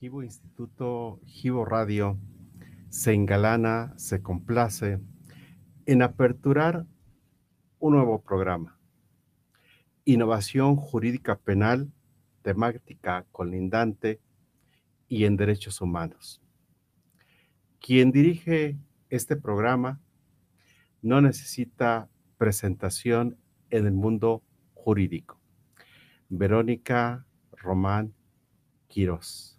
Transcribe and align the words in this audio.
Gibo 0.00 0.22
Instituto, 0.22 1.18
Gibo 1.26 1.64
Radio, 1.64 2.16
se 2.88 3.14
engalana, 3.14 3.94
se 3.96 4.22
complace 4.22 5.00
en 5.86 6.02
aperturar 6.02 6.86
un 7.80 7.94
nuevo 7.94 8.22
programa. 8.22 8.78
Innovación 10.04 10.76
jurídica 10.76 11.36
penal, 11.36 11.90
temática 12.42 13.26
colindante 13.32 14.20
y 15.08 15.24
en 15.24 15.36
derechos 15.36 15.80
humanos. 15.80 16.40
Quien 17.80 18.12
dirige 18.12 18.78
este 19.10 19.34
programa 19.34 20.00
no 21.02 21.20
necesita 21.20 22.08
presentación 22.36 23.36
en 23.70 23.86
el 23.86 23.94
mundo 23.94 24.44
jurídico. 24.74 25.40
Verónica 26.28 27.26
Román 27.50 28.14
Quirós 28.86 29.57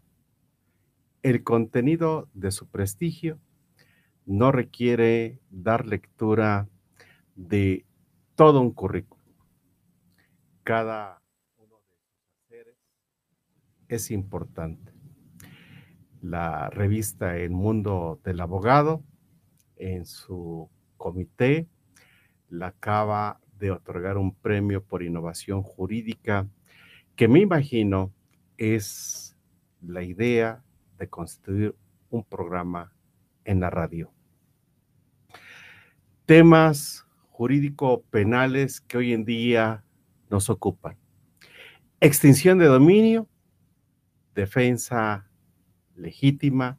el 1.23 1.43
contenido 1.43 2.29
de 2.33 2.51
su 2.51 2.67
prestigio 2.67 3.39
no 4.25 4.51
requiere 4.51 5.39
dar 5.49 5.85
lectura 5.85 6.67
de 7.35 7.85
todo 8.35 8.61
un 8.61 8.71
currículum. 8.71 9.25
Cada 10.63 11.21
uno 11.57 11.77
de 11.89 11.95
sus 11.97 12.29
haceres 12.45 12.77
es 13.87 14.11
importante. 14.11 14.93
La 16.21 16.69
revista 16.69 17.37
El 17.37 17.51
Mundo 17.51 18.19
del 18.23 18.39
Abogado, 18.41 19.03
en 19.77 20.05
su 20.05 20.69
comité, 20.97 21.67
la 22.49 22.67
acaba 22.67 23.39
de 23.57 23.71
otorgar 23.71 24.17
un 24.17 24.35
premio 24.35 24.83
por 24.83 25.03
innovación 25.03 25.63
jurídica 25.63 26.47
que 27.15 27.27
me 27.27 27.39
imagino 27.39 28.13
es 28.57 29.37
la 29.81 30.03
idea 30.03 30.63
de 30.99 31.09
constituir 31.09 31.75
un 32.09 32.23
programa 32.23 32.93
en 33.45 33.59
la 33.59 33.69
radio. 33.69 34.11
Temas 36.25 37.05
jurídico-penales 37.31 38.81
que 38.81 38.97
hoy 38.97 39.13
en 39.13 39.25
día 39.25 39.83
nos 40.29 40.49
ocupan. 40.49 40.97
Extinción 42.01 42.59
de 42.59 42.65
dominio, 42.65 43.27
defensa 44.35 45.27
legítima, 45.95 46.77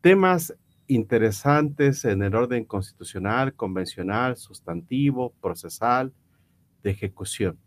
temas 0.00 0.54
interesantes 0.86 2.04
en 2.04 2.22
el 2.22 2.34
orden 2.34 2.64
constitucional, 2.64 3.54
convencional, 3.54 4.36
sustantivo, 4.36 5.34
procesal, 5.40 6.12
de 6.82 6.90
ejecución, 6.90 7.58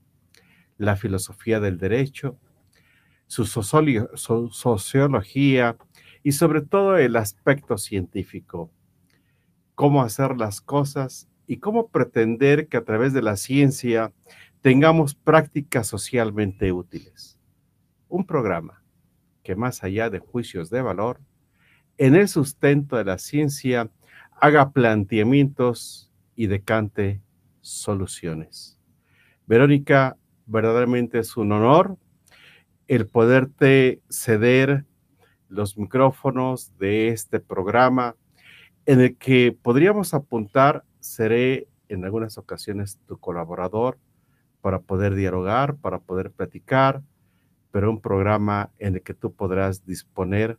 la 0.77 0.95
filosofía 0.95 1.59
del 1.59 1.77
derecho, 1.77 2.37
su, 3.31 4.49
sociología 4.51 5.77
y 6.21 6.33
sobre 6.33 6.61
todo 6.61 6.97
el 6.97 7.15
aspecto 7.15 7.77
científico. 7.77 8.69
Cómo 9.73 10.03
hacer 10.03 10.35
las 10.37 10.59
cosas 10.59 11.29
y 11.47 11.57
cómo 11.57 11.87
pretender 11.87 12.67
que 12.67 12.75
a 12.75 12.83
través 12.83 13.13
de 13.13 13.21
la 13.21 13.37
ciencia 13.37 14.11
tengamos 14.59 15.15
prácticas 15.15 15.87
socialmente 15.87 16.73
útiles. 16.73 17.39
Un 18.09 18.25
programa 18.25 18.83
que 19.43 19.55
más 19.55 19.81
allá 19.83 20.09
de 20.09 20.19
juicios 20.19 20.69
de 20.69 20.81
valor, 20.81 21.21
en 21.97 22.15
el 22.15 22.27
sustento 22.27 22.97
de 22.97 23.05
la 23.05 23.17
ciencia 23.17 23.89
haga 24.41 24.71
planteamientos 24.71 26.11
y 26.35 26.47
decante 26.47 27.21
soluciones. 27.61 28.77
Verónica, 29.47 30.17
verdaderamente 30.45 31.19
es 31.19 31.37
un 31.37 31.53
honor 31.53 31.97
el 32.91 33.07
poderte 33.07 34.01
ceder 34.09 34.83
los 35.47 35.77
micrófonos 35.77 36.77
de 36.77 37.07
este 37.07 37.39
programa 37.39 38.17
en 38.85 38.99
el 38.99 39.15
que 39.15 39.53
podríamos 39.53 40.13
apuntar, 40.13 40.83
seré 40.99 41.69
en 41.87 42.03
algunas 42.03 42.37
ocasiones 42.37 42.99
tu 43.07 43.17
colaborador 43.17 43.97
para 44.59 44.81
poder 44.81 45.15
dialogar, 45.15 45.77
para 45.77 45.99
poder 45.99 46.31
platicar, 46.31 47.01
pero 47.71 47.89
un 47.89 48.01
programa 48.01 48.71
en 48.77 48.95
el 48.95 49.03
que 49.03 49.13
tú 49.13 49.33
podrás 49.33 49.85
disponer 49.85 50.57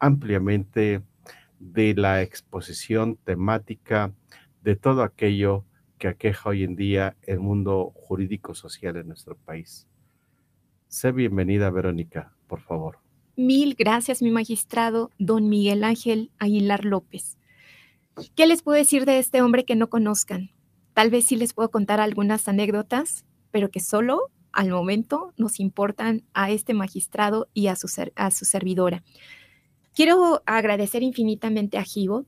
ampliamente 0.00 1.00
de 1.60 1.94
la 1.94 2.22
exposición 2.22 3.18
temática 3.18 4.12
de 4.62 4.74
todo 4.74 5.04
aquello 5.04 5.64
que 5.98 6.08
aqueja 6.08 6.50
hoy 6.50 6.64
en 6.64 6.74
día 6.74 7.16
el 7.22 7.38
mundo 7.38 7.92
jurídico 7.94 8.52
social 8.52 8.96
en 8.96 9.06
nuestro 9.06 9.36
país. 9.36 9.86
Sé 10.92 11.10
bienvenida, 11.10 11.70
Verónica, 11.70 12.34
por 12.46 12.60
favor. 12.60 12.98
Mil 13.34 13.76
gracias, 13.78 14.20
mi 14.20 14.30
magistrado, 14.30 15.10
don 15.18 15.48
Miguel 15.48 15.84
Ángel 15.84 16.30
Aguilar 16.38 16.84
López. 16.84 17.38
¿Qué 18.36 18.46
les 18.46 18.60
puedo 18.60 18.76
decir 18.76 19.06
de 19.06 19.18
este 19.18 19.40
hombre 19.40 19.64
que 19.64 19.74
no 19.74 19.88
conozcan? 19.88 20.50
Tal 20.92 21.08
vez 21.08 21.24
sí 21.24 21.36
les 21.36 21.54
puedo 21.54 21.70
contar 21.70 21.98
algunas 21.98 22.46
anécdotas, 22.46 23.24
pero 23.50 23.70
que 23.70 23.80
solo 23.80 24.30
al 24.52 24.68
momento 24.68 25.32
nos 25.38 25.60
importan 25.60 26.24
a 26.34 26.50
este 26.50 26.74
magistrado 26.74 27.48
y 27.54 27.68
a 27.68 27.76
su, 27.76 27.88
a 28.14 28.30
su 28.30 28.44
servidora. 28.44 29.02
Quiero 29.94 30.42
agradecer 30.44 31.02
infinitamente 31.02 31.78
a 31.78 31.84
Givo, 31.84 32.26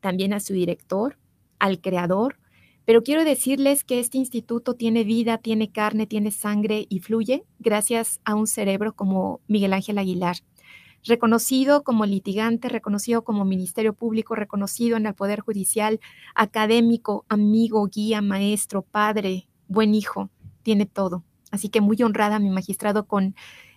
también 0.00 0.34
a 0.34 0.40
su 0.40 0.52
director, 0.52 1.16
al 1.58 1.80
creador, 1.80 2.36
pero 2.84 3.02
quiero 3.02 3.24
decirles 3.24 3.84
que 3.84 4.00
este 4.00 4.18
instituto 4.18 4.74
tiene 4.74 5.04
vida, 5.04 5.38
tiene 5.38 5.70
carne, 5.70 6.06
tiene 6.06 6.30
sangre 6.30 6.86
y 6.88 6.98
fluye 7.00 7.44
gracias 7.58 8.20
a 8.24 8.34
un 8.34 8.46
cerebro 8.46 8.94
como 8.94 9.40
Miguel 9.46 9.72
Ángel 9.72 9.98
Aguilar, 9.98 10.36
reconocido 11.04 11.82
como 11.82 12.06
litigante, 12.06 12.68
reconocido 12.68 13.22
como 13.24 13.44
Ministerio 13.44 13.94
Público, 13.94 14.34
reconocido 14.34 14.96
en 14.96 15.06
el 15.06 15.14
Poder 15.14 15.40
Judicial, 15.40 16.00
académico, 16.34 17.24
amigo, 17.28 17.86
guía, 17.86 18.20
maestro, 18.20 18.82
padre, 18.82 19.48
buen 19.68 19.94
hijo, 19.94 20.30
tiene 20.62 20.86
todo. 20.86 21.24
Así 21.50 21.68
que 21.68 21.80
muy 21.80 22.02
honrada 22.02 22.38
mi 22.38 22.50
magistrado 22.50 23.06
con 23.06 23.34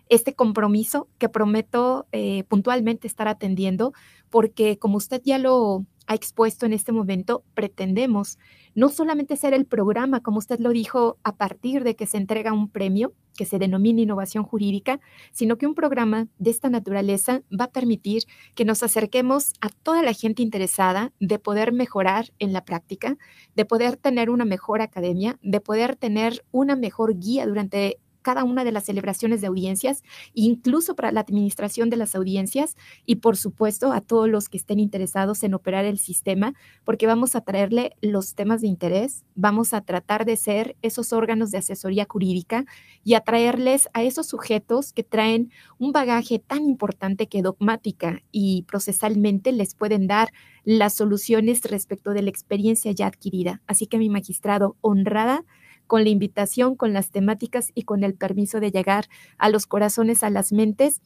este 0.07 0.35
compromiso 0.35 1.07
que 1.17 1.29
prometo 1.29 2.07
eh, 2.11 2.44
puntualmente 2.44 3.07
estar 3.07 3.27
atendiendo, 3.27 3.94
porque 4.29 4.77
como 4.77 4.97
usted 4.97 5.21
ya 5.23 5.38
lo 5.38 5.85
ha 6.07 6.16
expuesto 6.16 6.66
en 6.66 6.73
este 6.73 6.91
momento, 6.91 7.43
pretendemos 7.53 8.38
no 8.75 8.89
solamente 8.89 9.38
ser 9.38 9.53
el 9.53 9.66
programa, 9.66 10.21
como 10.21 10.38
usted 10.38 10.59
lo 10.59 10.69
dijo, 10.69 11.17
a 11.23 11.35
partir 11.35 11.83
de 11.83 11.95
que 11.95 12.07
se 12.07 12.17
entrega 12.17 12.53
un 12.53 12.69
premio 12.69 13.13
que 13.35 13.45
se 13.45 13.59
denomina 13.59 14.01
innovación 14.01 14.44
jurídica, 14.44 14.99
sino 15.31 15.57
que 15.57 15.67
un 15.67 15.75
programa 15.75 16.27
de 16.39 16.51
esta 16.51 16.69
naturaleza 16.69 17.41
va 17.51 17.65
a 17.65 17.71
permitir 17.71 18.23
que 18.55 18.65
nos 18.65 18.81
acerquemos 18.81 19.53
a 19.61 19.69
toda 19.69 20.01
la 20.03 20.13
gente 20.13 20.41
interesada 20.41 21.11
de 21.19 21.38
poder 21.38 21.73
mejorar 21.73 22.31
en 22.39 22.53
la 22.53 22.63
práctica, 22.63 23.17
de 23.55 23.65
poder 23.65 23.97
tener 23.97 24.29
una 24.29 24.45
mejor 24.45 24.81
academia, 24.81 25.38
de 25.41 25.59
poder 25.59 25.95
tener 25.95 26.45
una 26.51 26.75
mejor 26.75 27.19
guía 27.19 27.45
durante 27.45 27.99
cada 28.25 28.44
una 28.44 28.63
de 28.63 28.72
las 28.72 28.86
celebraciones 28.86 29.40
de 29.41 29.47
audiencias, 29.47 30.03
incluso 30.34 30.96
para 30.96 31.12
la 31.12 31.19
administración 31.19 31.91
de 31.91 31.97
las 31.97 32.16
audiencias 32.16 32.75
y 33.06 33.18
por 33.18 33.38
supuesto 33.38 33.91
a 33.91 34.02
todos 34.02 34.28
los 34.28 34.50
que 34.50 34.58
estén 34.58 34.80
interesados 34.80 35.44
en 35.44 35.53
operar 35.53 35.86
el 35.86 36.00
sistema, 36.00 36.56
porque 36.86 37.06
vamos 37.06 37.36
a 37.36 37.41
traerle 37.41 37.96
los 38.02 38.34
temas 38.34 38.62
de 38.62 38.68
interés, 38.68 39.25
vamos 39.36 39.75
a 39.75 39.81
tratar 39.81 40.25
de 40.25 40.38
ser 40.38 40.75
esos 40.81 41.13
órganos 41.13 41.51
de 41.51 41.60
asesoría 41.60 42.07
jurídica 42.10 42.66
y 43.04 43.13
atraerles 43.13 43.89
a 43.94 44.01
esos 44.01 44.25
sujetos 44.25 44.92
que 44.92 45.04
traen 45.04 45.51
un 45.78 45.92
bagaje 45.92 46.39
tan 46.39 46.63
importante 46.63 47.28
que 47.28 47.44
dogmática 47.44 48.24
y 48.31 48.63
procesalmente 48.63 49.51
les 49.51 49.75
pueden 49.75 50.07
dar 50.07 50.30
las 50.63 50.95
soluciones 50.95 51.62
respecto 51.69 52.10
de 52.10 52.24
la 52.24 52.31
experiencia 52.31 52.92
ya 52.92 53.06
adquirida. 53.06 53.62
Así 53.68 53.86
que 53.86 54.00
mi 54.00 54.10
magistrado, 54.10 54.78
honrada 54.81 55.45
con 55.87 56.03
la 56.03 56.09
invitación, 56.09 56.75
con 56.75 56.93
las 56.93 57.11
temáticas 57.11 57.71
y 57.75 57.83
con 57.83 58.03
el 58.03 58.15
permiso 58.15 58.59
de 58.59 58.71
llegar 58.71 59.07
a 59.37 59.49
los 59.49 59.65
corazones, 59.67 60.23
a 60.23 60.29
las 60.29 60.51
mentes 60.51 61.01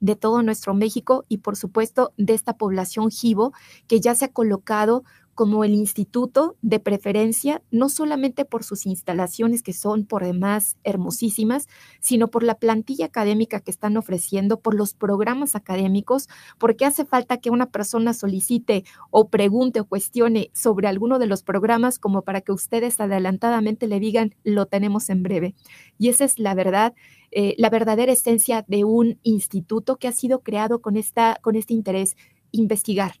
de 0.00 0.16
todo 0.16 0.42
nuestro 0.42 0.74
México 0.74 1.24
y 1.28 1.38
por 1.38 1.56
supuesto 1.56 2.12
de 2.16 2.34
esta 2.34 2.56
población 2.58 3.10
jibo 3.10 3.52
que 3.86 4.00
ya 4.00 4.14
se 4.14 4.26
ha 4.26 4.32
colocado 4.32 5.04
como 5.34 5.64
el 5.64 5.74
instituto 5.74 6.56
de 6.62 6.80
preferencia, 6.80 7.62
no 7.70 7.88
solamente 7.88 8.44
por 8.44 8.64
sus 8.64 8.86
instalaciones 8.86 9.62
que 9.62 9.72
son 9.72 10.06
por 10.06 10.24
demás 10.24 10.76
hermosísimas, 10.84 11.68
sino 12.00 12.28
por 12.28 12.42
la 12.42 12.54
plantilla 12.54 13.06
académica 13.06 13.60
que 13.60 13.70
están 13.70 13.96
ofreciendo, 13.96 14.60
por 14.60 14.74
los 14.74 14.94
programas 14.94 15.54
académicos, 15.54 16.28
porque 16.58 16.84
hace 16.84 17.04
falta 17.04 17.38
que 17.38 17.50
una 17.50 17.66
persona 17.66 18.14
solicite 18.14 18.84
o 19.10 19.28
pregunte 19.28 19.80
o 19.80 19.84
cuestione 19.84 20.50
sobre 20.54 20.88
alguno 20.88 21.18
de 21.18 21.26
los 21.26 21.42
programas 21.42 21.98
como 21.98 22.22
para 22.22 22.40
que 22.40 22.52
ustedes 22.52 23.00
adelantadamente 23.00 23.86
le 23.86 24.00
digan, 24.00 24.34
lo 24.44 24.66
tenemos 24.66 25.10
en 25.10 25.22
breve. 25.22 25.54
Y 25.98 26.08
esa 26.08 26.24
es 26.24 26.38
la 26.38 26.54
verdad. 26.54 26.94
Eh, 27.30 27.56
la 27.58 27.68
verdadera 27.68 28.12
esencia 28.12 28.64
de 28.68 28.84
un 28.84 29.18
instituto 29.24 29.96
que 29.96 30.06
ha 30.06 30.12
sido 30.12 30.40
creado 30.40 30.80
con, 30.80 30.96
esta, 30.96 31.38
con 31.42 31.56
este 31.56 31.74
interés, 31.74 32.16
investigar 32.52 33.14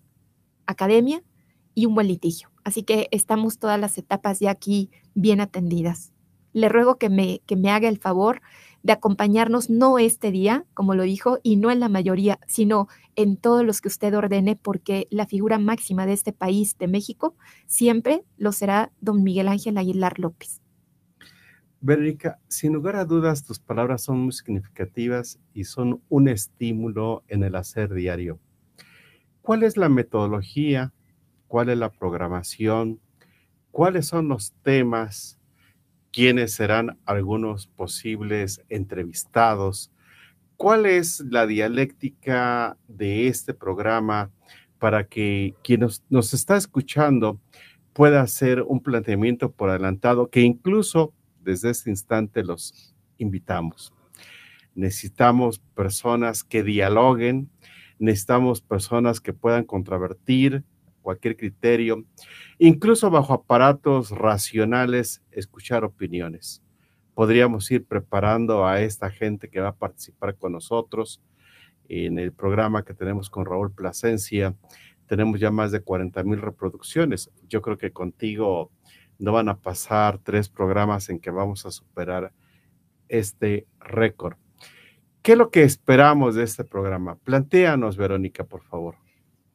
academia, 0.66 1.22
y 1.74 1.86
un 1.86 1.94
buen 1.94 2.08
litigio. 2.08 2.50
Así 2.64 2.82
que 2.82 3.08
estamos 3.10 3.58
todas 3.58 3.78
las 3.78 3.98
etapas 3.98 4.40
ya 4.40 4.50
aquí 4.50 4.90
bien 5.14 5.40
atendidas. 5.40 6.12
Le 6.52 6.68
ruego 6.68 6.98
que 6.98 7.10
me, 7.10 7.40
que 7.46 7.56
me 7.56 7.70
haga 7.70 7.88
el 7.88 7.98
favor 7.98 8.40
de 8.84 8.92
acompañarnos 8.92 9.70
no 9.70 9.98
este 9.98 10.30
día, 10.30 10.66
como 10.74 10.94
lo 10.94 11.02
dijo, 11.04 11.38
y 11.42 11.56
no 11.56 11.70
en 11.70 11.80
la 11.80 11.88
mayoría, 11.88 12.38
sino 12.46 12.86
en 13.16 13.38
todos 13.38 13.64
los 13.64 13.80
que 13.80 13.88
usted 13.88 14.14
ordene, 14.14 14.56
porque 14.56 15.08
la 15.10 15.26
figura 15.26 15.58
máxima 15.58 16.04
de 16.04 16.12
este 16.12 16.32
país, 16.32 16.76
de 16.78 16.86
México, 16.86 17.34
siempre 17.66 18.24
lo 18.36 18.52
será 18.52 18.92
don 19.00 19.22
Miguel 19.22 19.48
Ángel 19.48 19.78
Aguilar 19.78 20.18
López. 20.18 20.60
Verónica, 21.80 22.38
sin 22.48 22.72
lugar 22.72 22.96
a 22.96 23.04
dudas, 23.04 23.44
tus 23.44 23.58
palabras 23.58 24.02
son 24.02 24.20
muy 24.20 24.32
significativas 24.32 25.38
y 25.52 25.64
son 25.64 26.02
un 26.08 26.28
estímulo 26.28 27.24
en 27.28 27.42
el 27.42 27.56
hacer 27.56 27.92
diario. 27.92 28.38
¿Cuál 29.42 29.62
es 29.62 29.76
la 29.76 29.88
metodología? 29.88 30.92
¿Cuál 31.54 31.68
es 31.68 31.78
la 31.78 31.92
programación? 31.92 32.98
¿Cuáles 33.70 34.08
son 34.08 34.26
los 34.26 34.54
temas? 34.64 35.38
¿Quiénes 36.10 36.52
serán 36.52 36.98
algunos 37.06 37.68
posibles 37.68 38.60
entrevistados? 38.68 39.92
¿Cuál 40.56 40.84
es 40.84 41.20
la 41.20 41.46
dialéctica 41.46 42.76
de 42.88 43.28
este 43.28 43.54
programa 43.54 44.32
para 44.80 45.06
que 45.06 45.54
quien 45.62 45.86
nos, 46.08 46.34
está 46.34 46.56
escuchando 46.56 47.40
pueda 47.92 48.20
hacer 48.20 48.62
un 48.62 48.82
planteamiento 48.82 49.52
por 49.52 49.70
adelantado 49.70 50.30
que 50.30 50.40
incluso 50.40 51.14
desde 51.40 51.70
este 51.70 51.88
instante 51.88 52.42
los 52.42 52.96
invitamos? 53.16 53.94
Necesitamos 54.74 55.60
personas 55.76 56.42
que 56.42 56.64
dialoguen, 56.64 57.48
necesitamos 58.00 58.60
personas 58.60 59.20
que 59.20 59.32
puedan 59.32 59.62
contravertir 59.62 60.64
cualquier 61.04 61.36
criterio, 61.36 62.04
incluso 62.58 63.10
bajo 63.10 63.34
aparatos 63.34 64.10
racionales, 64.10 65.22
escuchar 65.30 65.84
opiniones. 65.84 66.62
Podríamos 67.12 67.70
ir 67.70 67.84
preparando 67.84 68.66
a 68.66 68.80
esta 68.80 69.10
gente 69.10 69.48
que 69.48 69.60
va 69.60 69.68
a 69.68 69.76
participar 69.76 70.36
con 70.36 70.52
nosotros 70.52 71.22
en 71.88 72.18
el 72.18 72.32
programa 72.32 72.84
que 72.84 72.94
tenemos 72.94 73.30
con 73.30 73.44
Raúl 73.44 73.70
Plasencia. 73.72 74.56
Tenemos 75.06 75.38
ya 75.38 75.50
más 75.50 75.70
de 75.70 75.80
40 75.80 76.24
mil 76.24 76.40
reproducciones. 76.40 77.30
Yo 77.48 77.60
creo 77.60 77.76
que 77.76 77.92
contigo 77.92 78.72
no 79.18 79.32
van 79.32 79.50
a 79.50 79.58
pasar 79.58 80.18
tres 80.18 80.48
programas 80.48 81.08
en 81.10 81.20
que 81.20 81.30
vamos 81.30 81.66
a 81.66 81.70
superar 81.70 82.32
este 83.08 83.66
récord. 83.78 84.36
¿Qué 85.22 85.32
es 85.32 85.38
lo 85.38 85.50
que 85.50 85.62
esperamos 85.62 86.34
de 86.34 86.44
este 86.44 86.64
programa? 86.64 87.16
Plantéanos, 87.16 87.96
Verónica, 87.96 88.44
por 88.44 88.62
favor. 88.62 89.03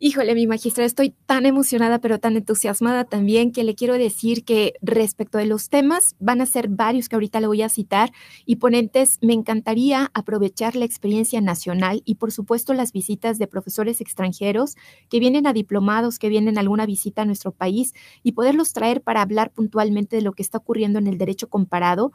Híjole, 0.02 0.34
mi 0.34 0.48
magistra, 0.48 0.86
estoy 0.86 1.14
tan 1.26 1.46
emocionada, 1.46 2.00
pero 2.00 2.20
tan 2.20 2.38
entusiasmada 2.38 3.04
también 3.04 3.52
que 3.52 3.66
le 3.66 3.76
quiero 3.76 3.96
decir 3.96 4.46
que 4.46 4.76
respecto 4.82 5.38
de 5.38 5.46
los 5.46 5.68
temas, 5.68 6.16
van 6.20 6.40
a 6.40 6.46
ser 6.46 6.70
varios 6.70 7.10
que 7.10 7.18
ahorita 7.18 7.42
le 7.42 7.48
voy 7.48 7.64
a 7.64 7.68
citar 7.68 8.14
y 8.46 8.56
ponentes, 8.56 9.20
me 9.22 9.34
encantaría 9.34 10.10
aprovechar 10.14 10.78
la 10.78 10.86
experiencia 10.86 11.42
nacional 11.42 12.02
y 12.06 12.16
por 12.16 12.32
supuesto 12.32 12.74
las 12.74 12.94
visitas 12.94 13.40
de 13.40 13.48
profesores 13.48 14.00
extranjeros 14.00 14.76
que 15.10 15.20
vienen 15.20 15.46
a 15.46 15.52
diplomados, 15.52 16.18
que 16.18 16.30
vienen 16.30 16.58
a 16.58 16.62
alguna 16.62 16.86
visita 16.86 17.24
a 17.24 17.26
nuestro 17.26 17.52
país 17.52 17.94
y 18.24 18.32
poderlos 18.32 18.72
traer 18.72 19.02
para 19.02 19.22
hablar 19.22 19.52
puntualmente 19.52 20.16
de 20.16 20.22
lo 20.22 20.32
que 20.32 20.44
está 20.44 20.60
ocurriendo 20.60 21.00
en 21.00 21.08
el 21.08 21.18
derecho 21.18 21.50
comparado 21.50 22.14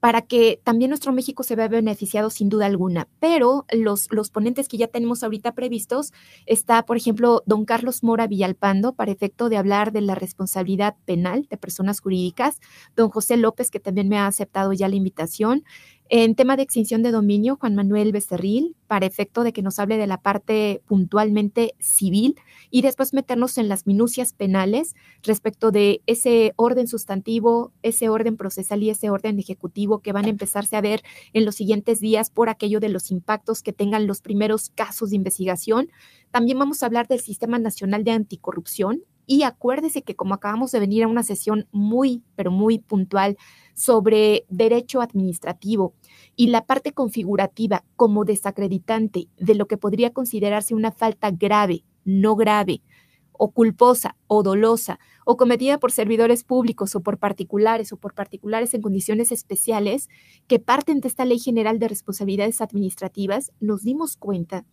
para 0.00 0.22
que 0.22 0.60
también 0.64 0.88
nuestro 0.88 1.12
México 1.12 1.42
se 1.42 1.56
vea 1.56 1.68
beneficiado 1.68 2.30
sin 2.30 2.48
duda 2.48 2.66
alguna. 2.66 3.06
Pero 3.20 3.66
los, 3.70 4.08
los 4.10 4.30
ponentes 4.30 4.66
que 4.66 4.78
ya 4.78 4.88
tenemos 4.88 5.22
ahorita 5.22 5.52
previstos 5.52 6.12
está, 6.46 6.84
por 6.84 6.96
ejemplo, 6.96 7.42
don 7.46 7.66
Carlos 7.66 8.02
Mora 8.02 8.26
Villalpando, 8.26 8.94
para 8.94 9.12
efecto 9.12 9.50
de 9.50 9.58
hablar 9.58 9.92
de 9.92 10.00
la 10.00 10.14
responsabilidad 10.14 10.96
penal 11.04 11.46
de 11.50 11.56
personas 11.58 12.00
jurídicas, 12.00 12.60
don 12.96 13.10
José 13.10 13.36
López, 13.36 13.70
que 13.70 13.80
también 13.80 14.08
me 14.08 14.18
ha 14.18 14.26
aceptado 14.26 14.72
ya 14.72 14.88
la 14.88 14.96
invitación, 14.96 15.64
en 16.12 16.34
tema 16.34 16.56
de 16.56 16.64
extinción 16.64 17.04
de 17.04 17.12
dominio, 17.12 17.56
Juan 17.60 17.76
Manuel 17.76 18.10
Becerril, 18.10 18.74
para 18.88 19.06
efecto 19.06 19.44
de 19.44 19.52
que 19.52 19.62
nos 19.62 19.78
hable 19.78 19.96
de 19.96 20.08
la 20.08 20.20
parte 20.20 20.82
puntualmente 20.86 21.76
civil 21.78 22.34
y 22.68 22.82
después 22.82 23.14
meternos 23.14 23.58
en 23.58 23.68
las 23.68 23.86
minucias 23.86 24.32
penales 24.32 24.96
respecto 25.22 25.70
de 25.70 26.02
ese 26.06 26.52
orden 26.56 26.88
sustantivo, 26.88 27.72
ese 27.82 28.08
orden 28.08 28.36
procesal 28.36 28.82
y 28.82 28.90
ese 28.90 29.08
orden 29.08 29.38
ejecutivo 29.38 30.00
que 30.00 30.10
van 30.12 30.24
a 30.24 30.30
empezarse 30.30 30.74
a 30.74 30.80
ver 30.80 31.02
en 31.32 31.44
los 31.44 31.54
siguientes 31.54 32.00
días 32.00 32.28
por 32.28 32.48
aquello 32.48 32.80
de 32.80 32.88
los 32.88 33.12
impactos 33.12 33.62
que 33.62 33.72
tengan 33.72 34.08
los 34.08 34.20
primeros 34.20 34.70
casos 34.70 35.10
de 35.10 35.16
investigación. 35.16 35.92
También 36.32 36.58
vamos 36.58 36.82
a 36.82 36.86
hablar 36.86 37.06
del 37.06 37.20
Sistema 37.20 37.60
Nacional 37.60 38.02
de 38.02 38.10
Anticorrupción 38.10 39.04
y 39.30 39.44
acuérdese 39.44 40.02
que 40.02 40.16
como 40.16 40.34
acabamos 40.34 40.72
de 40.72 40.80
venir 40.80 41.04
a 41.04 41.06
una 41.06 41.22
sesión 41.22 41.68
muy, 41.70 42.24
pero 42.34 42.50
muy 42.50 42.80
puntual 42.80 43.36
sobre 43.74 44.44
derecho 44.48 45.00
administrativo 45.00 45.94
y 46.34 46.48
la 46.48 46.66
parte 46.66 46.90
configurativa 46.90 47.84
como 47.94 48.24
desacreditante 48.24 49.28
de 49.38 49.54
lo 49.54 49.66
que 49.66 49.76
podría 49.76 50.12
considerarse 50.12 50.74
una 50.74 50.90
falta 50.90 51.30
grave, 51.30 51.84
no 52.04 52.34
grave, 52.34 52.82
o 53.30 53.52
culposa 53.52 54.16
o 54.26 54.42
dolosa, 54.42 54.98
o 55.24 55.36
cometida 55.36 55.78
por 55.78 55.92
servidores 55.92 56.42
públicos 56.42 56.96
o 56.96 57.00
por 57.00 57.18
particulares 57.18 57.92
o 57.92 57.98
por 57.98 58.14
particulares 58.14 58.74
en 58.74 58.82
condiciones 58.82 59.30
especiales 59.30 60.08
que 60.48 60.58
parten 60.58 60.98
de 60.98 61.06
esta 61.06 61.24
Ley 61.24 61.38
General 61.38 61.78
de 61.78 61.86
Responsabilidades 61.86 62.60
Administrativas, 62.60 63.52
nos 63.60 63.84
dimos 63.84 64.16
cuenta 64.16 64.66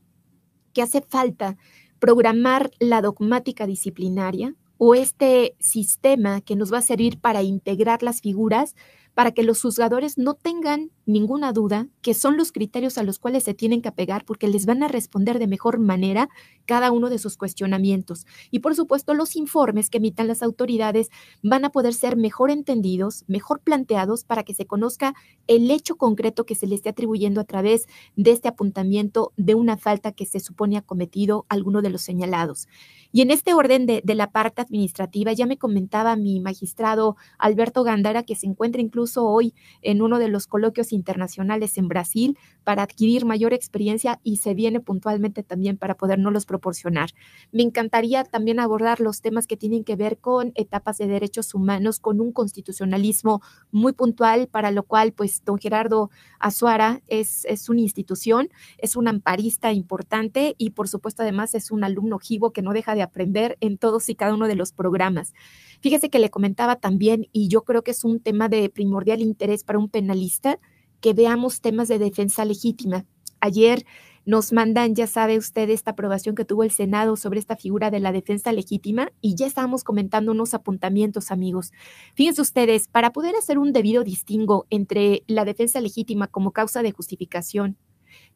que 0.73 0.81
hace 0.81 1.01
falta 1.01 1.57
programar 1.99 2.71
la 2.79 3.01
dogmática 3.01 3.65
disciplinaria 3.65 4.55
o 4.77 4.95
este 4.95 5.55
sistema 5.59 6.41
que 6.41 6.55
nos 6.55 6.71
va 6.71 6.79
a 6.79 6.83
servir 6.83 7.19
para 7.19 7.41
integrar 7.41 8.03
las 8.03 8.21
figuras 8.21 8.75
para 9.17 9.31
que 9.31 9.41
los 9.41 9.63
juzgadores 9.63 10.19
no 10.19 10.35
tengan 10.35 10.91
ninguna 11.07 11.51
duda 11.51 11.87
que 12.03 12.13
son 12.13 12.37
los 12.37 12.51
criterios 12.51 12.99
a 12.99 13.03
los 13.03 13.17
cuales 13.17 13.45
se 13.45 13.55
tienen 13.55 13.81
que 13.81 13.87
apegar 13.87 14.25
porque 14.25 14.47
les 14.47 14.67
van 14.67 14.83
a 14.83 14.87
responder 14.87 15.39
de 15.39 15.47
mejor 15.47 15.79
manera 15.79 16.29
cada 16.67 16.91
uno 16.91 17.09
de 17.09 17.17
sus 17.17 17.35
cuestionamientos. 17.35 18.27
Y 18.51 18.59
por 18.59 18.75
supuesto, 18.75 19.15
los 19.15 19.35
informes 19.35 19.89
que 19.89 19.97
emitan 19.97 20.27
las 20.27 20.43
autoridades 20.43 21.09
van 21.41 21.65
a 21.65 21.71
poder 21.71 21.95
ser 21.95 22.15
mejor 22.15 22.51
entendidos, 22.51 23.23
mejor 23.27 23.61
planteados 23.61 24.23
para 24.23 24.43
que 24.43 24.53
se 24.53 24.67
conozca 24.67 25.15
el 25.47 25.71
hecho 25.71 25.95
concreto 25.95 26.45
que 26.45 26.53
se 26.53 26.67
le 26.67 26.75
esté 26.75 26.89
atribuyendo 26.89 27.41
a 27.41 27.45
través 27.45 27.87
de 28.15 28.29
este 28.29 28.49
apuntamiento 28.49 29.33
de 29.35 29.55
una 29.55 29.77
falta 29.77 30.11
que 30.11 30.27
se 30.27 30.39
supone 30.39 30.77
ha 30.77 30.83
cometido 30.83 31.47
alguno 31.49 31.81
de 31.81 31.89
los 31.89 32.03
señalados. 32.03 32.67
Y 33.11 33.21
en 33.21 33.31
este 33.31 33.55
orden 33.55 33.87
de, 33.87 34.03
de 34.03 34.13
la 34.13 34.29
parte 34.31 34.61
administrativa, 34.61 35.33
ya 35.33 35.47
me 35.47 35.57
comentaba 35.57 36.15
mi 36.17 36.39
magistrado 36.39 37.15
Alberto 37.39 37.83
Gandara 37.83 38.21
que 38.21 38.35
se 38.35 38.45
encuentra 38.45 38.79
incluso 38.79 39.06
hoy 39.15 39.53
en 39.81 40.01
uno 40.01 40.19
de 40.19 40.27
los 40.27 40.45
coloquios 40.45 40.91
internacionales 40.91 41.77
en 41.77 41.87
Brasil 41.87 42.37
para 42.65 42.83
adquirir 42.83 43.25
mayor 43.25 43.53
experiencia 43.53 44.19
y 44.23 44.37
se 44.37 44.53
viene 44.53 44.81
puntualmente 44.81 45.41
también 45.43 45.77
para 45.77 45.95
podernos 45.95 46.17
proporcionar. 46.45 47.09
Me 47.51 47.63
encantaría 47.63 48.23
también 48.23 48.59
abordar 48.59 48.99
los 48.99 49.21
temas 49.21 49.47
que 49.47 49.57
tienen 49.57 49.83
que 49.83 49.95
ver 49.95 50.17
con 50.17 50.51
etapas 50.55 50.97
de 50.97 51.07
derechos 51.07 51.53
humanos, 51.53 51.99
con 51.99 52.19
un 52.19 52.31
constitucionalismo 52.31 53.41
muy 53.71 53.93
puntual, 53.93 54.47
para 54.47 54.71
lo 54.71 54.83
cual, 54.83 55.13
pues, 55.13 55.43
don 55.45 55.57
Gerardo 55.57 56.09
Azuara 56.39 57.01
es, 57.07 57.45
es 57.45 57.69
una 57.69 57.81
institución, 57.81 58.49
es 58.77 58.95
un 58.95 59.07
amparista 59.07 59.71
importante 59.71 60.55
y, 60.57 60.71
por 60.71 60.87
supuesto, 60.87 61.23
además 61.23 61.55
es 61.55 61.71
un 61.71 61.83
alumno 61.83 62.19
jivo 62.19 62.51
que 62.51 62.61
no 62.61 62.73
deja 62.73 62.95
de 62.95 63.01
aprender 63.01 63.57
en 63.61 63.77
todos 63.77 64.09
y 64.09 64.15
cada 64.15 64.33
uno 64.33 64.47
de 64.47 64.55
los 64.55 64.71
programas. 64.71 65.33
Fíjese 65.81 66.09
que 66.09 66.19
le 66.19 66.29
comentaba 66.29 66.77
también, 66.77 67.27
y 67.31 67.47
yo 67.47 67.63
creo 67.63 67.83
que 67.83 67.91
es 67.91 68.03
un 68.03 68.19
tema 68.19 68.49
de 68.49 68.69
primordial 68.69 69.21
interés 69.21 69.63
para 69.63 69.79
un 69.79 69.89
penalista, 69.89 70.59
que 71.01 71.13
veamos 71.13 71.61
temas 71.61 71.87
de 71.87 71.99
defensa 71.99 72.45
legítima. 72.45 73.05
Ayer 73.39 73.85
nos 74.25 74.51
mandan, 74.51 74.93
ya 74.93 75.07
sabe 75.07 75.37
usted, 75.37 75.69
esta 75.69 75.91
aprobación 75.91 76.35
que 76.35 76.43
tuvo 76.43 76.63
el 76.63 76.71
Senado 76.71 77.15
sobre 77.15 77.39
esta 77.39 77.55
figura 77.55 77.91
de 77.91 78.01
la 78.01 78.11
defensa 78.11 78.51
legítima 78.51 79.09
y 79.21 79.35
ya 79.35 79.45
estábamos 79.45 79.85
comentando 79.85 80.33
unos 80.33 80.53
apuntamientos, 80.53 81.31
amigos. 81.31 81.71
Fíjense 82.13 82.41
ustedes, 82.41 82.89
para 82.89 83.13
poder 83.13 83.35
hacer 83.35 83.57
un 83.57 83.71
debido 83.71 84.03
distingo 84.03 84.67
entre 84.69 85.23
la 85.27 85.45
defensa 85.45 85.79
legítima 85.79 86.27
como 86.27 86.51
causa 86.51 86.83
de 86.83 86.91
justificación, 86.91 87.77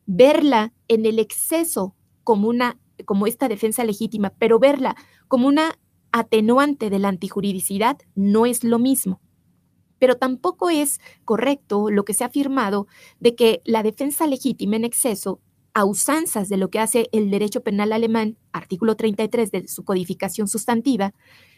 verla 0.06 0.72
en 0.88 1.06
el 1.06 1.20
exceso 1.20 1.96
como 2.24 2.48
una 2.48 2.80
como 3.06 3.28
esta 3.28 3.50
defensa 3.50 3.84
legítima, 3.84 4.32
pero 4.38 4.60
verla 4.60 4.96
como 5.28 5.48
una 5.48 5.78
atenuante 6.12 6.90
de 6.90 7.00
la 7.00 7.10
antijuridicidad 7.10 7.98
no 8.16 8.46
es 8.46 8.64
lo 8.64 8.80
mismo. 8.80 9.22
Pero 10.00 10.18
tampoco 10.18 10.70
es 10.70 11.00
correcto 11.26 11.90
lo 11.90 12.06
que 12.06 12.14
se 12.14 12.24
ha 12.24 12.28
afirmado 12.28 12.88
de 13.20 13.36
que 13.36 13.62
la 13.66 13.84
defensa 13.84 14.28
legítima 14.28 14.76
en 14.76 14.86
exceso, 14.86 15.40
a 15.74 15.86
usanzas 15.86 16.50
de 16.50 16.58
lo 16.58 16.70
que 16.70 16.80
hace 16.80 17.08
el 17.12 17.30
derecho 17.30 17.62
penal 17.62 17.94
alemán, 17.94 18.38
artículo 18.52 18.96
33 18.96 19.52
de 19.52 19.68
su 19.68 19.86
codificación 19.86 20.48
sustantiva, 20.48 21.14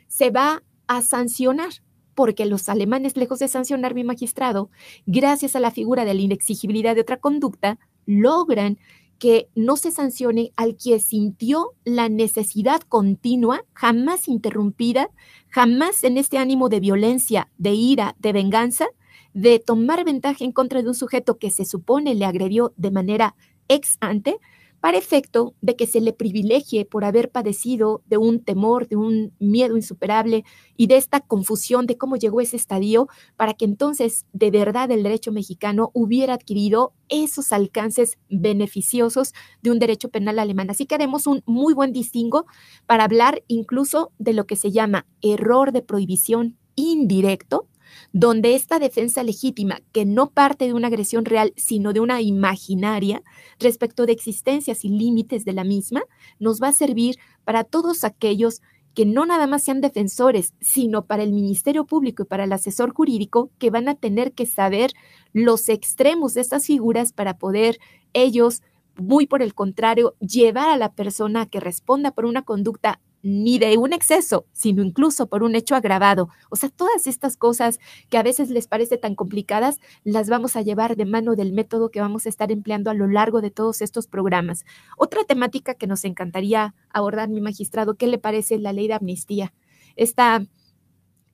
se 0.08 0.30
va 0.30 0.62
a 0.88 1.02
sancionar 1.02 1.72
porque 2.14 2.46
los 2.46 2.70
alemanes, 2.70 3.18
lejos 3.18 3.40
de 3.40 3.48
sancionar 3.48 3.96
mi 3.96 4.04
magistrado, 4.04 4.70
gracias 5.06 5.56
a 5.56 5.60
la 5.60 5.72
figura 5.72 6.06
de 6.06 6.14
la 6.14 6.22
inexigibilidad 6.22 6.96
de 6.96 7.02
otra 7.02 7.18
conducta, 7.18 7.80
logran 8.06 8.78
que 9.20 9.50
no 9.56 9.78
se 9.78 9.92
sancione 9.92 10.52
al 10.56 10.76
que 10.76 11.00
sintió 11.00 11.74
la 11.84 12.10
necesidad 12.10 12.82
continua, 12.82 13.64
jamás 13.74 14.28
interrumpida, 14.28 15.10
jamás 15.50 16.04
en 16.04 16.18
este 16.18 16.38
ánimo 16.38 16.70
de 16.70 16.80
violencia, 16.80 17.50
de 17.58 17.72
ira, 17.72 18.16
de 18.20 18.34
venganza, 18.34 18.88
de 19.34 19.60
tomar 19.60 20.04
ventaja 20.06 20.44
en 20.44 20.52
contra 20.52 20.82
de 20.82 20.88
un 20.90 20.96
sujeto 20.96 21.38
que 21.38 21.52
se 21.52 21.66
supone 21.66 22.16
le 22.16 22.26
agredió 22.26 22.74
de 22.78 22.92
manera 22.92 23.36
ex 23.68 23.98
ante, 24.02 24.40
para 24.84 24.98
efecto 24.98 25.56
de 25.62 25.78
que 25.78 25.88
se 25.88 26.02
le 26.02 26.12
privilegie 26.12 26.84
por 26.84 27.06
haber 27.06 27.32
padecido 27.32 28.04
de 28.06 28.18
un 28.18 28.44
temor, 28.44 28.90
de 28.90 28.98
un 28.98 29.32
miedo 29.40 29.78
insuperable 29.78 30.44
y 30.76 30.88
de 30.88 30.98
esta 30.98 31.22
confusión 31.22 31.88
de 31.88 31.98
cómo 31.98 32.18
llegó 32.18 32.42
ese 32.42 32.58
estadio, 32.58 33.08
para 33.38 33.54
que 33.54 33.64
entonces 33.64 34.26
de 34.34 34.52
verdad 34.52 34.92
el 34.92 35.04
derecho 35.04 35.32
mexicano 35.32 35.90
hubiera 35.94 36.34
adquirido 36.34 36.92
esos 37.08 37.54
alcances 37.54 38.18
beneficiosos 38.30 39.32
de 39.62 39.72
un 39.72 39.80
derecho 39.80 40.10
penal 40.10 40.38
alemán. 40.38 40.70
Así 40.70 40.86
que 40.86 40.96
haremos 40.96 41.28
un 41.28 41.44
muy 41.46 41.74
buen 41.74 41.94
distingo 41.94 42.46
para 42.86 43.06
hablar 43.06 43.42
incluso 43.48 44.12
de 44.20 44.34
lo 44.34 44.46
que 44.48 44.58
se 44.58 44.72
llama 44.72 45.06
error 45.22 45.72
de 45.72 45.82
prohibición 45.82 46.58
indirecto, 46.76 47.70
donde 48.12 48.56
esta 48.56 48.80
defensa 48.80 49.24
legítima, 49.24 49.80
que 49.92 50.06
no 50.06 50.30
parte 50.30 50.66
de 50.66 50.74
una 50.74 50.88
agresión 50.88 51.26
real, 51.26 51.54
sino 51.56 51.94
de 51.94 52.00
una 52.00 52.22
imaginaria, 52.22 53.22
respecto 53.60 54.06
de 54.06 54.14
existencias 54.14 54.86
y 54.86 54.90
límites 54.90 55.46
de 55.46 55.54
la 55.54 55.64
misma, 55.64 56.04
nos 56.40 56.62
va 56.62 56.70
a 56.70 56.74
servir 56.74 57.18
para 57.44 57.64
todos 57.64 58.04
aquellos 58.04 58.62
que 58.94 59.06
no 59.06 59.26
nada 59.26 59.48
más 59.48 59.64
sean 59.64 59.82
defensores, 59.82 60.54
sino 60.62 61.06
para 61.06 61.24
el 61.24 61.34
Ministerio 61.34 61.86
Público 61.86 62.24
y 62.24 62.26
para 62.26 62.44
el 62.44 62.54
asesor 62.54 62.94
jurídico, 62.94 63.50
que 63.58 63.72
van 63.72 63.88
a 63.88 63.96
tener 63.96 64.34
que 64.34 64.46
saber 64.46 64.92
los 65.34 65.68
extremos 65.70 66.34
de 66.34 66.42
estas 66.42 66.68
figuras 66.68 67.12
para 67.12 67.38
poder 67.38 67.80
ellos, 68.14 68.62
muy 68.96 69.26
por 69.26 69.42
el 69.42 69.56
contrario, 69.56 70.16
llevar 70.20 70.70
a 70.70 70.78
la 70.78 70.94
persona 70.94 71.48
que 71.48 71.60
responda 71.60 72.12
por 72.12 72.26
una 72.26 72.44
conducta 72.44 73.00
ni 73.24 73.58
de 73.58 73.78
un 73.78 73.94
exceso, 73.94 74.46
sino 74.52 74.84
incluso 74.84 75.28
por 75.28 75.44
un 75.44 75.56
hecho 75.56 75.76
agravado. 75.76 76.30
O 76.50 76.58
sea, 76.58 76.70
todas 76.70 77.08
estas 77.08 77.38
cosas 77.38 77.80
que 78.10 78.18
a 78.18 78.24
veces 78.24 78.50
les 78.50 78.68
parece 78.68 78.98
tan 78.98 79.16
complicadas, 79.16 79.80
las 80.04 80.30
vamos 80.30 80.56
a 80.58 80.62
llevar 80.62 80.98
de 80.98 81.06
mano 81.06 81.36
del 81.36 81.54
método 81.54 81.90
que 81.90 82.02
vamos 82.02 82.26
a 82.26 82.30
estar 82.30 82.52
empleando 82.52 82.92
a 82.92 82.94
lo 82.94 83.08
largo 83.08 83.42
de 83.42 83.50
todos 83.50 83.82
estos 83.82 84.08
programas. 84.08 84.66
Otra 84.98 85.24
temática 85.24 85.74
que 85.74 85.88
nos 85.88 86.04
encantaría 86.04 86.76
abordar, 86.90 87.30
mi 87.30 87.40
magistrado, 87.40 87.96
¿qué 87.96 88.08
le 88.08 88.18
parece 88.18 88.60
la 88.60 88.74
ley 88.74 88.88
de 88.88 88.96
amnistía? 88.96 89.54
Esta 89.96 90.46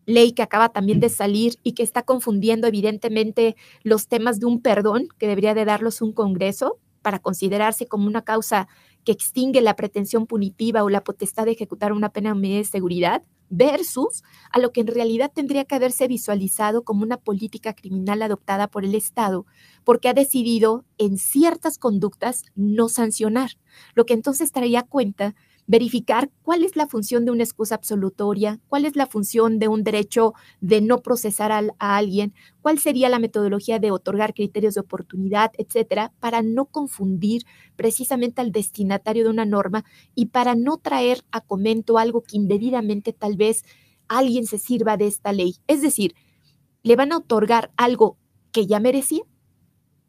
ley 0.05 0.34
que 0.34 0.43
acaba 0.43 0.69
también 0.69 1.00
de 1.00 1.10
salir 1.10 1.55
y 1.63 1.74
que 1.74 1.84
está 1.84 2.03
confundiendo 2.03 2.67
evidentemente 2.67 3.55
los 3.84 4.08
temas 4.08 4.39
de 4.39 4.46
un 4.46 4.62
perdón 4.62 5.08
que 5.17 5.27
debería 5.27 5.53
de 5.53 5.65
darlos 5.65 6.01
un 6.01 6.13
Congreso 6.13 6.79
para 7.01 7.19
considerarse 7.19 7.88
como 7.88 8.08
una 8.08 8.24
causa 8.24 8.67
que 9.03 9.11
extingue 9.11 9.61
la 9.61 9.75
pretensión 9.75 10.27
punitiva 10.27 10.83
o 10.83 10.89
la 10.89 11.03
potestad 11.03 11.45
de 11.45 11.51
ejecutar 11.51 11.93
una 11.93 12.09
pena 12.09 12.33
de 12.33 12.63
seguridad 12.63 13.23
versus 13.49 14.23
a 14.51 14.59
lo 14.59 14.71
que 14.71 14.81
en 14.81 14.87
realidad 14.87 15.31
tendría 15.33 15.65
que 15.65 15.75
haberse 15.75 16.07
visualizado 16.07 16.83
como 16.83 17.03
una 17.03 17.17
política 17.17 17.73
criminal 17.73 18.21
adoptada 18.21 18.67
por 18.67 18.85
el 18.85 18.95
Estado, 18.95 19.45
porque 19.83 20.09
ha 20.09 20.13
decidido 20.13 20.85
en 20.97 21.17
ciertas 21.17 21.77
conductas 21.77 22.43
no 22.55 22.89
sancionar, 22.89 23.51
lo 23.95 24.05
que 24.05 24.13
entonces 24.13 24.51
traía 24.51 24.83
cuenta 24.83 25.35
verificar 25.69 26.31
cuál 26.41 26.63
es 26.63 26.75
la 26.75 26.88
función 26.88 27.25
de 27.25 27.31
una 27.31 27.43
excusa 27.43 27.75
absolutoria, 27.75 28.59
cuál 28.69 28.85
es 28.85 28.95
la 28.95 29.05
función 29.05 29.59
de 29.59 29.67
un 29.67 29.83
derecho 29.83 30.33
de 30.61 30.81
no 30.81 31.03
procesar 31.03 31.51
a, 31.51 31.63
alguien, 31.77 32.33
cuál 32.63 32.79
sería 32.79 33.07
la 33.07 33.19
metodología 33.19 33.77
de 33.77 33.91
otorgar 33.91 34.33
criterios 34.33 34.73
de 34.73 34.81
oportunidad, 34.81 35.51
etcétera, 35.59 36.11
para 36.19 36.41
no 36.41 36.65
confundir 36.65 37.43
precisamente 37.75 38.41
al 38.41 38.51
destinatario 38.51 39.23
de 39.25 39.29
una 39.29 39.45
norma 39.45 39.85
y 40.15 40.25
para 40.25 40.55
no 40.55 40.77
traer 40.77 41.23
a 41.31 41.39
comento 41.39 41.99
algo 41.99 42.23
que 42.23 42.38
indebidamente 42.38 43.13
tal 43.13 43.38
vez 43.38 43.63
alguien 44.07 44.47
se 44.47 44.57
sirva 44.57 44.97
de 44.97 45.05
esta 45.05 45.33
ley. 45.33 45.57
Es 45.67 45.83
decir, 45.83 46.15
le 46.81 46.95
van 46.95 47.11
a 47.11 47.17
otorgar 47.17 47.71
algo 47.77 48.17
que 48.51 48.65
ya 48.65 48.79
merecía 48.79 49.21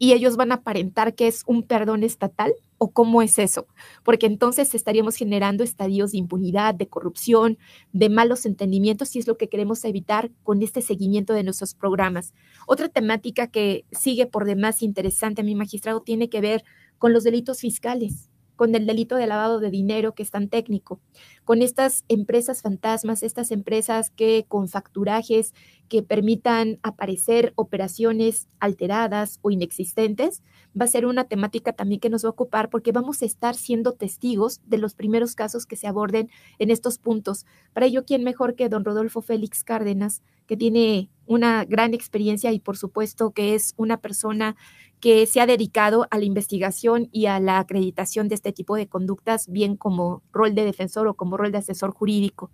y 0.00 0.14
ellos 0.14 0.36
van 0.36 0.50
a 0.50 0.56
aparentar 0.56 1.14
que 1.14 1.28
es 1.28 1.44
un 1.46 1.62
perdón 1.62 2.04
estatal 2.04 2.54
o 2.78 2.90
cómo 2.90 3.20
es 3.20 3.38
eso? 3.38 3.66
Porque 4.02 4.24
entonces 4.24 4.74
estaríamos 4.74 5.14
generando 5.14 5.62
estadios 5.62 6.12
de 6.12 6.18
impunidad, 6.18 6.74
de 6.74 6.88
corrupción, 6.88 7.58
de 7.92 8.08
malos 8.08 8.46
entendimientos 8.46 9.14
y 9.14 9.18
es 9.18 9.28
lo 9.28 9.36
que 9.36 9.50
queremos 9.50 9.84
evitar 9.84 10.30
con 10.42 10.62
este 10.62 10.80
seguimiento 10.80 11.34
de 11.34 11.44
nuestros 11.44 11.74
programas. 11.74 12.32
Otra 12.66 12.88
temática 12.88 13.48
que 13.48 13.84
sigue 13.92 14.26
por 14.26 14.46
demás 14.46 14.82
interesante 14.82 15.42
a 15.42 15.44
mi 15.44 15.54
magistrado 15.54 16.00
tiene 16.00 16.30
que 16.30 16.40
ver 16.40 16.64
con 16.96 17.12
los 17.12 17.22
delitos 17.22 17.60
fiscales 17.60 18.29
con 18.60 18.74
el 18.74 18.84
delito 18.84 19.16
de 19.16 19.26
lavado 19.26 19.58
de 19.58 19.70
dinero 19.70 20.14
que 20.14 20.22
es 20.22 20.30
tan 20.30 20.50
técnico, 20.50 21.00
con 21.46 21.62
estas 21.62 22.04
empresas 22.08 22.60
fantasmas, 22.60 23.22
estas 23.22 23.52
empresas 23.52 24.10
que 24.10 24.44
con 24.48 24.68
facturajes 24.68 25.54
que 25.88 26.02
permitan 26.02 26.78
aparecer 26.82 27.54
operaciones 27.56 28.48
alteradas 28.58 29.38
o 29.40 29.50
inexistentes, 29.50 30.42
va 30.78 30.84
a 30.84 30.88
ser 30.88 31.06
una 31.06 31.24
temática 31.24 31.72
también 31.72 32.00
que 32.00 32.10
nos 32.10 32.22
va 32.22 32.28
a 32.28 32.32
ocupar 32.32 32.68
porque 32.68 32.92
vamos 32.92 33.22
a 33.22 33.24
estar 33.24 33.54
siendo 33.54 33.92
testigos 33.92 34.60
de 34.66 34.76
los 34.76 34.92
primeros 34.92 35.34
casos 35.34 35.64
que 35.64 35.76
se 35.76 35.86
aborden 35.86 36.28
en 36.58 36.70
estos 36.70 36.98
puntos. 36.98 37.46
Para 37.72 37.86
ello, 37.86 38.04
¿quién 38.04 38.24
mejor 38.24 38.56
que 38.56 38.68
don 38.68 38.84
Rodolfo 38.84 39.22
Félix 39.22 39.64
Cárdenas, 39.64 40.20
que 40.50 40.56
tiene 40.56 41.08
una 41.26 41.64
gran 41.64 41.94
experiencia 41.94 42.50
y 42.50 42.58
por 42.58 42.76
supuesto 42.76 43.30
que 43.30 43.54
es 43.54 43.72
una 43.76 44.00
persona 44.00 44.56
que 44.98 45.24
se 45.26 45.40
ha 45.40 45.46
dedicado 45.46 46.08
a 46.10 46.18
la 46.18 46.24
investigación 46.24 47.08
y 47.12 47.26
a 47.26 47.38
la 47.38 47.60
acreditación 47.60 48.26
de 48.26 48.34
este 48.34 48.52
tipo 48.52 48.74
de 48.74 48.88
conductas, 48.88 49.46
bien 49.46 49.76
como 49.76 50.24
rol 50.32 50.56
de 50.56 50.64
defensor 50.64 51.06
o 51.06 51.14
como 51.14 51.36
rol 51.36 51.52
de 51.52 51.58
asesor 51.58 51.92
jurídico. 51.92 52.50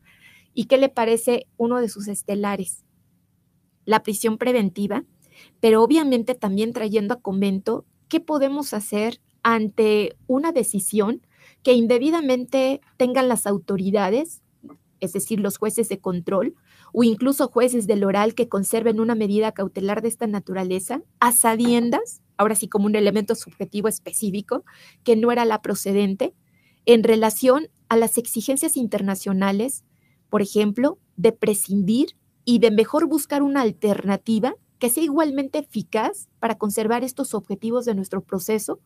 ¿Y 0.52 0.66
qué 0.66 0.76
le 0.76 0.90
parece 0.90 1.46
uno 1.56 1.80
de 1.80 1.88
sus 1.88 2.06
estelares? 2.06 2.84
La 3.86 4.02
prisión 4.02 4.36
preventiva, 4.36 5.04
pero 5.60 5.82
obviamente 5.82 6.34
también 6.34 6.74
trayendo 6.74 7.14
a 7.14 7.20
convento 7.22 7.86
qué 8.10 8.20
podemos 8.20 8.74
hacer 8.74 9.22
ante 9.42 10.18
una 10.26 10.52
decisión 10.52 11.26
que 11.62 11.72
indebidamente 11.72 12.82
tengan 12.98 13.28
las 13.28 13.46
autoridades, 13.46 14.42
es 15.00 15.14
decir, 15.14 15.40
los 15.40 15.56
jueces 15.56 15.88
de 15.88 15.98
control, 15.98 16.56
o 16.92 17.04
incluso 17.04 17.48
jueces 17.48 17.86
del 17.86 18.04
oral 18.04 18.34
que 18.34 18.48
conserven 18.48 19.00
una 19.00 19.14
medida 19.14 19.52
cautelar 19.52 20.02
de 20.02 20.08
esta 20.08 20.26
naturaleza, 20.26 21.02
a 21.20 21.32
sabiendas 21.32 22.22
ahora 22.36 22.54
sí 22.54 22.68
como 22.68 22.86
un 22.86 22.96
elemento 22.96 23.34
subjetivo 23.34 23.88
específico, 23.88 24.64
que 25.04 25.16
no 25.16 25.32
era 25.32 25.44
la 25.44 25.62
procedente, 25.62 26.34
en 26.84 27.02
relación 27.02 27.68
a 27.88 27.96
las 27.96 28.18
exigencias 28.18 28.76
internacionales, 28.76 29.84
por 30.28 30.42
ejemplo, 30.42 30.98
de 31.16 31.32
prescindir 31.32 32.16
y 32.44 32.58
de 32.58 32.70
mejor 32.70 33.06
buscar 33.06 33.42
una 33.42 33.62
alternativa 33.62 34.54
que 34.78 34.90
sea 34.90 35.02
igualmente 35.02 35.58
eficaz 35.58 36.28
para 36.38 36.58
conservar 36.58 37.02
estos 37.02 37.34
objetivos 37.34 37.86
de 37.86 37.94
nuestro 37.94 38.22
proceso, 38.22 38.80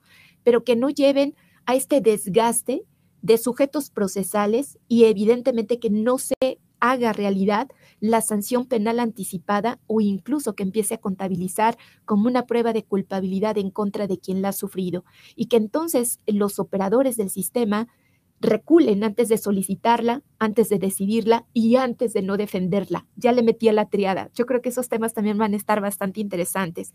pero 0.45 0.65
que 0.65 0.77
no 0.77 0.89
lleven 0.89 1.35
a 1.67 1.75
este 1.75 2.01
desgaste 2.01 2.85
de 3.23 3.39
sujetos 3.39 3.91
procesales 3.91 4.79
y 4.89 5.05
evidentemente 5.05 5.79
que 5.79 5.91
no 5.91 6.19
se 6.19 6.35
haga 6.79 7.13
realidad 7.13 7.69
la 8.01 8.21
sanción 8.23 8.67
penal 8.67 8.99
anticipada 8.99 9.79
o 9.87 10.01
incluso 10.01 10.55
que 10.55 10.63
empiece 10.63 10.95
a 10.95 10.99
contabilizar 10.99 11.77
como 12.05 12.27
una 12.27 12.47
prueba 12.47 12.73
de 12.73 12.85
culpabilidad 12.85 13.59
en 13.59 13.71
contra 13.71 14.07
de 14.07 14.19
quien 14.19 14.43
la 14.43 14.49
ha 14.49 14.53
sufrido 14.53 15.05
y 15.37 15.47
que 15.47 15.57
entonces 15.57 16.19
los 16.27 16.59
operadores 16.59 17.17
del 17.17 17.31
sistema 17.31 17.89
reculen 18.41 19.05
antes 19.05 19.29
de 19.29 19.37
solicitarla, 19.37 20.23
antes 20.39 20.71
de 20.71 20.79
decidirla 20.79 21.47
y 21.53 21.77
antes 21.77 22.15
de 22.15 22.23
no 22.23 22.39
defenderla. 22.39 23.07
Ya 23.17 23.33
le 23.33 23.43
metí 23.43 23.69
a 23.69 23.73
la 23.75 23.89
triada. 23.91 24.31
Yo 24.35 24.47
creo 24.47 24.63
que 24.63 24.71
esos 24.71 24.89
temas 24.89 25.13
también 25.13 25.37
van 25.37 25.53
a 25.53 25.59
estar 25.59 25.81
bastante 25.83 26.21
interesantes. 26.21 26.95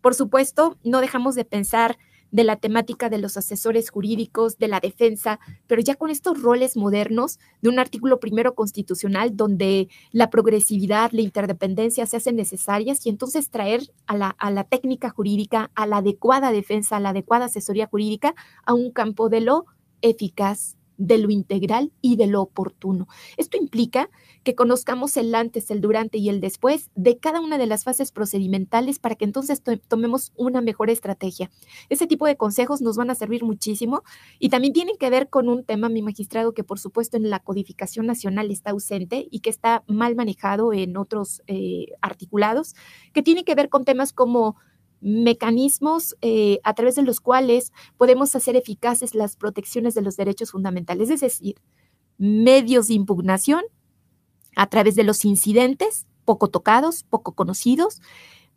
Por 0.00 0.14
supuesto, 0.14 0.78
no 0.82 1.00
dejamos 1.00 1.36
de 1.36 1.44
pensar 1.44 1.96
de 2.30 2.44
la 2.44 2.56
temática 2.56 3.08
de 3.08 3.18
los 3.18 3.36
asesores 3.36 3.90
jurídicos, 3.90 4.58
de 4.58 4.68
la 4.68 4.80
defensa, 4.80 5.40
pero 5.66 5.82
ya 5.82 5.94
con 5.94 6.10
estos 6.10 6.42
roles 6.42 6.76
modernos 6.76 7.38
de 7.60 7.68
un 7.68 7.78
artículo 7.78 8.20
primero 8.20 8.54
constitucional 8.54 9.36
donde 9.36 9.88
la 10.12 10.30
progresividad, 10.30 11.12
la 11.12 11.22
interdependencia 11.22 12.06
se 12.06 12.16
hacen 12.16 12.36
necesarias 12.36 13.06
y 13.06 13.10
entonces 13.10 13.50
traer 13.50 13.82
a 14.06 14.16
la, 14.16 14.30
a 14.38 14.50
la 14.50 14.64
técnica 14.64 15.10
jurídica, 15.10 15.70
a 15.74 15.86
la 15.86 15.98
adecuada 15.98 16.52
defensa, 16.52 16.96
a 16.96 17.00
la 17.00 17.10
adecuada 17.10 17.46
asesoría 17.46 17.86
jurídica 17.86 18.34
a 18.64 18.74
un 18.74 18.90
campo 18.90 19.28
de 19.28 19.40
lo 19.40 19.66
eficaz, 20.02 20.76
de 21.00 21.16
lo 21.16 21.30
integral 21.30 21.92
y 22.02 22.16
de 22.16 22.26
lo 22.26 22.42
oportuno. 22.42 23.08
Esto 23.38 23.56
implica 23.56 24.10
que 24.44 24.54
conozcamos 24.54 25.16
el 25.16 25.34
antes, 25.34 25.70
el 25.70 25.80
durante 25.80 26.18
y 26.18 26.28
el 26.28 26.40
después 26.40 26.90
de 26.94 27.18
cada 27.18 27.40
una 27.40 27.56
de 27.56 27.66
las 27.66 27.84
fases 27.84 28.12
procedimentales 28.12 28.98
para 28.98 29.14
que 29.14 29.24
entonces 29.24 29.62
tomemos 29.88 30.32
una 30.36 30.60
mejor 30.60 30.90
estrategia. 30.90 31.50
Ese 31.88 32.06
tipo 32.06 32.26
de 32.26 32.36
consejos 32.36 32.82
nos 32.82 32.96
van 32.96 33.10
a 33.10 33.14
servir 33.14 33.44
muchísimo 33.44 34.02
y 34.38 34.50
también 34.50 34.74
tienen 34.74 34.96
que 34.98 35.10
ver 35.10 35.30
con 35.30 35.48
un 35.48 35.64
tema, 35.64 35.88
mi 35.88 36.02
magistrado, 36.02 36.52
que 36.52 36.64
por 36.64 36.78
supuesto 36.78 37.16
en 37.16 37.30
la 37.30 37.40
codificación 37.40 38.06
nacional 38.06 38.50
está 38.50 38.70
ausente 38.70 39.26
y 39.30 39.40
que 39.40 39.50
está 39.50 39.84
mal 39.86 40.14
manejado 40.14 40.74
en 40.74 40.98
otros 40.98 41.42
eh, 41.46 41.86
articulados, 42.02 42.74
que 43.14 43.22
tiene 43.22 43.44
que 43.44 43.54
ver 43.54 43.70
con 43.70 43.84
temas 43.84 44.12
como 44.12 44.56
mecanismos 45.00 46.16
eh, 46.20 46.60
a 46.64 46.74
través 46.74 46.94
de 46.94 47.02
los 47.02 47.20
cuales 47.20 47.72
podemos 47.96 48.34
hacer 48.36 48.56
eficaces 48.56 49.14
las 49.14 49.36
protecciones 49.36 49.94
de 49.94 50.02
los 50.02 50.16
derechos 50.16 50.50
fundamentales, 50.52 51.10
es 51.10 51.20
decir, 51.20 51.56
medios 52.18 52.88
de 52.88 52.94
impugnación 52.94 53.62
a 54.56 54.68
través 54.68 54.94
de 54.94 55.04
los 55.04 55.24
incidentes 55.24 56.06
poco 56.24 56.48
tocados, 56.48 57.02
poco 57.02 57.32
conocidos, 57.32 58.00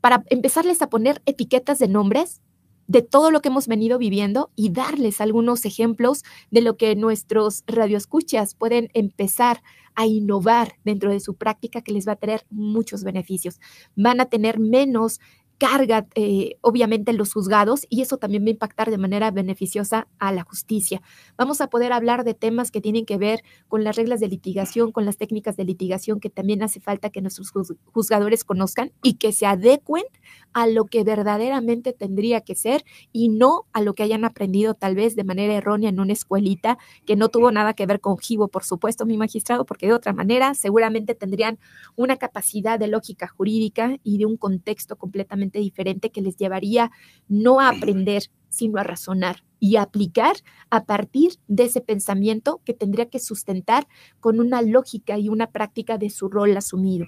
para 0.01 0.23
empezarles 0.29 0.81
a 0.81 0.89
poner 0.89 1.21
etiquetas 1.25 1.79
de 1.79 1.87
nombres 1.87 2.41
de 2.87 3.01
todo 3.01 3.31
lo 3.31 3.41
que 3.41 3.49
hemos 3.49 3.67
venido 3.67 3.97
viviendo 3.97 4.51
y 4.55 4.69
darles 4.71 5.21
algunos 5.21 5.65
ejemplos 5.65 6.23
de 6.51 6.61
lo 6.61 6.77
que 6.77 6.95
nuestros 6.95 7.63
radioescuchas 7.65 8.55
pueden 8.55 8.89
empezar 8.93 9.63
a 9.95 10.05
innovar 10.05 10.73
dentro 10.83 11.11
de 11.11 11.19
su 11.19 11.35
práctica 11.35 11.81
que 11.81 11.93
les 11.93 12.07
va 12.07 12.13
a 12.13 12.17
tener 12.17 12.45
muchos 12.49 13.03
beneficios. 13.03 13.59
Van 13.95 14.19
a 14.19 14.25
tener 14.25 14.59
menos 14.59 15.19
carga, 15.63 16.07
eh, 16.15 16.57
obviamente, 16.59 17.13
los 17.13 17.31
juzgados 17.31 17.87
y 17.87 18.01
eso 18.01 18.17
también 18.17 18.43
va 18.43 18.47
a 18.47 18.51
impactar 18.51 18.91
de 18.91 18.97
manera 18.97 19.31
beneficiosa 19.31 20.09
a 20.19 20.33
la 20.33 20.43
justicia. 20.43 21.01
Vamos 21.37 21.61
a 21.61 21.67
poder 21.67 21.93
hablar 21.93 22.25
de 22.25 22.33
temas 22.33 22.69
que 22.69 22.81
tienen 22.81 23.05
que 23.05 23.17
ver 23.17 23.43
con 23.69 23.85
las 23.85 23.95
reglas 23.95 24.19
de 24.19 24.27
litigación, 24.27 24.91
con 24.91 25.05
las 25.05 25.15
técnicas 25.15 25.55
de 25.55 25.63
litigación 25.63 26.19
que 26.19 26.29
también 26.29 26.63
hace 26.63 26.81
falta 26.81 27.11
que 27.11 27.21
nuestros 27.21 27.53
juzgadores 27.93 28.43
conozcan 28.43 28.91
y 29.01 29.13
que 29.13 29.31
se 29.31 29.45
adecuen 29.45 30.03
a 30.51 30.67
lo 30.67 30.83
que 30.83 31.05
verdaderamente 31.05 31.93
tendría 31.93 32.41
que 32.41 32.55
ser 32.55 32.83
y 33.13 33.29
no 33.29 33.65
a 33.71 33.81
lo 33.81 33.93
que 33.93 34.03
hayan 34.03 34.25
aprendido 34.25 34.73
tal 34.73 34.95
vez 34.95 35.15
de 35.15 35.23
manera 35.23 35.53
errónea 35.53 35.89
en 35.89 36.01
una 36.01 36.11
escuelita 36.11 36.77
que 37.05 37.15
no 37.15 37.29
tuvo 37.29 37.53
nada 37.53 37.73
que 37.73 37.85
ver 37.85 38.01
con 38.01 38.17
Givo, 38.17 38.49
por 38.49 38.65
supuesto, 38.65 39.05
mi 39.05 39.15
magistrado, 39.15 39.65
porque 39.65 39.87
de 39.87 39.93
otra 39.93 40.11
manera 40.11 40.55
seguramente 40.55 41.15
tendrían 41.15 41.57
una 41.95 42.17
capacidad 42.17 42.77
de 42.77 42.87
lógica 42.87 43.29
jurídica 43.29 43.95
y 44.03 44.17
de 44.17 44.25
un 44.25 44.35
contexto 44.35 44.97
completamente 44.97 45.52
diferente 45.59 46.11
que 46.11 46.21
les 46.21 46.37
llevaría 46.37 46.91
no 47.27 47.59
a 47.59 47.69
aprender, 47.69 48.23
sino 48.49 48.79
a 48.79 48.83
razonar 48.83 49.43
y 49.59 49.77
a 49.77 49.83
aplicar 49.83 50.35
a 50.69 50.85
partir 50.85 51.33
de 51.47 51.63
ese 51.63 51.81
pensamiento 51.81 52.61
que 52.65 52.73
tendría 52.73 53.09
que 53.09 53.19
sustentar 53.19 53.87
con 54.19 54.39
una 54.39 54.61
lógica 54.61 55.17
y 55.17 55.29
una 55.29 55.51
práctica 55.51 55.97
de 55.97 56.09
su 56.09 56.29
rol 56.29 56.55
asumido. 56.57 57.07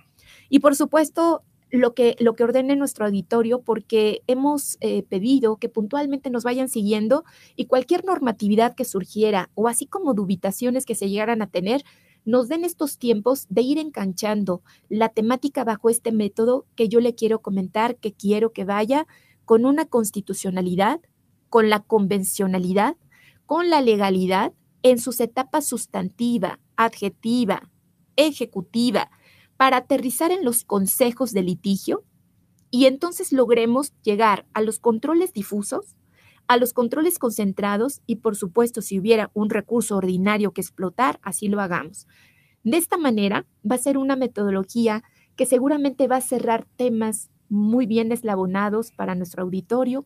Y 0.49 0.59
por 0.59 0.75
supuesto, 0.75 1.43
lo 1.71 1.93
que, 1.93 2.15
lo 2.19 2.35
que 2.35 2.43
ordene 2.43 2.75
nuestro 2.75 3.05
auditorio, 3.05 3.61
porque 3.61 4.21
hemos 4.27 4.77
eh, 4.81 5.03
pedido 5.03 5.57
que 5.57 5.69
puntualmente 5.69 6.29
nos 6.29 6.43
vayan 6.43 6.69
siguiendo 6.69 7.25
y 7.55 7.65
cualquier 7.65 8.05
normatividad 8.05 8.75
que 8.75 8.85
surgiera 8.85 9.49
o 9.55 9.67
así 9.67 9.85
como 9.85 10.13
dubitaciones 10.13 10.85
que 10.85 10.95
se 10.95 11.09
llegaran 11.09 11.41
a 11.41 11.47
tener, 11.47 11.83
nos 12.25 12.48
den 12.48 12.65
estos 12.65 12.98
tiempos 12.98 13.46
de 13.50 13.62
ir 13.62 13.77
enganchando 13.77 14.63
la 14.89 15.10
temática 15.10 15.63
bajo 15.63 15.89
este 15.89 16.12
método 16.12 16.65
que 16.75 16.89
yo 16.89 17.00
le 17.00 17.15
quiero 17.15 17.41
comentar, 17.41 17.98
que 17.98 18.13
quiero 18.13 18.51
que 18.51 18.65
vaya 18.65 19.08
con 19.46 19.65
una 19.65 19.86
constitucionalidad, 19.86 21.00
con 21.50 21.70
la 21.70 21.82
convencionalidad, 21.82 22.98
con 23.46 23.70
la 23.70 23.82
legalidad 23.82 24.53
en 24.82 25.00
sus 25.00 25.20
etapas 25.20 25.65
sustantiva, 25.65 26.60
adjetiva, 26.75 27.70
ejecutiva, 28.15 29.12
para 29.58 29.77
aterrizar 29.77 30.32
en 30.32 30.44
los 30.44 30.63
consejos 30.63 31.32
de 31.32 31.44
litigio 31.44 32.03
y 32.72 32.88
entonces 32.88 33.32
logremos 33.32 33.94
llegar 34.01 34.46
a 34.53 34.62
los 34.62 34.79
controles 34.79 35.32
difusos 35.32 35.96
a 36.47 36.57
los 36.57 36.73
controles 36.73 37.19
concentrados 37.19 38.01
y 38.05 38.17
por 38.17 38.35
supuesto 38.35 38.81
si 38.81 38.99
hubiera 38.99 39.31
un 39.33 39.49
recurso 39.49 39.97
ordinario 39.97 40.51
que 40.51 40.61
explotar, 40.61 41.19
así 41.23 41.47
lo 41.47 41.61
hagamos. 41.61 42.07
De 42.63 42.77
esta 42.77 42.97
manera 42.97 43.45
va 43.69 43.75
a 43.75 43.79
ser 43.79 43.97
una 43.97 44.15
metodología 44.15 45.03
que 45.35 45.45
seguramente 45.45 46.07
va 46.07 46.17
a 46.17 46.21
cerrar 46.21 46.65
temas 46.75 47.29
muy 47.49 47.85
bien 47.85 48.11
eslabonados 48.11 48.91
para 48.91 49.15
nuestro 49.15 49.43
auditorio, 49.43 50.05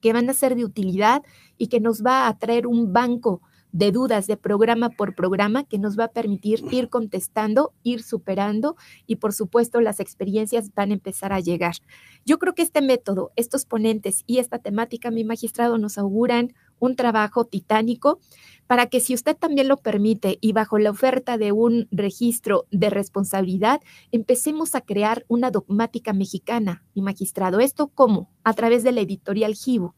que 0.00 0.12
van 0.12 0.28
a 0.28 0.34
ser 0.34 0.56
de 0.56 0.64
utilidad 0.64 1.22
y 1.58 1.68
que 1.68 1.80
nos 1.80 2.04
va 2.04 2.28
a 2.28 2.38
traer 2.38 2.66
un 2.66 2.92
banco 2.92 3.40
de 3.72 3.90
dudas 3.90 4.26
de 4.26 4.36
programa 4.36 4.90
por 4.90 5.14
programa 5.14 5.64
que 5.64 5.78
nos 5.78 5.98
va 5.98 6.04
a 6.04 6.12
permitir 6.12 6.62
ir 6.70 6.88
contestando, 6.88 7.72
ir 7.82 8.02
superando 8.02 8.76
y 9.06 9.16
por 9.16 9.32
supuesto 9.32 9.80
las 9.80 9.98
experiencias 9.98 10.72
van 10.74 10.90
a 10.90 10.94
empezar 10.94 11.32
a 11.32 11.40
llegar. 11.40 11.76
Yo 12.24 12.38
creo 12.38 12.54
que 12.54 12.62
este 12.62 12.82
método, 12.82 13.32
estos 13.36 13.64
ponentes 13.64 14.22
y 14.26 14.38
esta 14.38 14.58
temática, 14.58 15.10
mi 15.10 15.24
magistrado, 15.24 15.78
nos 15.78 15.98
auguran 15.98 16.54
un 16.78 16.96
trabajo 16.96 17.44
titánico 17.44 18.18
para 18.66 18.86
que 18.86 19.00
si 19.00 19.14
usted 19.14 19.36
también 19.36 19.68
lo 19.68 19.76
permite 19.76 20.38
y 20.40 20.52
bajo 20.52 20.78
la 20.78 20.90
oferta 20.90 21.38
de 21.38 21.52
un 21.52 21.88
registro 21.90 22.66
de 22.70 22.90
responsabilidad, 22.90 23.80
empecemos 24.10 24.74
a 24.74 24.80
crear 24.80 25.24
una 25.28 25.50
dogmática 25.50 26.12
mexicana, 26.12 26.84
mi 26.94 27.02
magistrado. 27.02 27.60
¿Esto 27.60 27.88
cómo? 27.88 28.30
A 28.44 28.52
través 28.54 28.82
de 28.82 28.92
la 28.92 29.00
editorial 29.00 29.54
Gibu 29.54 29.94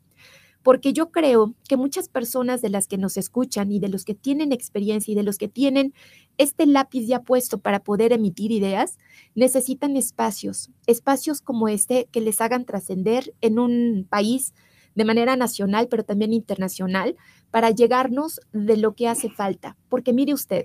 porque 0.65 0.95
yo 0.95 1.13
creo 1.13 1.55
que 1.69 1.77
muchas 1.77 2.09
personas 2.09 2.63
de 2.63 2.71
las 2.71 2.89
que 2.89 2.97
nos 2.97 3.19
escuchan 3.19 3.71
y 3.71 3.81
de 3.81 3.91
los 3.91 4.07
que 4.07 4.15
tienen 4.15 4.51
experiencia 4.51 5.13
y 5.13 5.15
de 5.15 5.23
los 5.23 5.37
que 5.37 5.47
tienen 5.47 5.93
este 6.39 6.65
lápiz 6.65 7.07
ya 7.07 7.21
puesto 7.21 7.59
para 7.59 7.85
poder 7.85 8.15
emitir 8.15 8.51
ideas, 8.51 8.97
necesitan 9.35 9.95
espacios, 9.99 10.71
espacios 10.87 11.43
como 11.43 11.69
este 11.69 12.09
que 12.11 12.23
les 12.23 12.41
hagan 12.41 12.65
trascender 12.65 13.35
en 13.43 13.59
un 13.59 14.07
país 14.09 14.55
de 14.95 15.05
manera 15.05 15.37
nacional, 15.37 15.87
pero 15.91 16.03
también 16.03 16.33
internacional, 16.33 17.15
para 17.51 17.71
llegarnos 17.71 18.41
de 18.53 18.79
lo 18.79 18.95
que 18.95 19.07
hace 19.07 19.29
falta. 19.29 19.77
Porque 19.91 20.15
mire 20.15 20.33
usted, 20.33 20.65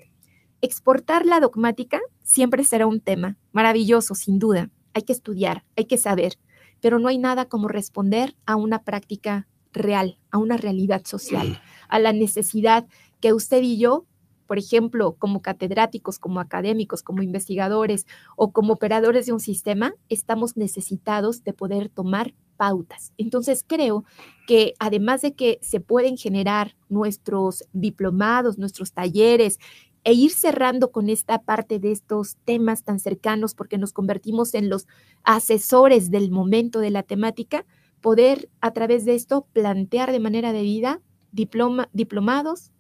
exportar 0.62 1.26
la 1.26 1.42
dogmática 1.42 2.00
siempre 2.24 2.64
será 2.64 2.88
un 2.88 3.02
tema 3.02 3.38
maravilloso, 3.52 4.16
sin 4.16 4.40
duda. 4.40 4.70
Hay 4.94 5.02
que 5.02 5.14
estudiar, 5.14 5.66
hay 5.76 5.86
que 5.86 5.98
saber, 5.98 6.40
pero 6.80 7.00
no 7.00 7.10
hay 7.10 7.18
nada 7.18 7.50
como 7.50 7.68
responder 7.68 8.38
a 8.46 8.56
una 8.56 8.84
práctica 8.84 9.50
real, 9.74 10.18
a 10.32 10.38
una 10.38 10.58
realidad 10.58 11.04
social, 11.06 11.62
a 11.88 12.00
la 12.00 12.14
necesidad 12.14 12.88
que 13.20 13.34
usted 13.34 13.62
y 13.62 13.78
yo, 13.78 14.06
por 14.48 14.58
ejemplo, 14.58 15.16
como 15.20 15.42
catedráticos, 15.42 16.18
como 16.18 16.40
académicos, 16.40 17.04
como 17.04 17.22
investigadores 17.22 18.08
o 18.36 18.52
como 18.52 18.74
operadores 18.74 19.28
de 19.28 19.34
un 19.34 19.40
sistema, 19.40 19.94
estamos 20.10 20.58
necesitados 20.58 21.44
de 21.44 21.54
poder 21.54 21.90
tomar 21.90 22.34
pautas. 22.58 23.14
Entonces 23.18 23.64
creo 23.66 24.04
que 24.48 24.74
además 24.80 25.22
de 25.22 25.34
que 25.34 25.60
se 25.62 25.80
pueden 25.80 26.18
generar 26.18 26.76
nuestros 26.90 27.64
diplomados, 27.74 28.58
nuestros 28.58 28.92
talleres, 28.92 29.60
e 30.04 30.14
ir 30.14 30.32
cerrando 30.32 30.92
con 30.92 31.10
esta 31.10 31.42
parte 31.44 31.80
de 31.80 31.92
estos 31.92 32.38
temas 32.46 32.84
tan 32.84 33.00
cercanos 33.00 33.54
porque 33.54 33.78
nos 33.78 33.94
convertimos 33.94 34.54
en 34.54 34.70
los 34.70 34.88
asesores 35.24 36.10
del 36.10 36.32
momento 36.32 36.80
de 36.80 36.90
la 36.90 37.04
temática, 37.04 37.66
poder 38.02 38.50
a 38.62 38.72
través 38.72 39.06
de 39.06 39.16
esto 39.16 39.48
plantear 39.54 40.12
de 40.12 40.20
manera 40.20 40.54
debida 40.54 41.02
diploma, 41.32 41.90
diplomados 41.94 42.72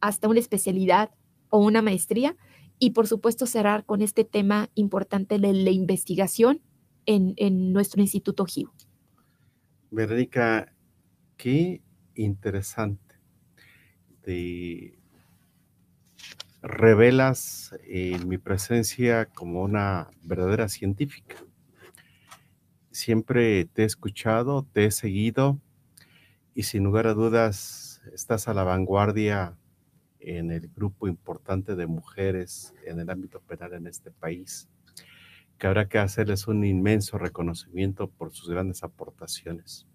hasta 0.00 0.28
una 0.28 0.40
especialidad 0.40 1.10
o 1.48 1.58
una 1.58 1.82
maestría 1.82 2.36
y 2.78 2.90
por 2.90 3.06
supuesto 3.06 3.46
cerrar 3.46 3.84
con 3.84 4.02
este 4.02 4.24
tema 4.24 4.70
importante 4.74 5.38
de 5.38 5.52
la 5.52 5.70
investigación 5.70 6.62
en, 7.06 7.34
en 7.36 7.72
nuestro 7.72 8.00
Instituto 8.00 8.44
GIU. 8.44 8.70
Verónica, 9.90 10.72
qué 11.36 11.82
interesante. 12.14 13.16
Te 14.22 14.98
revelas 16.62 17.74
en 17.84 18.28
mi 18.28 18.38
presencia 18.38 19.26
como 19.26 19.62
una 19.62 20.10
verdadera 20.22 20.68
científica 20.68 21.36
siempre 22.90 23.64
te 23.66 23.82
he 23.82 23.84
escuchado, 23.84 24.66
te 24.72 24.86
he 24.86 24.90
seguido 24.90 25.60
y 26.54 26.64
sin 26.64 26.84
lugar 26.84 27.06
a 27.06 27.14
dudas 27.14 28.02
estás 28.12 28.48
a 28.48 28.54
la 28.54 28.64
vanguardia 28.64 29.56
en 30.18 30.50
el 30.50 30.68
grupo 30.68 31.08
importante 31.08 31.76
de 31.76 31.86
mujeres 31.86 32.74
en 32.84 33.00
el 33.00 33.10
ámbito 33.10 33.40
penal 33.40 33.72
en 33.74 33.86
este 33.86 34.10
país, 34.10 34.68
que 35.58 35.66
habrá 35.66 35.88
que 35.88 35.98
hacerles 35.98 36.46
un 36.46 36.64
inmenso 36.64 37.18
reconocimiento 37.18 38.10
por 38.10 38.32
sus 38.32 38.50
grandes 38.50 38.82
aportaciones. 38.82 39.86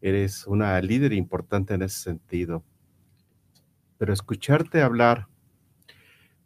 Eres 0.00 0.46
una 0.46 0.80
líder 0.80 1.12
importante 1.12 1.74
en 1.74 1.82
ese 1.82 2.00
sentido, 2.00 2.64
pero 3.98 4.12
escucharte 4.12 4.82
hablar 4.82 5.28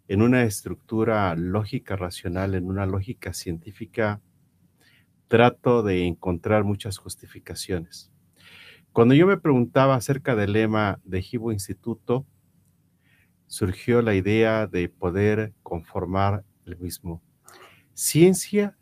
en 0.08 0.20
una 0.20 0.44
estructura 0.44 1.34
lógica 1.34 1.96
racional, 1.96 2.54
en 2.54 2.66
una 2.66 2.84
lógica 2.84 3.32
científica, 3.32 4.20
trato 5.28 5.82
de 5.82 6.06
encontrar 6.06 6.64
muchas 6.64 6.98
justificaciones. 6.98 8.12
Cuando 8.92 9.14
yo 9.14 9.26
me 9.26 9.36
preguntaba 9.36 9.94
acerca 9.94 10.34
del 10.36 10.52
lema 10.52 11.00
de 11.04 11.22
Jibo 11.22 11.52
Instituto, 11.52 12.26
surgió 13.46 14.02
la 14.02 14.14
idea 14.14 14.66
de 14.66 14.88
poder 14.88 15.52
conformar 15.62 16.44
el 16.64 16.78
mismo. 16.78 17.22
Ciencia 17.94 18.76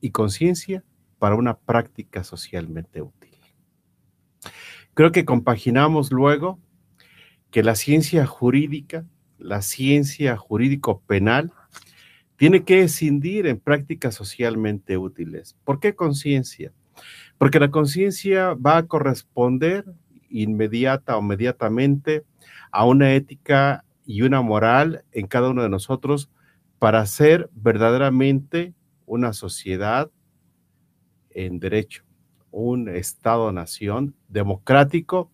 y 0.00 0.10
conciencia 0.10 0.84
para 1.18 1.36
una 1.36 1.58
práctica 1.58 2.24
socialmente 2.24 3.00
útil. 3.00 3.38
Creo 4.94 5.12
que 5.12 5.24
compaginamos 5.24 6.10
luego 6.10 6.58
que 7.50 7.62
la 7.62 7.76
ciencia 7.76 8.26
jurídica, 8.26 9.06
la 9.38 9.62
ciencia 9.62 10.36
jurídico-penal, 10.36 11.52
tiene 12.42 12.64
que 12.64 12.82
escindir 12.82 13.46
en 13.46 13.60
prácticas 13.60 14.16
socialmente 14.16 14.98
útiles. 14.98 15.56
¿Por 15.62 15.78
qué 15.78 15.94
conciencia? 15.94 16.72
Porque 17.38 17.60
la 17.60 17.70
conciencia 17.70 18.54
va 18.54 18.78
a 18.78 18.86
corresponder 18.88 19.84
inmediata 20.28 21.16
o 21.16 21.22
inmediatamente 21.22 22.24
a 22.72 22.84
una 22.84 23.14
ética 23.14 23.84
y 24.04 24.22
una 24.22 24.42
moral 24.42 25.04
en 25.12 25.28
cada 25.28 25.50
uno 25.50 25.62
de 25.62 25.68
nosotros 25.68 26.30
para 26.80 27.06
ser 27.06 27.48
verdaderamente 27.54 28.74
una 29.06 29.34
sociedad 29.34 30.10
en 31.30 31.60
derecho, 31.60 32.02
un 32.50 32.88
Estado-nación 32.88 34.16
democrático 34.26 35.30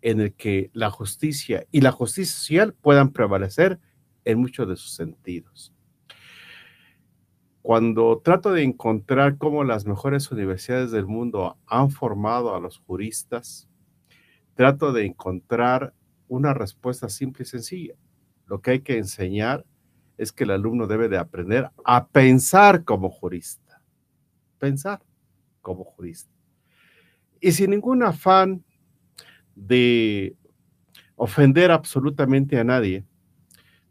en 0.00 0.20
el 0.20 0.32
que 0.32 0.70
la 0.72 0.90
justicia 0.90 1.68
y 1.70 1.82
la 1.82 1.92
justicia 1.92 2.34
social 2.34 2.74
puedan 2.74 3.12
prevalecer 3.12 3.78
en 4.24 4.40
muchos 4.40 4.68
de 4.68 4.74
sus 4.74 4.96
sentidos. 4.96 5.72
Cuando 7.62 8.20
trato 8.24 8.52
de 8.52 8.64
encontrar 8.64 9.38
cómo 9.38 9.62
las 9.62 9.86
mejores 9.86 10.30
universidades 10.32 10.90
del 10.90 11.06
mundo 11.06 11.56
han 11.66 11.90
formado 11.90 12.56
a 12.56 12.60
los 12.60 12.78
juristas, 12.78 13.68
trato 14.54 14.92
de 14.92 15.06
encontrar 15.06 15.94
una 16.26 16.54
respuesta 16.54 17.08
simple 17.08 17.44
y 17.44 17.46
sencilla. 17.46 17.94
Lo 18.46 18.60
que 18.60 18.72
hay 18.72 18.80
que 18.80 18.98
enseñar 18.98 19.64
es 20.18 20.32
que 20.32 20.42
el 20.42 20.50
alumno 20.50 20.88
debe 20.88 21.08
de 21.08 21.18
aprender 21.18 21.70
a 21.84 22.08
pensar 22.08 22.84
como 22.84 23.10
jurista. 23.10 23.80
Pensar 24.58 25.00
como 25.60 25.84
jurista. 25.84 26.32
Y 27.40 27.52
sin 27.52 27.70
ningún 27.70 28.02
afán 28.02 28.64
de 29.54 30.36
ofender 31.14 31.70
absolutamente 31.70 32.58
a 32.58 32.64
nadie, 32.64 33.04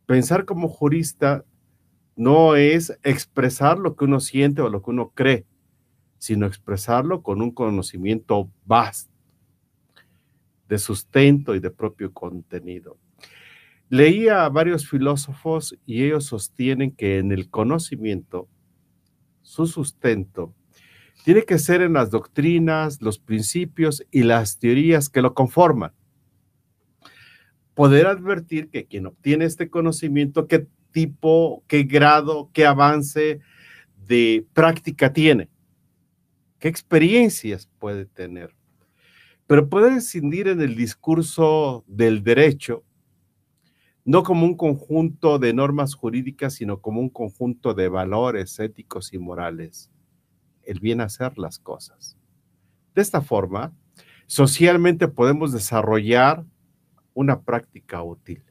pensar 0.05 0.43
como 0.43 0.67
jurista 0.67 1.45
no 2.15 2.56
es 2.56 2.97
expresar 3.04 3.80
lo 3.80 3.95
que 3.95 4.06
uno 4.06 4.19
siente 4.19 4.62
o 4.62 4.69
lo 4.69 4.82
que 4.82 4.91
uno 4.91 5.12
cree, 5.15 5.45
sino 6.17 6.45
expresarlo 6.45 7.24
con 7.24 7.41
un 7.41 7.52
conocimiento 7.52 8.50
vasto 8.65 9.12
de 10.67 10.78
sustento 10.80 11.54
y 11.54 11.60
de 11.60 11.69
propio 11.69 12.13
contenido. 12.13 12.97
Leía 13.89 14.45
a 14.45 14.50
varios 14.50 14.88
filósofos 14.88 15.78
y 15.86 16.06
ellos 16.06 16.26
sostienen 16.26 16.91
que 16.91 17.17
en 17.17 17.34
el 17.34 17.50
conocimiento, 17.50 18.47
su 19.41 19.67
sustento 19.67 20.54
tiene 21.24 21.43
que 21.43 21.60
ser 21.60 21.82
en 21.82 21.93
las 21.93 22.10
doctrinas, 22.10 23.02
los 23.02 23.19
principios 23.19 24.06
y 24.12 24.24
las 24.24 24.60
teorías 24.60 25.10
que 25.10 25.21
lo 25.21 25.34
conforman. 25.34 25.91
Poder 27.76 28.08
advertir 28.08 28.69
que 28.69 28.86
quien 28.86 29.08
obtiene 29.08 29.45
este 29.45 29.69
conocimiento, 29.69 30.47
qué 30.47 30.67
tipo, 30.91 31.63
qué 31.67 31.84
grado, 31.84 32.49
qué 32.54 32.65
avance 32.65 33.39
de 34.08 34.45
práctica 34.54 35.13
tiene, 35.13 35.49
qué 36.60 36.67
experiencias 36.67 37.69
puede 37.80 38.06
tener. 38.06 38.56
Pero 39.47 39.69
puede 39.69 39.91
incidir 39.93 40.47
en 40.47 40.62
el 40.62 40.75
discurso 40.75 41.84
del 41.88 42.23
derecho, 42.23 42.84
no 44.06 44.23
como 44.23 44.45
un 44.45 44.56
conjunto 44.56 45.39
de 45.39 45.54
normas 45.54 45.93
jurídicas, 45.93 46.56
sino 46.56 46.82
como 46.82 47.01
un 47.01 47.10
conjunto 47.10 47.73
de 47.73 47.88
valores 47.88 48.60
éticos 48.60 49.13
y 49.13 49.19
morales 49.19 49.91
el 50.63 50.80
bien 50.80 51.01
hacer 51.01 51.38
las 51.38 51.60
cosas. 51.60 52.17
De 52.95 53.01
esta 53.01 53.21
forma, 53.21 53.73
socialmente 54.27 55.08
podemos 55.08 55.51
desarrollar 55.51 56.45
una 57.13 57.41
práctica 57.41 58.04
útil. 58.04 58.43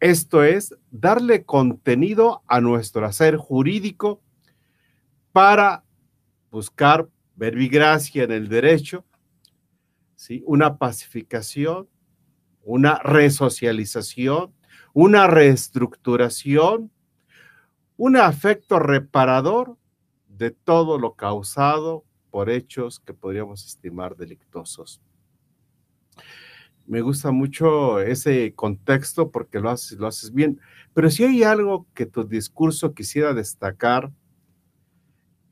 Esto 0.00 0.44
es 0.44 0.76
darle 0.90 1.44
contenido 1.44 2.42
a 2.46 2.60
nuestro 2.60 3.04
hacer 3.04 3.36
jurídico 3.36 4.22
para 5.32 5.84
buscar 6.50 7.08
verbigracia 7.34 8.24
en 8.24 8.32
el 8.32 8.48
derecho, 8.48 9.04
¿sí? 10.14 10.42
una 10.46 10.78
pacificación, 10.78 11.88
una 12.62 12.98
resocialización, 12.98 14.54
una 14.92 15.26
reestructuración, 15.26 16.92
un 17.96 18.16
afecto 18.16 18.78
reparador 18.78 19.76
de 20.28 20.52
todo 20.52 20.98
lo 20.98 21.14
causado 21.14 22.04
por 22.30 22.50
hechos 22.50 23.00
que 23.00 23.14
podríamos 23.14 23.66
estimar 23.66 24.16
delictosos. 24.16 25.00
Me 26.88 27.02
gusta 27.02 27.30
mucho 27.32 28.00
ese 28.00 28.54
contexto 28.54 29.30
porque 29.30 29.60
lo 29.60 29.68
haces, 29.68 29.98
lo 29.98 30.06
haces 30.06 30.32
bien, 30.32 30.58
pero 30.94 31.10
si 31.10 31.22
hay 31.22 31.42
algo 31.42 31.86
que 31.92 32.06
tu 32.06 32.24
discurso 32.24 32.94
quisiera 32.94 33.34
destacar 33.34 34.10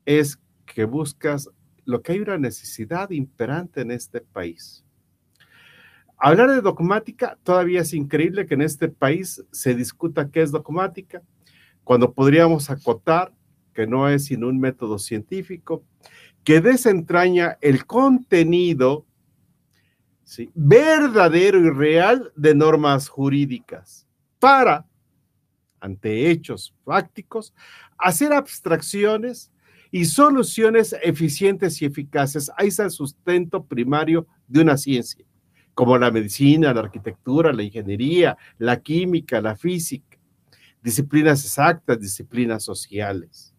es 0.03 0.39
que 0.65 0.85
buscas 0.85 1.47
lo 1.85 2.01
que 2.01 2.13
hay 2.13 2.21
una 2.21 2.39
necesidad 2.39 3.11
imperante 3.11 3.81
en 3.81 3.91
este 3.91 4.19
país. 4.21 4.83
Hablar 6.17 6.49
de 6.49 6.61
dogmática 6.61 7.37
todavía 7.43 7.81
es 7.81 7.93
increíble 7.93 8.47
que 8.47 8.55
en 8.55 8.63
este 8.63 8.89
país 8.89 9.45
se 9.51 9.75
discuta 9.75 10.31
qué 10.31 10.41
es 10.41 10.49
dogmática, 10.49 11.21
cuando 11.83 12.13
podríamos 12.13 12.71
acotar 12.71 13.31
que 13.75 13.85
no 13.85 14.09
es 14.09 14.25
sino 14.25 14.47
un 14.47 14.59
método 14.59 14.97
científico, 14.97 15.83
que 16.43 16.61
desentraña 16.61 17.59
el 17.61 17.85
contenido 17.85 19.05
verdadero 20.53 21.59
y 21.59 21.69
real 21.69 22.31
de 22.35 22.53
normas 22.53 23.07
jurídicas 23.07 24.07
para, 24.39 24.85
ante 25.79 26.29
hechos 26.29 26.73
prácticos, 26.83 27.53
hacer 27.97 28.33
abstracciones 28.33 29.51
y 29.89 30.05
soluciones 30.05 30.95
eficientes 31.01 31.81
y 31.81 31.85
eficaces. 31.85 32.51
Ahí 32.57 32.67
está 32.67 32.83
el 32.83 32.91
sustento 32.91 33.63
primario 33.63 34.27
de 34.47 34.61
una 34.61 34.77
ciencia, 34.77 35.25
como 35.73 35.97
la 35.97 36.11
medicina, 36.11 36.73
la 36.73 36.81
arquitectura, 36.81 37.53
la 37.53 37.63
ingeniería, 37.63 38.37
la 38.57 38.81
química, 38.81 39.41
la 39.41 39.55
física, 39.55 40.17
disciplinas 40.81 41.43
exactas, 41.45 41.99
disciplinas 41.99 42.63
sociales 42.63 43.53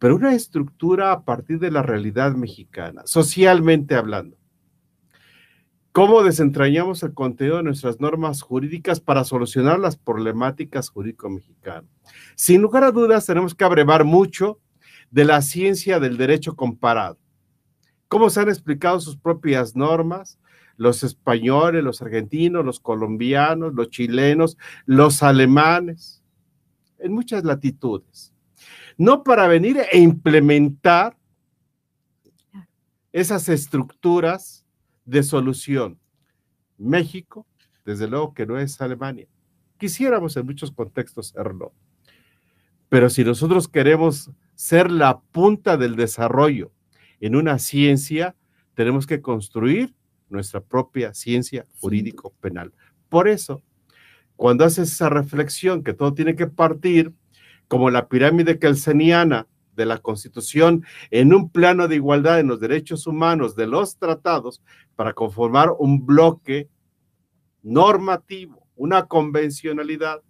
pero 0.00 0.16
una 0.16 0.34
estructura 0.34 1.12
a 1.12 1.24
partir 1.24 1.58
de 1.58 1.70
la 1.70 1.82
realidad 1.82 2.32
mexicana, 2.32 3.02
socialmente 3.04 3.94
hablando. 3.94 4.39
¿Cómo 5.92 6.22
desentrañamos 6.22 7.02
el 7.02 7.14
contenido 7.14 7.56
de 7.56 7.64
nuestras 7.64 8.00
normas 8.00 8.42
jurídicas 8.42 9.00
para 9.00 9.24
solucionar 9.24 9.78
las 9.78 9.96
problemáticas 9.96 10.88
jurídico-mexicanas? 10.90 11.90
Sin 12.36 12.62
lugar 12.62 12.84
a 12.84 12.92
dudas, 12.92 13.26
tenemos 13.26 13.54
que 13.54 13.64
abrevar 13.64 14.04
mucho 14.04 14.60
de 15.10 15.24
la 15.24 15.42
ciencia 15.42 15.98
del 15.98 16.16
derecho 16.16 16.54
comparado. 16.54 17.18
¿Cómo 18.08 18.30
se 18.30 18.40
han 18.40 18.48
explicado 18.48 19.00
sus 19.00 19.16
propias 19.16 19.74
normas? 19.74 20.38
Los 20.76 21.02
españoles, 21.02 21.82
los 21.82 22.00
argentinos, 22.00 22.64
los 22.64 22.80
colombianos, 22.80 23.74
los 23.74 23.90
chilenos, 23.90 24.56
los 24.86 25.22
alemanes, 25.22 26.22
en 26.98 27.12
muchas 27.12 27.44
latitudes 27.44 28.32
no 29.00 29.24
para 29.24 29.48
venir 29.48 29.78
e 29.90 29.98
implementar 29.98 31.16
esas 33.12 33.48
estructuras 33.48 34.59
de 35.10 35.24
solución. 35.24 35.98
México, 36.78 37.46
desde 37.84 38.06
luego 38.06 38.32
que 38.32 38.46
no 38.46 38.58
es 38.58 38.80
Alemania. 38.80 39.26
Quisiéramos 39.76 40.36
en 40.36 40.46
muchos 40.46 40.70
contextos 40.70 41.28
serlo. 41.28 41.72
Pero 42.88 43.10
si 43.10 43.24
nosotros 43.24 43.66
queremos 43.66 44.30
ser 44.54 44.90
la 44.90 45.20
punta 45.20 45.76
del 45.76 45.96
desarrollo 45.96 46.72
en 47.20 47.34
una 47.34 47.58
ciencia, 47.58 48.36
tenemos 48.74 49.06
que 49.06 49.20
construir 49.20 49.94
nuestra 50.28 50.60
propia 50.60 51.12
ciencia 51.12 51.66
jurídico-penal. 51.80 52.72
Por 53.08 53.26
eso, 53.26 53.62
cuando 54.36 54.64
haces 54.64 54.92
esa 54.92 55.08
reflexión 55.08 55.82
que 55.82 55.92
todo 55.92 56.14
tiene 56.14 56.36
que 56.36 56.46
partir 56.46 57.12
como 57.66 57.90
la 57.90 58.08
pirámide 58.08 58.58
kelseniana 58.58 59.48
de 59.76 59.86
la 59.86 59.98
Constitución 59.98 60.84
en 61.10 61.34
un 61.34 61.50
plano 61.50 61.88
de 61.88 61.96
igualdad 61.96 62.40
en 62.40 62.48
los 62.48 62.60
derechos 62.60 63.06
humanos 63.06 63.56
de 63.56 63.66
los 63.66 63.96
tratados 63.96 64.62
para 64.96 65.12
conformar 65.12 65.70
un 65.78 66.04
bloque 66.04 66.68
normativo, 67.62 68.66
una 68.76 69.06
convencionalidad 69.06 70.22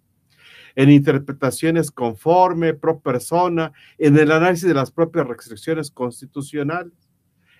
en 0.75 0.89
interpretaciones 0.89 1.91
conforme, 1.91 2.73
pro 2.73 2.99
persona, 2.99 3.73
en 3.97 4.17
el 4.17 4.31
análisis 4.31 4.67
de 4.67 4.73
las 4.73 4.91
propias 4.91 5.27
restricciones 5.27 5.91
constitucionales, 5.91 6.93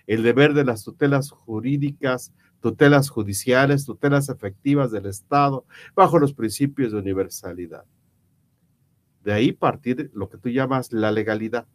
el 0.06 0.22
deber 0.22 0.54
de 0.54 0.64
las 0.64 0.84
tutelas 0.84 1.30
jurídicas, 1.30 2.32
tutelas 2.60 3.10
judiciales, 3.10 3.84
tutelas 3.84 4.28
efectivas 4.28 4.90
del 4.90 5.06
Estado, 5.06 5.66
bajo 5.94 6.18
los 6.18 6.32
principios 6.32 6.92
de 6.92 6.98
universalidad. 6.98 7.84
De 9.24 9.32
ahí 9.32 9.52
partir 9.52 10.10
lo 10.14 10.28
que 10.28 10.38
tú 10.38 10.48
llamas 10.48 10.92
la 10.92 11.12
legalidad. 11.12 11.66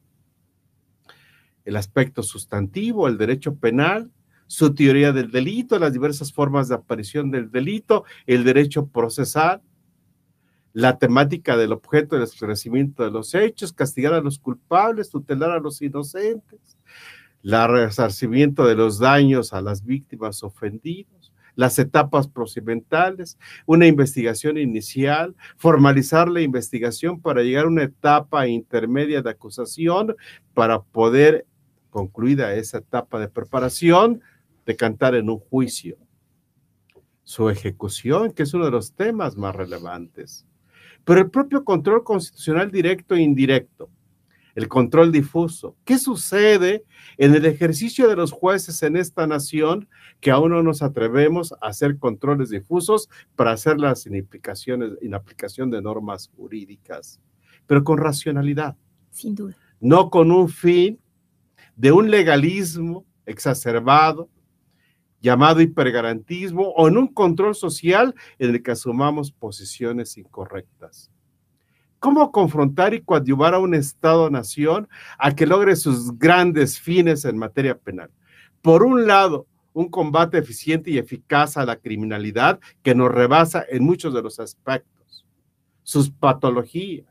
El 1.65 1.75
aspecto 1.75 2.23
sustantivo, 2.23 3.07
el 3.07 3.17
derecho 3.17 3.55
penal, 3.55 4.11
su 4.47 4.73
teoría 4.73 5.11
del 5.11 5.31
delito, 5.31 5.77
las 5.79 5.93
diversas 5.93 6.31
formas 6.31 6.69
de 6.69 6.75
aparición 6.75 7.31
del 7.31 7.51
delito, 7.51 8.05
el 8.25 8.43
derecho 8.43 8.87
procesal, 8.87 9.61
la 10.73 10.97
temática 10.97 11.57
del 11.57 11.73
objeto 11.73 12.15
del 12.15 12.23
esclarecimiento 12.23 13.03
de 13.03 13.11
los 13.11 13.33
hechos, 13.33 13.73
castigar 13.73 14.13
a 14.13 14.21
los 14.21 14.39
culpables, 14.39 15.09
tutelar 15.09 15.51
a 15.51 15.59
los 15.59 15.81
inocentes, 15.81 16.77
el 17.43 17.67
resarcimiento 17.67 18.65
de 18.65 18.75
los 18.75 18.99
daños 18.99 19.53
a 19.53 19.61
las 19.61 19.83
víctimas 19.83 20.43
ofendidas 20.43 21.16
las 21.57 21.77
etapas 21.79 22.27
procedimentales, 22.29 23.37
una 23.65 23.87
investigación 23.87 24.57
inicial, 24.57 25.35
formalizar 25.57 26.29
la 26.29 26.41
investigación 26.41 27.19
para 27.19 27.41
llegar 27.41 27.65
a 27.65 27.69
una 27.69 27.83
etapa 27.83 28.47
intermedia 28.47 29.21
de 29.21 29.31
acusación 29.31 30.15
para 30.53 30.81
poder 30.81 31.45
concluida 31.89 32.53
esa 32.53 32.77
etapa 32.77 33.19
de 33.19 33.27
preparación, 33.27 34.21
de 34.67 34.75
cantar 34.75 35.15
en 35.15 35.29
un 35.29 35.39
juicio. 35.39 35.97
Su 37.23 37.49
ejecución, 37.49 38.31
que 38.31 38.43
es 38.43 38.53
uno 38.53 38.65
de 38.65 38.71
los 38.71 38.93
temas 38.93 39.35
más 39.35 39.55
relevantes. 39.55 40.45
Pero 41.03 41.21
el 41.21 41.31
propio 41.31 41.65
control 41.65 42.03
constitucional 42.03 42.69
directo 42.69 43.15
e 43.15 43.21
indirecto, 43.21 43.89
el 44.57 44.67
control 44.67 45.11
difuso. 45.11 45.77
¿Qué 45.85 45.99
sucede 45.99 46.83
en 47.19 47.35
el 47.35 47.45
ejercicio 47.45 48.07
de 48.07 48.15
los 48.15 48.31
jueces 48.31 48.81
en 48.81 48.97
esta 48.97 49.27
nación 49.27 49.87
que 50.19 50.31
aún 50.31 50.49
no 50.49 50.63
nos 50.63 50.81
atrevemos 50.81 51.51
a 51.53 51.67
hacer 51.67 51.99
controles 51.99 52.49
difusos 52.49 53.07
para 53.35 53.51
hacerlas 53.51 54.01
sin 54.01 54.15
implicaciones, 54.15 54.93
en 54.99 55.13
aplicación 55.13 55.69
de 55.69 55.79
normas 55.79 56.31
jurídicas, 56.35 57.21
pero 57.67 57.83
con 57.83 57.99
racionalidad? 57.99 58.75
Sin 59.11 59.35
duda. 59.35 59.55
No 59.79 60.09
con 60.09 60.31
un 60.31 60.49
fin 60.49 60.99
de 61.75 61.91
un 61.91 62.09
legalismo 62.09 63.05
exacerbado, 63.27 64.27
llamado 65.21 65.61
hipergarantismo, 65.61 66.69
o 66.69 66.87
en 66.87 66.97
un 66.97 67.07
control 67.09 67.53
social 67.53 68.15
en 68.39 68.55
el 68.55 68.63
que 68.63 68.71
asumamos 68.71 69.31
posiciones 69.31 70.17
incorrectas. 70.17 71.11
¿Cómo 71.99 72.31
confrontar 72.31 72.93
y 72.93 73.01
coadyuvar 73.01 73.55
a 73.55 73.59
un 73.59 73.73
Estado-nación 73.73 74.87
a 75.17 75.35
que 75.35 75.47
logre 75.47 75.75
sus 75.75 76.17
grandes 76.17 76.79
fines 76.79 77.25
en 77.25 77.37
materia 77.37 77.77
penal? 77.77 78.11
Por 78.61 78.83
un 78.83 79.07
lado, 79.07 79.47
un 79.73 79.89
combate 79.89 80.37
eficiente 80.37 80.91
y 80.91 80.97
eficaz 80.97 81.57
a 81.57 81.65
la 81.65 81.77
criminalidad 81.77 82.59
que 82.83 82.95
nos 82.95 83.11
rebasa 83.11 83.65
en 83.69 83.83
muchos 83.83 84.13
de 84.13 84.21
los 84.21 84.39
aspectos. 84.39 85.25
Sus 85.83 86.09
patologías, 86.09 87.07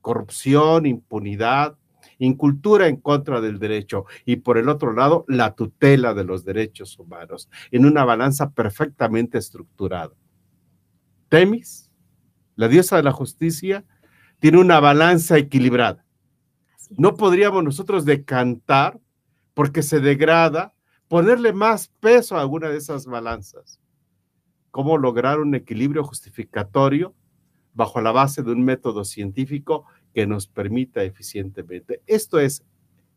corrupción, 0.00 0.86
impunidad, 0.86 1.76
incultura 2.18 2.88
en 2.88 2.96
contra 2.96 3.40
del 3.40 3.58
derecho 3.58 4.04
y 4.24 4.36
por 4.36 4.58
el 4.58 4.68
otro 4.68 4.92
lado, 4.92 5.24
la 5.28 5.54
tutela 5.54 6.14
de 6.14 6.24
los 6.24 6.44
derechos 6.44 6.98
humanos 6.98 7.48
en 7.70 7.86
una 7.86 8.04
balanza 8.04 8.50
perfectamente 8.50 9.38
estructurada. 9.38 10.14
Temis, 11.28 11.90
la 12.56 12.68
diosa 12.68 12.96
de 12.96 13.02
la 13.02 13.12
justicia, 13.12 13.84
tiene 14.40 14.58
una 14.58 14.80
balanza 14.80 15.38
equilibrada. 15.38 16.04
No 16.96 17.14
podríamos 17.14 17.62
nosotros 17.62 18.04
decantar 18.04 18.98
porque 19.54 19.82
se 19.82 20.00
degrada, 20.00 20.74
ponerle 21.06 21.52
más 21.52 21.88
peso 22.00 22.36
a 22.36 22.40
alguna 22.40 22.68
de 22.68 22.78
esas 22.78 23.06
balanzas. 23.06 23.78
¿Cómo 24.70 24.98
lograr 24.98 25.40
un 25.40 25.54
equilibrio 25.54 26.02
justificatorio 26.02 27.14
bajo 27.74 28.00
la 28.00 28.12
base 28.12 28.42
de 28.42 28.52
un 28.52 28.64
método 28.64 29.04
científico 29.04 29.84
que 30.14 30.26
nos 30.26 30.46
permita 30.46 31.02
eficientemente? 31.02 32.02
Esto 32.06 32.40
es 32.40 32.64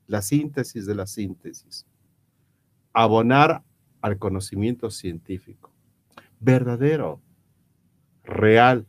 la 0.08 0.22
síntesis 0.22 0.86
de 0.86 0.96
la 0.96 1.08
síntesis. 1.08 1.86
Abonar 2.92 3.64
al 4.02 4.18
conocimiento 4.18 4.92
científico, 4.92 5.72
verdadero, 6.40 7.22
real, 8.24 8.86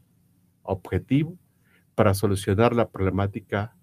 objetivo, 0.63 1.39
para 1.95 2.15
solucionar 2.15 2.75
la 2.75 2.89
problemática 2.89 3.77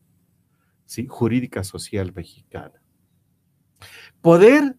jurídica 1.07 1.63
social 1.63 2.11
mexicana. 2.13 2.81
Poder 4.21 4.75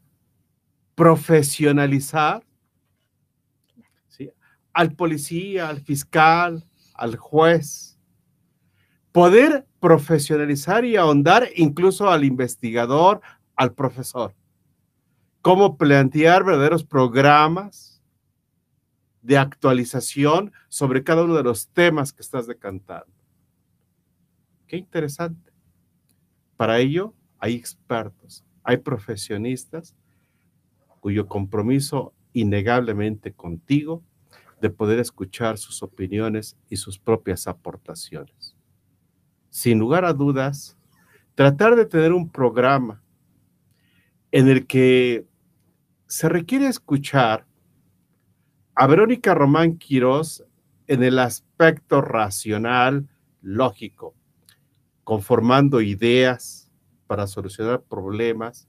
profesionalizar 0.95 2.45
al 4.73 4.95
policía, 4.95 5.68
al 5.68 5.81
fiscal, 5.81 6.66
al 6.95 7.16
juez. 7.16 7.99
Poder 9.12 9.66
profesionalizar 9.81 10.85
y 10.85 10.97
ahondar 10.97 11.49
incluso 11.57 12.11
al 12.11 12.25
investigador, 12.25 13.21
al 13.57 13.75
profesor. 13.75 14.35
Cómo 15.42 15.77
plantear 15.77 16.45
verdaderos 16.45 16.85
programas 16.85 18.01
de 19.21 19.38
actualización 19.38 20.53
sobre 20.68 21.05
cada 21.05 21.25
uno 21.25 21.35
de 21.35 21.42
los 21.42 21.68
temas 21.68 22.12
que 22.12 22.23
estás 22.23 22.47
decantando. 22.47 23.12
Qué 24.73 24.79
interesante. 24.79 25.53
Para 26.57 26.79
ello 26.79 27.13
hay 27.39 27.55
expertos, 27.55 28.43
hay 28.63 28.79
profesionistas 28.79 29.95
cuyo 31.01 31.29
compromiso 31.29 32.15
innegablemente 32.33 33.35
contigo 33.35 34.03
de 34.63 34.71
poder 34.71 34.99
escuchar 34.99 35.59
sus 35.59 35.83
opiniones 35.83 36.57
y 36.71 36.77
sus 36.77 36.99
propias 36.99 37.47
aportaciones. 37.47 38.57
Sin 39.51 39.79
lugar 39.79 40.07
a 40.07 40.15
dudas, 40.15 40.79
tratar 41.35 41.77
de 41.77 41.85
tener 41.85 42.15
un 42.15 42.31
programa 42.31 43.03
en 44.31 44.49
el 44.49 44.67
que 44.67 45.27
se 46.07 46.31
requiere 46.31 46.67
escuchar 46.67 47.45
a 48.75 48.87
Verónica 48.87 49.35
Román 49.35 49.77
Quirós 49.77 50.43
en 50.87 51.03
el 51.03 51.19
aspecto 51.19 52.01
racional, 52.01 53.07
lógico, 53.43 54.15
conformando 55.05 55.81
ideas 55.81 56.71
para 57.07 57.27
solucionar 57.27 57.83
problemas 57.83 58.69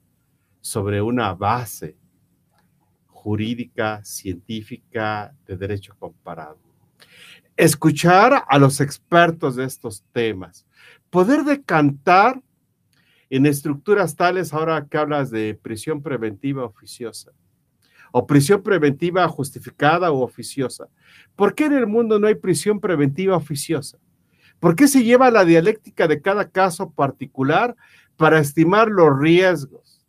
sobre 0.60 1.00
una 1.00 1.34
base 1.34 1.96
jurídica, 3.06 4.04
científica, 4.04 5.34
de 5.46 5.56
derecho 5.56 5.94
comparado. 5.98 6.58
Escuchar 7.56 8.44
a 8.46 8.58
los 8.58 8.80
expertos 8.80 9.56
de 9.56 9.64
estos 9.64 10.04
temas, 10.12 10.66
poder 11.08 11.44
decantar 11.44 12.42
en 13.30 13.46
estructuras 13.46 14.16
tales, 14.16 14.52
ahora 14.52 14.86
que 14.86 14.98
hablas 14.98 15.30
de 15.30 15.58
prisión 15.60 16.02
preventiva 16.02 16.64
oficiosa, 16.64 17.32
o 18.12 18.26
prisión 18.26 18.62
preventiva 18.62 19.26
justificada 19.28 20.12
o 20.12 20.22
oficiosa. 20.22 20.88
¿Por 21.34 21.54
qué 21.54 21.64
en 21.64 21.72
el 21.72 21.86
mundo 21.86 22.18
no 22.18 22.26
hay 22.26 22.34
prisión 22.34 22.78
preventiva 22.78 23.36
oficiosa? 23.36 23.98
¿Por 24.60 24.76
qué 24.76 24.88
se 24.88 25.04
lleva 25.04 25.30
la 25.30 25.44
dialéctica 25.44 26.08
de 26.08 26.22
cada 26.22 26.48
caso 26.50 26.90
particular 26.90 27.76
para 28.16 28.38
estimar 28.38 28.88
los 28.88 29.18
riesgos 29.18 30.04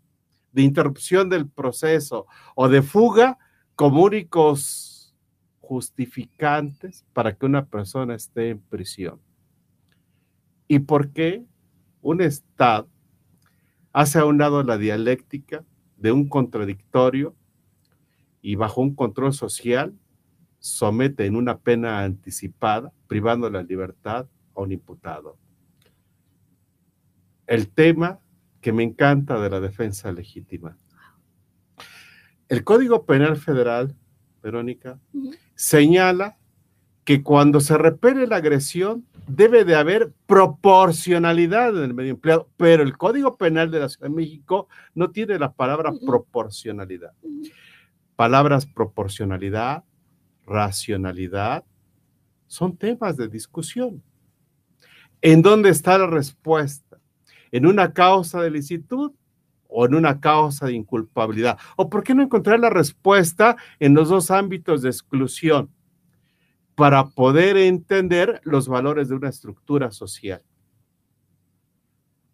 de 0.52 0.62
interrupción 0.62 1.30
del 1.30 1.48
proceso 1.50 2.26
o 2.56 2.70
de 2.70 2.82
fuga 2.82 3.38
como 3.76 4.04
únicos 4.04 5.14
justificantes 5.60 7.06
para 7.12 7.36
que 7.36 7.46
una 7.46 7.66
persona 7.66 8.16
esté 8.16 8.52
en 8.52 8.60
prisión? 8.60 9.20
¿Y 10.68 10.80
por 10.80 11.10
qué 11.12 11.44
un 12.02 12.22
Estado 12.22 12.88
hace 13.92 14.20
a 14.20 14.26
un 14.26 14.38
lado 14.38 14.64
la 14.64 14.78
dialéctica 14.78 15.64
de 15.98 16.12
un 16.12 16.28
contradictorio 16.28 17.36
y 18.42 18.56
bajo 18.56 18.82
un 18.82 18.96
control 18.96 19.34
social 19.34 19.94
somete 20.60 21.26
en 21.26 21.36
una 21.36 21.60
pena 21.60 22.04
anticipada, 22.04 22.92
privando 23.08 23.50
la 23.50 23.64
libertad 23.64 24.28
a 24.56 24.62
un 24.62 24.72
imputado. 24.72 25.38
El 27.48 27.70
tema 27.70 28.20
que 28.62 28.72
me 28.74 28.84
encanta 28.84 29.40
de 29.40 29.50
la 29.50 29.60
defensa 29.60 30.12
legítima. 30.12 30.78
El 32.50 32.64
Código 32.64 33.06
Penal 33.06 33.38
Federal, 33.38 33.96
Verónica, 34.42 35.00
señala 35.56 36.38
que 37.04 37.22
cuando 37.22 37.60
se 37.60 37.78
repele 37.78 38.26
la 38.26 38.38
agresión 38.38 39.06
debe 39.28 39.64
de 39.64 39.76
haber 39.76 40.12
proporcionalidad 40.26 41.78
en 41.78 41.84
el 41.84 41.94
medio 41.94 42.12
empleado, 42.12 42.50
pero 42.58 42.84
el 42.84 42.98
Código 42.98 43.38
Penal 43.38 43.70
de 43.72 43.80
la 43.80 43.90
Ciudad 43.90 44.10
de 44.10 44.16
México 44.16 44.68
no 44.94 45.12
tiene 45.12 45.38
la 45.38 45.54
palabra 45.54 45.94
proporcionalidad. 46.06 47.14
Palabras 48.16 48.66
proporcionalidad, 48.66 49.84
racionalidad, 50.46 51.64
son 52.48 52.78
temas 52.78 53.18
de 53.18 53.28
discusión. 53.28 54.02
¿En 55.28 55.42
dónde 55.42 55.70
está 55.70 55.98
la 55.98 56.06
respuesta? 56.06 57.00
¿En 57.52 57.66
una 57.66 57.94
causa 57.94 58.44
de 58.44 58.52
licitud 58.52 59.12
o 59.68 59.88
en 59.88 59.96
una 59.96 60.20
causa 60.20 60.68
de 60.68 60.74
inculpabilidad? 60.74 61.58
¿O 61.78 61.90
por 61.90 62.04
qué 62.04 62.14
no 62.14 62.22
encontrar 62.22 62.60
la 62.60 62.70
respuesta 62.70 63.58
en 63.80 63.96
los 63.96 64.10
dos 64.10 64.30
ámbitos 64.30 64.84
de 64.84 64.90
exclusión 64.90 65.72
para 66.76 67.08
poder 67.10 67.58
entender 67.58 68.40
los 68.44 68.68
valores 68.68 69.10
de 69.10 69.16
una 69.16 69.30
estructura 69.30 69.90
social? 69.90 70.44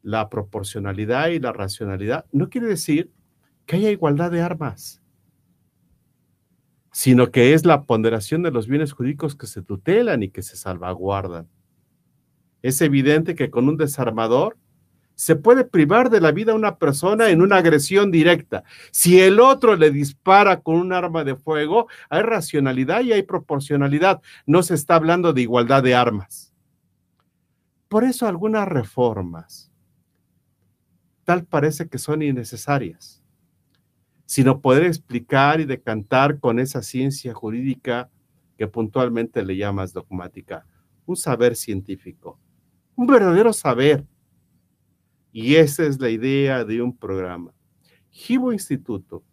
La 0.01 0.27
proporcionalidad 0.27 1.29
y 1.29 1.39
la 1.39 1.53
racionalidad 1.53 2.25
no 2.33 2.49
quiere 2.49 2.67
decir 2.67 3.09
que 3.67 3.77
haya 3.77 3.89
igualdad 3.89 4.31
de 4.31 4.41
armas, 4.41 5.01
sino 6.91 7.31
que 7.31 7.53
es 7.53 7.65
la 7.65 7.83
ponderación 7.83 8.43
de 8.43 8.51
los 8.51 8.67
bienes 8.67 8.91
jurídicos 8.91 9.37
que 9.37 9.47
se 9.47 9.61
tutelan 9.61 10.23
y 10.23 10.29
que 10.29 10.41
se 10.41 10.57
salvaguardan. 10.57 11.47
Es 12.61 12.81
evidente 12.81 13.35
que 13.35 13.49
con 13.49 13.67
un 13.67 13.77
desarmador 13.77 14.57
se 15.15 15.35
puede 15.35 15.65
privar 15.65 16.09
de 16.09 16.21
la 16.21 16.31
vida 16.31 16.51
a 16.51 16.55
una 16.55 16.77
persona 16.77 17.29
en 17.29 17.41
una 17.41 17.57
agresión 17.57 18.09
directa. 18.11 18.63
Si 18.91 19.19
el 19.19 19.39
otro 19.39 19.75
le 19.75 19.91
dispara 19.91 20.61
con 20.61 20.75
un 20.75 20.93
arma 20.93 21.23
de 21.23 21.35
fuego, 21.35 21.87
hay 22.09 22.23
racionalidad 22.23 23.01
y 23.01 23.13
hay 23.13 23.23
proporcionalidad. 23.23 24.21
No 24.45 24.63
se 24.63 24.73
está 24.73 24.95
hablando 24.95 25.33
de 25.33 25.41
igualdad 25.41 25.83
de 25.83 25.93
armas. 25.93 26.53
Por 27.87 28.03
eso 28.03 28.25
algunas 28.27 28.67
reformas 28.67 29.71
tal 31.23 31.45
parece 31.45 31.87
que 31.87 31.97
son 31.97 32.21
innecesarias, 32.21 33.23
sino 34.25 34.61
poder 34.61 34.83
explicar 34.83 35.59
y 35.59 35.65
decantar 35.65 36.39
con 36.39 36.59
esa 36.59 36.81
ciencia 36.81 37.33
jurídica 37.33 38.09
que 38.57 38.67
puntualmente 38.67 39.43
le 39.43 39.57
llamas 39.57 39.93
dogmática, 39.93 40.65
un 41.05 41.15
saber 41.15 41.55
científico, 41.55 42.39
un 42.95 43.07
verdadero 43.07 43.53
saber. 43.53 44.05
Y 45.31 45.55
esa 45.55 45.83
es 45.85 45.99
la 45.99 46.09
idea 46.09 46.65
de 46.65 46.81
un 46.81 46.95
programa. 46.95 47.53
Gibo 48.09 48.51
Instituto, 48.51 49.23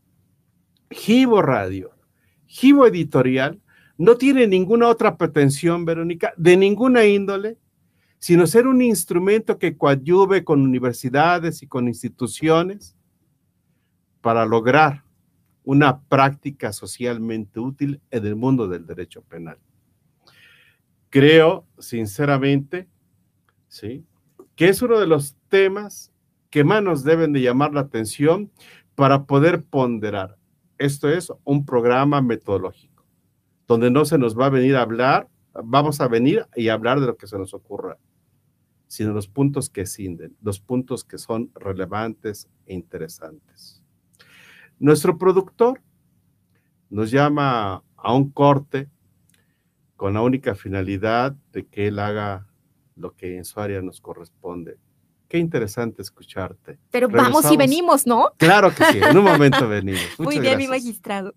Gibo 0.91 1.43
Radio, 1.43 1.91
Gibo 2.47 2.87
Editorial 2.87 3.61
no 3.99 4.17
tiene 4.17 4.47
ninguna 4.47 4.87
otra 4.89 5.17
pretensión, 5.17 5.85
Verónica, 5.85 6.33
de 6.37 6.57
ninguna 6.57 7.05
índole, 7.05 7.59
sino 8.21 8.47
ser 8.47 8.67
un 8.67 8.81
instrumento 8.81 9.59
que 9.59 9.77
coadyuve 9.77 10.45
con 10.45 10.63
universidades 10.63 11.63
y 11.63 11.67
con 11.67 11.89
instituciones 11.89 12.97
para 14.21 14.47
lograr 14.47 15.05
una 15.65 16.01
práctica 16.01 16.73
socialmente 16.73 17.61
útil 17.61 18.01
en 18.11 18.25
el 18.25 18.37
mundo 18.37 18.69
del 18.69 18.87
derecho 18.87 19.23
penal. 19.23 19.59
Creo, 21.11 21.67
sinceramente, 21.79 22.89
¿sí? 23.69 24.05
que 24.59 24.69
es 24.69 24.83
uno 24.83 24.99
de 24.99 25.07
los 25.07 25.37
temas 25.49 26.13
que 26.51 26.65
más 26.65 26.83
nos 26.83 27.05
deben 27.05 27.33
de 27.33 27.41
llamar 27.41 27.73
la 27.73 27.83
atención 27.83 28.51
para 28.97 29.25
poder 29.25 29.63
ponderar. 29.63 30.37
Esto 30.79 31.09
es 31.09 31.33
un 31.45 31.65
programa 31.65 32.21
metodológico, 32.21 33.05
donde 33.69 33.89
no 33.89 34.05
se 34.05 34.19
nos 34.19 34.37
va 34.37 34.47
a 34.47 34.51
venir 34.51 34.75
a 34.75 34.83
hablar, 34.83 35.29
vamos 35.63 36.01
a 36.01 36.09
venir 36.09 36.45
y 36.57 36.71
hablar 36.71 36.99
de 36.99 37.07
lo 37.07 37.17
que 37.17 37.29
se 37.29 37.39
nos 37.39 37.55
ocurra, 37.55 37.99
sino 38.89 39.13
los 39.13 39.29
puntos 39.29 39.71
que 39.71 39.87
cinden, 39.87 40.37
los 40.43 40.59
puntos 40.59 41.05
que 41.05 41.19
son 41.19 41.53
relevantes 41.55 42.49
e 42.67 42.75
interesantes. 42.75 43.81
Nuestro 44.81 45.19
productor 45.19 45.81
nos 46.91 47.13
llama 47.13 47.85
a 47.97 48.13
un 48.13 48.33
corte 48.33 48.89
con 49.95 50.15
la 50.15 50.23
única 50.23 50.57
finalidad 50.57 51.37
de 51.53 51.65
que 51.65 51.87
él 51.87 52.01
haga 52.01 52.48
lo 52.99 53.15
que 53.15 53.37
en 53.37 53.45
su 53.45 53.61
área 53.61 53.81
nos 53.81 54.01
corresponde. 54.01 54.79
Qué 55.29 55.39
interesante 55.39 56.03
escucharte. 56.03 56.79
Pero 56.91 57.09
vamos 57.09 57.51
y 57.53 57.57
venimos, 57.57 58.07
¿no? 58.07 58.31
Claro 58.39 58.75
que 58.75 58.85
sí, 58.85 58.99
en 59.03 59.17
un 59.17 59.25
momento 59.25 59.69
venimos. 59.69 60.01
Muy 60.19 60.39
bien, 60.41 60.57
mi 60.57 60.67
magistrado. 60.67 61.35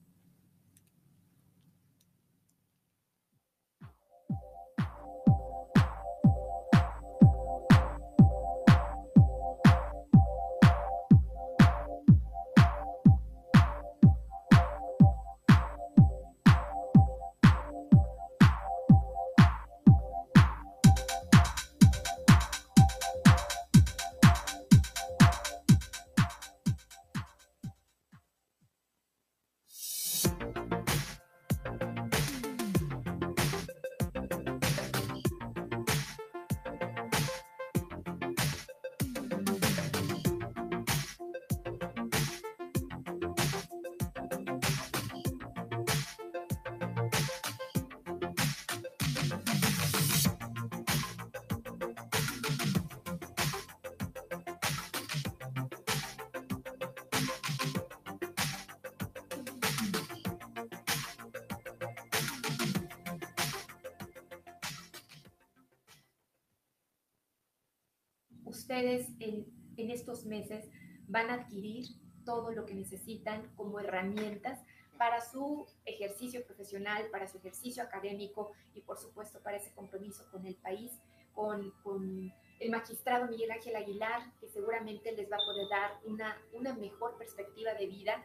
Ustedes 68.51 69.07
en, 69.19 69.45
estos 69.77 70.25
meses 70.25 70.69
van 71.07 71.31
a 71.31 71.33
adquirir 71.33 71.85
todo 72.23 72.51
lo 72.51 72.67
que 72.67 72.75
necesitan 72.75 73.41
como 73.55 73.79
herramientas 73.79 74.59
para 74.99 75.19
su 75.21 75.65
ejercicio 75.85 76.45
profesional, 76.45 77.07
para 77.11 77.25
su 77.25 77.39
ejercicio 77.39 77.81
académico 77.81 78.51
y 78.75 78.81
por 78.81 78.99
supuesto 78.99 79.41
para 79.41 79.57
ese 79.57 79.73
compromiso 79.73 80.29
con 80.29 80.45
el 80.45 80.55
país, 80.55 80.91
con, 81.33 82.31
el 82.59 82.69
magistrado 82.69 83.27
Miguel 83.27 83.49
Ángel 83.49 83.75
Aguilar, 83.75 84.21
que 84.39 84.47
seguramente 84.47 85.11
les 85.13 85.31
va 85.31 85.37
a 85.37 85.45
poder 85.45 85.67
dar 85.67 85.99
una, 86.03 86.75
mejor 86.75 87.17
perspectiva 87.17 87.73
de 87.73 87.87
vida. 87.87 88.23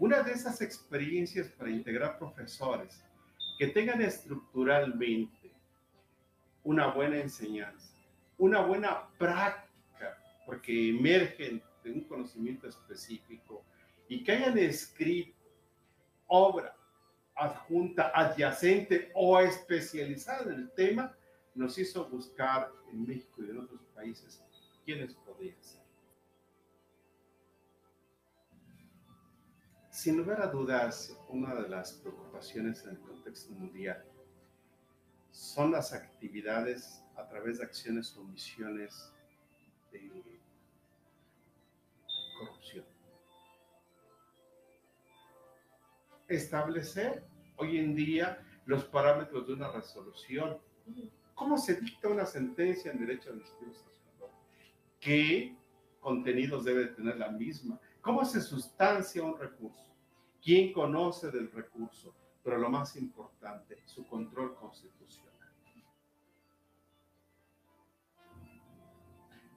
Una 0.00 0.24
de 0.24 0.32
esas 0.32 0.60
experiencias 0.60 1.46
para 1.50 1.70
integrar 1.70 2.18
profesores 2.18 3.00
que 3.60 3.68
tengan 3.68 4.02
estructuralmente 4.02 5.43
una 6.64 6.88
buena 6.88 7.18
enseñanza, 7.18 7.94
una 8.38 8.60
buena 8.62 9.08
práctica, 9.18 10.18
porque 10.44 10.90
emergen 10.90 11.62
de 11.82 11.92
un 11.92 12.00
conocimiento 12.02 12.68
específico 12.68 13.64
y 14.08 14.24
que 14.24 14.32
hayan 14.32 14.58
escrito 14.58 15.38
obra 16.26 16.74
adjunta, 17.36 18.12
adyacente 18.14 19.10
o 19.14 19.38
especializada 19.38 20.52
en 20.52 20.60
el 20.60 20.70
tema, 20.72 21.14
nos 21.54 21.78
hizo 21.78 22.08
buscar 22.08 22.70
en 22.90 23.06
México 23.06 23.42
y 23.42 23.50
en 23.50 23.58
otros 23.58 23.80
países 23.94 24.42
quiénes 24.84 25.14
podrían 25.14 25.60
ser. 25.62 25.82
Sin 29.90 30.16
lugar 30.16 30.42
a 30.42 30.48
dudas, 30.48 31.16
una 31.28 31.54
de 31.54 31.68
las 31.68 31.92
preocupaciones 31.92 32.82
en 32.84 32.90
el 32.90 33.00
contexto 33.00 33.52
mundial 33.54 34.04
son 35.34 35.72
las 35.72 35.92
actividades 35.92 37.02
a 37.16 37.26
través 37.26 37.58
de 37.58 37.64
acciones 37.64 38.16
o 38.16 38.20
omisiones 38.20 39.12
de 39.90 40.22
corrupción. 42.38 42.84
Establecer 46.28 47.24
hoy 47.56 47.78
en 47.78 47.96
día 47.96 48.46
los 48.64 48.84
parámetros 48.84 49.48
de 49.48 49.54
una 49.54 49.72
resolución. 49.72 50.56
¿Cómo 51.34 51.58
se 51.58 51.74
dicta 51.80 52.08
una 52.08 52.26
sentencia 52.26 52.92
en 52.92 53.00
derecho 53.00 53.30
administrativo? 53.30 54.30
¿Qué 55.00 55.56
contenidos 55.98 56.64
debe 56.64 56.86
tener 56.86 57.16
la 57.16 57.30
misma? 57.30 57.80
¿Cómo 58.00 58.24
se 58.24 58.40
sustancia 58.40 59.24
un 59.24 59.36
recurso? 59.36 59.92
¿Quién 60.40 60.72
conoce 60.72 61.32
del 61.32 61.50
recurso? 61.50 62.14
Pero 62.44 62.58
lo 62.58 62.70
más 62.70 62.94
importante, 62.96 63.82
su 63.86 64.06
control 64.06 64.54
constitucional. 64.54 65.34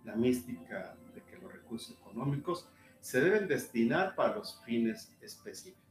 la 0.07 0.15
mística 0.15 0.95
de 1.13 1.21
que 1.21 1.37
los 1.37 1.51
recursos 1.51 1.95
económicos 1.99 2.69
se 3.01 3.19
deben 3.19 3.45
destinar 3.45 4.15
para 4.15 4.35
los 4.35 4.61
fines 4.63 5.11
específicos. 5.21 5.86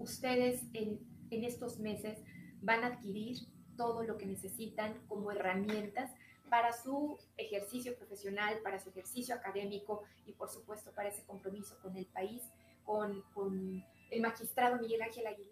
Ustedes 0.00 0.62
en, 0.72 0.98
estos 1.30 1.78
meses 1.78 2.18
van 2.60 2.82
a 2.82 2.88
adquirir 2.88 3.36
todo 3.76 4.02
lo 4.02 4.18
que 4.18 4.26
necesitan 4.26 4.94
como 5.06 5.30
herramientas 5.30 6.10
para 6.48 6.72
su 6.72 7.18
ejercicio 7.36 7.96
profesional, 7.96 8.58
para 8.64 8.80
su 8.80 8.88
ejercicio 8.90 9.34
académico 9.36 10.02
y 10.26 10.32
por 10.32 10.50
supuesto 10.50 10.90
para 10.92 11.08
ese 11.08 11.24
compromiso 11.24 11.78
con 11.80 11.96
el 11.96 12.06
país, 12.06 12.42
con, 12.84 13.22
con 13.32 13.84
el 14.10 14.20
magistrado 14.20 14.80
Miguel 14.80 15.02
Ángel 15.02 15.28
Aguilar. 15.28 15.49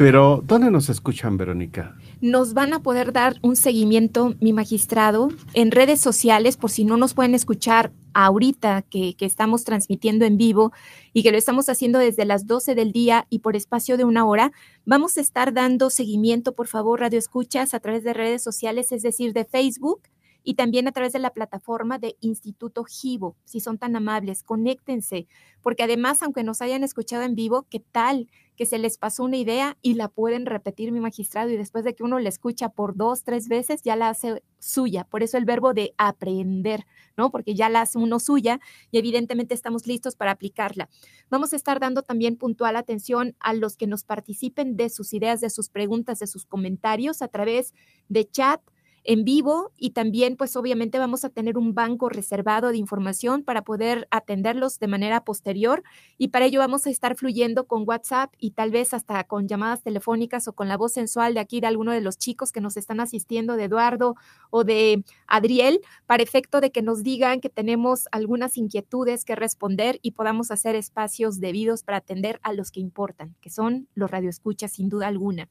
Pero, 0.00 0.42
¿dónde 0.46 0.70
nos 0.70 0.88
escuchan, 0.88 1.36
Verónica? 1.36 1.94
Nos 2.22 2.54
van 2.54 2.72
a 2.72 2.82
poder 2.82 3.12
dar 3.12 3.36
un 3.42 3.54
seguimiento, 3.54 4.34
mi 4.40 4.54
magistrado, 4.54 5.28
en 5.52 5.70
redes 5.70 6.00
sociales, 6.00 6.56
por 6.56 6.70
si 6.70 6.84
no 6.84 6.96
nos 6.96 7.12
pueden 7.12 7.34
escuchar 7.34 7.92
ahorita 8.14 8.80
que, 8.80 9.14
que, 9.14 9.26
estamos 9.26 9.64
transmitiendo 9.64 10.24
en 10.24 10.38
vivo 10.38 10.72
y 11.12 11.22
que 11.22 11.32
lo 11.32 11.36
estamos 11.36 11.68
haciendo 11.68 11.98
desde 11.98 12.24
las 12.24 12.46
12 12.46 12.74
del 12.74 12.92
día 12.92 13.26
y 13.28 13.40
por 13.40 13.56
espacio 13.56 13.98
de 13.98 14.04
una 14.04 14.24
hora, 14.24 14.52
vamos 14.86 15.18
a 15.18 15.20
estar 15.20 15.52
dando 15.52 15.90
seguimiento, 15.90 16.54
por 16.54 16.66
favor, 16.66 17.00
Radio 17.00 17.18
Escuchas, 17.18 17.74
a 17.74 17.80
través 17.80 18.02
de 18.02 18.14
redes 18.14 18.42
sociales, 18.42 18.92
es 18.92 19.02
decir, 19.02 19.34
de 19.34 19.44
Facebook, 19.44 20.00
y 20.42 20.54
también 20.54 20.88
a 20.88 20.92
través 20.92 21.12
de 21.12 21.18
la 21.18 21.30
plataforma 21.30 21.98
de 21.98 22.16
Instituto 22.20 22.84
Givo. 22.84 23.36
Si 23.44 23.60
son 23.60 23.78
tan 23.78 23.96
amables, 23.96 24.42
conéctense, 24.42 25.26
porque 25.62 25.82
además, 25.82 26.22
aunque 26.22 26.44
nos 26.44 26.62
hayan 26.62 26.84
escuchado 26.84 27.22
en 27.22 27.34
vivo, 27.34 27.66
¿qué 27.68 27.80
tal 27.80 28.28
que 28.56 28.66
se 28.66 28.78
les 28.78 28.98
pasó 28.98 29.24
una 29.24 29.38
idea 29.38 29.78
y 29.80 29.94
la 29.94 30.08
pueden 30.08 30.44
repetir 30.44 30.92
mi 30.92 31.00
magistrado 31.00 31.48
y 31.50 31.56
después 31.56 31.84
de 31.84 31.94
que 31.94 32.02
uno 32.02 32.18
la 32.18 32.28
escucha 32.28 32.68
por 32.68 32.94
dos, 32.94 33.24
tres 33.24 33.48
veces, 33.48 33.82
ya 33.82 33.96
la 33.96 34.10
hace 34.10 34.42
suya? 34.58 35.04
Por 35.04 35.22
eso 35.22 35.38
el 35.38 35.44
verbo 35.44 35.72
de 35.72 35.94
aprender, 35.96 36.86
¿no? 37.16 37.30
Porque 37.30 37.54
ya 37.54 37.68
la 37.68 37.82
hace 37.82 37.98
uno 37.98 38.20
suya 38.20 38.60
y 38.90 38.98
evidentemente 38.98 39.54
estamos 39.54 39.86
listos 39.86 40.14
para 40.14 40.32
aplicarla. 40.32 40.88
Vamos 41.30 41.52
a 41.52 41.56
estar 41.56 41.80
dando 41.80 42.02
también 42.02 42.36
puntual 42.36 42.76
atención 42.76 43.34
a 43.40 43.54
los 43.54 43.76
que 43.76 43.86
nos 43.86 44.04
participen 44.04 44.76
de 44.76 44.90
sus 44.90 45.12
ideas, 45.12 45.40
de 45.40 45.50
sus 45.50 45.68
preguntas, 45.68 46.18
de 46.18 46.26
sus 46.26 46.44
comentarios 46.44 47.22
a 47.22 47.28
través 47.28 47.74
de 48.08 48.28
chat 48.28 48.60
en 49.04 49.24
vivo 49.24 49.72
y 49.76 49.90
también 49.90 50.36
pues 50.36 50.56
obviamente 50.56 50.98
vamos 50.98 51.24
a 51.24 51.30
tener 51.30 51.56
un 51.56 51.74
banco 51.74 52.08
reservado 52.08 52.70
de 52.70 52.76
información 52.76 53.42
para 53.42 53.62
poder 53.62 54.06
atenderlos 54.10 54.78
de 54.78 54.88
manera 54.88 55.24
posterior 55.24 55.82
y 56.18 56.28
para 56.28 56.46
ello 56.46 56.60
vamos 56.60 56.86
a 56.86 56.90
estar 56.90 57.16
fluyendo 57.16 57.66
con 57.66 57.84
WhatsApp 57.86 58.32
y 58.38 58.52
tal 58.52 58.70
vez 58.70 58.92
hasta 58.94 59.24
con 59.24 59.48
llamadas 59.48 59.82
telefónicas 59.82 60.48
o 60.48 60.52
con 60.52 60.68
la 60.68 60.76
voz 60.76 60.92
sensual 60.92 61.34
de 61.34 61.40
aquí 61.40 61.60
de 61.60 61.66
alguno 61.66 61.92
de 61.92 62.00
los 62.00 62.18
chicos 62.18 62.52
que 62.52 62.60
nos 62.60 62.76
están 62.76 63.00
asistiendo, 63.00 63.56
de 63.56 63.64
Eduardo 63.64 64.16
o 64.50 64.64
de 64.64 65.04
Adriel, 65.26 65.80
para 66.06 66.22
efecto 66.22 66.60
de 66.60 66.70
que 66.70 66.82
nos 66.82 67.02
digan 67.02 67.40
que 67.40 67.48
tenemos 67.48 68.08
algunas 68.12 68.56
inquietudes 68.56 69.24
que 69.24 69.34
responder 69.36 69.98
y 70.02 70.12
podamos 70.12 70.50
hacer 70.50 70.74
espacios 70.76 71.40
debidos 71.40 71.82
para 71.82 71.98
atender 71.98 72.40
a 72.42 72.52
los 72.52 72.70
que 72.70 72.80
importan, 72.80 73.34
que 73.40 73.50
son 73.50 73.88
los 73.94 74.10
radioescuchas 74.10 74.72
sin 74.72 74.88
duda 74.88 75.08
alguna. 75.08 75.48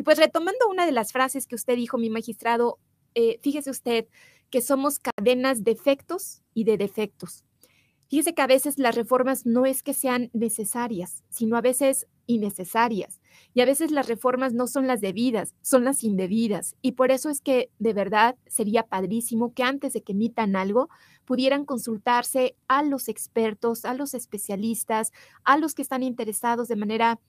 Y 0.00 0.02
pues 0.02 0.16
retomando 0.16 0.66
una 0.70 0.86
de 0.86 0.92
las 0.92 1.12
frases 1.12 1.46
que 1.46 1.54
usted 1.54 1.76
dijo, 1.76 1.98
mi 1.98 2.08
magistrado, 2.08 2.78
eh, 3.14 3.38
fíjese 3.42 3.68
usted 3.68 4.06
que 4.48 4.62
somos 4.62 4.98
cadenas 4.98 5.62
de 5.62 5.72
efectos 5.72 6.40
y 6.54 6.64
de 6.64 6.78
defectos. 6.78 7.44
Fíjese 8.08 8.32
que 8.32 8.40
a 8.40 8.46
veces 8.46 8.78
las 8.78 8.94
reformas 8.94 9.44
no 9.44 9.66
es 9.66 9.82
que 9.82 9.92
sean 9.92 10.30
necesarias, 10.32 11.22
sino 11.28 11.54
a 11.58 11.60
veces 11.60 12.06
innecesarias. 12.24 13.20
Y 13.52 13.60
a 13.60 13.66
veces 13.66 13.90
las 13.90 14.08
reformas 14.08 14.54
no 14.54 14.68
son 14.68 14.86
las 14.86 15.02
debidas, 15.02 15.54
son 15.60 15.84
las 15.84 16.02
indebidas. 16.02 16.76
Y 16.80 16.92
por 16.92 17.10
eso 17.10 17.28
es 17.28 17.42
que 17.42 17.70
de 17.78 17.92
verdad 17.92 18.36
sería 18.46 18.84
padrísimo 18.84 19.52
que 19.52 19.64
antes 19.64 19.92
de 19.92 20.02
que 20.02 20.12
emitan 20.12 20.56
algo 20.56 20.88
pudieran 21.26 21.66
consultarse 21.66 22.56
a 22.68 22.82
los 22.82 23.08
expertos, 23.08 23.84
a 23.84 23.92
los 23.92 24.14
especialistas, 24.14 25.12
a 25.44 25.58
los 25.58 25.74
que 25.74 25.82
están 25.82 26.02
interesados 26.02 26.68
de 26.68 26.76
manera 26.76 27.20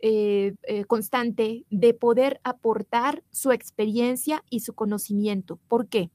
eh, 0.00 0.54
eh, 0.62 0.84
constante 0.84 1.64
de 1.70 1.94
poder 1.94 2.40
aportar 2.44 3.22
su 3.30 3.52
experiencia 3.52 4.44
y 4.50 4.60
su 4.60 4.74
conocimiento. 4.74 5.58
¿Por 5.68 5.88
qué? 5.88 6.10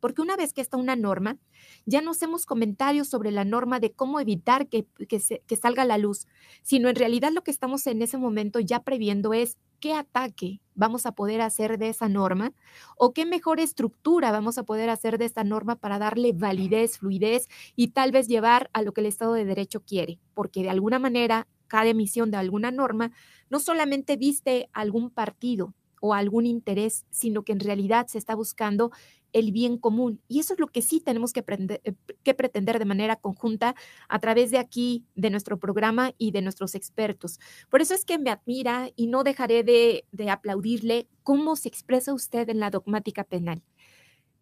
Porque 0.00 0.22
una 0.22 0.36
vez 0.36 0.52
que 0.52 0.60
está 0.60 0.76
una 0.76 0.96
norma, 0.96 1.38
ya 1.86 2.00
no 2.00 2.10
hacemos 2.10 2.44
comentarios 2.46 3.08
sobre 3.08 3.30
la 3.30 3.44
norma 3.44 3.78
de 3.78 3.92
cómo 3.92 4.18
evitar 4.18 4.68
que, 4.68 4.86
que 5.06 5.56
salga 5.56 5.82
a 5.82 5.86
la 5.86 5.98
luz, 5.98 6.26
sino 6.62 6.88
en 6.88 6.96
realidad 6.96 7.30
lo 7.32 7.42
que 7.42 7.52
estamos 7.52 7.86
en 7.86 8.02
ese 8.02 8.18
momento 8.18 8.58
ya 8.58 8.80
previendo 8.80 9.32
es 9.32 9.58
qué 9.82 9.92
ataque 9.92 10.60
vamos 10.74 11.06
a 11.06 11.12
poder 11.12 11.40
hacer 11.40 11.76
de 11.76 11.88
esa 11.88 12.08
norma 12.08 12.52
o 12.96 13.12
qué 13.12 13.26
mejor 13.26 13.58
estructura 13.58 14.30
vamos 14.30 14.56
a 14.56 14.62
poder 14.62 14.88
hacer 14.88 15.18
de 15.18 15.24
esta 15.24 15.44
norma 15.44 15.76
para 15.76 15.98
darle 15.98 16.32
validez, 16.32 16.98
fluidez 16.98 17.48
y 17.74 17.88
tal 17.88 18.12
vez 18.12 18.28
llevar 18.28 18.70
a 18.72 18.82
lo 18.82 18.92
que 18.92 19.00
el 19.00 19.08
Estado 19.08 19.34
de 19.34 19.44
Derecho 19.44 19.80
quiere, 19.80 20.20
porque 20.34 20.62
de 20.62 20.70
alguna 20.70 21.00
manera 21.00 21.48
cada 21.72 21.88
emisión 21.88 22.30
de 22.30 22.36
alguna 22.36 22.70
norma 22.70 23.12
no 23.48 23.58
solamente 23.58 24.18
viste 24.18 24.68
algún 24.74 25.08
partido 25.08 25.72
o 26.02 26.12
algún 26.12 26.44
interés, 26.44 27.06
sino 27.08 27.44
que 27.44 27.52
en 27.52 27.60
realidad 27.60 28.08
se 28.08 28.18
está 28.18 28.34
buscando 28.34 28.90
el 29.32 29.52
bien 29.52 29.78
común. 29.78 30.20
Y 30.28 30.40
eso 30.40 30.52
es 30.52 30.60
lo 30.60 30.66
que 30.66 30.82
sí 30.82 31.00
tenemos 31.00 31.32
que, 31.32 31.42
eh, 31.46 31.94
que, 32.22 32.34
pretender 32.34 32.78
de 32.78 32.84
manera 32.84 33.16
conjunta 33.16 33.74
a 34.10 34.18
través 34.18 34.50
de 34.50 34.58
aquí, 34.58 35.06
de 35.14 35.30
nuestro 35.30 35.58
programa 35.58 36.12
y 36.18 36.32
de 36.32 36.42
nuestros 36.42 36.74
expertos. 36.74 37.40
Por 37.70 37.80
eso 37.80 37.94
es 37.94 38.04
que 38.04 38.18
me 38.18 38.28
admira 38.28 38.90
y 38.94 39.06
no 39.06 39.24
dejaré 39.24 39.64
de, 39.64 40.04
de 40.12 40.28
aplaudirle 40.28 41.08
cómo 41.22 41.56
se 41.56 41.68
expresa 41.68 42.12
usted 42.12 42.50
en 42.50 42.60
la 42.60 42.68
dogmática 42.68 43.24
penal. 43.24 43.62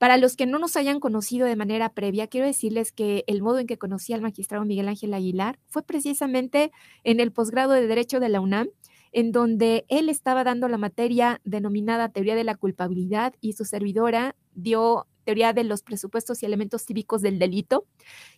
Para 0.00 0.16
los 0.16 0.34
que 0.34 0.46
no 0.46 0.58
nos 0.58 0.76
hayan 0.76 0.98
conocido 0.98 1.46
de 1.46 1.56
manera 1.56 1.92
previa, 1.92 2.26
quiero 2.26 2.46
decirles 2.46 2.90
que 2.90 3.22
el 3.26 3.42
modo 3.42 3.58
en 3.58 3.66
que 3.66 3.76
conocí 3.76 4.14
al 4.14 4.22
magistrado 4.22 4.64
Miguel 4.64 4.88
Ángel 4.88 5.12
Aguilar 5.12 5.58
fue 5.68 5.82
precisamente 5.82 6.72
en 7.04 7.20
el 7.20 7.32
posgrado 7.32 7.74
de 7.74 7.86
Derecho 7.86 8.18
de 8.18 8.30
la 8.30 8.40
UNAM, 8.40 8.70
en 9.12 9.30
donde 9.30 9.84
él 9.88 10.08
estaba 10.08 10.42
dando 10.42 10.68
la 10.68 10.78
materia 10.78 11.42
denominada 11.44 12.08
Teoría 12.08 12.34
de 12.34 12.44
la 12.44 12.54
Culpabilidad 12.54 13.34
y 13.42 13.52
su 13.52 13.66
servidora 13.66 14.36
dio 14.54 15.06
teoría 15.24 15.52
de 15.52 15.64
los 15.64 15.82
presupuestos 15.82 16.42
y 16.42 16.46
elementos 16.46 16.86
cívicos 16.86 17.20
del 17.20 17.38
delito, 17.38 17.84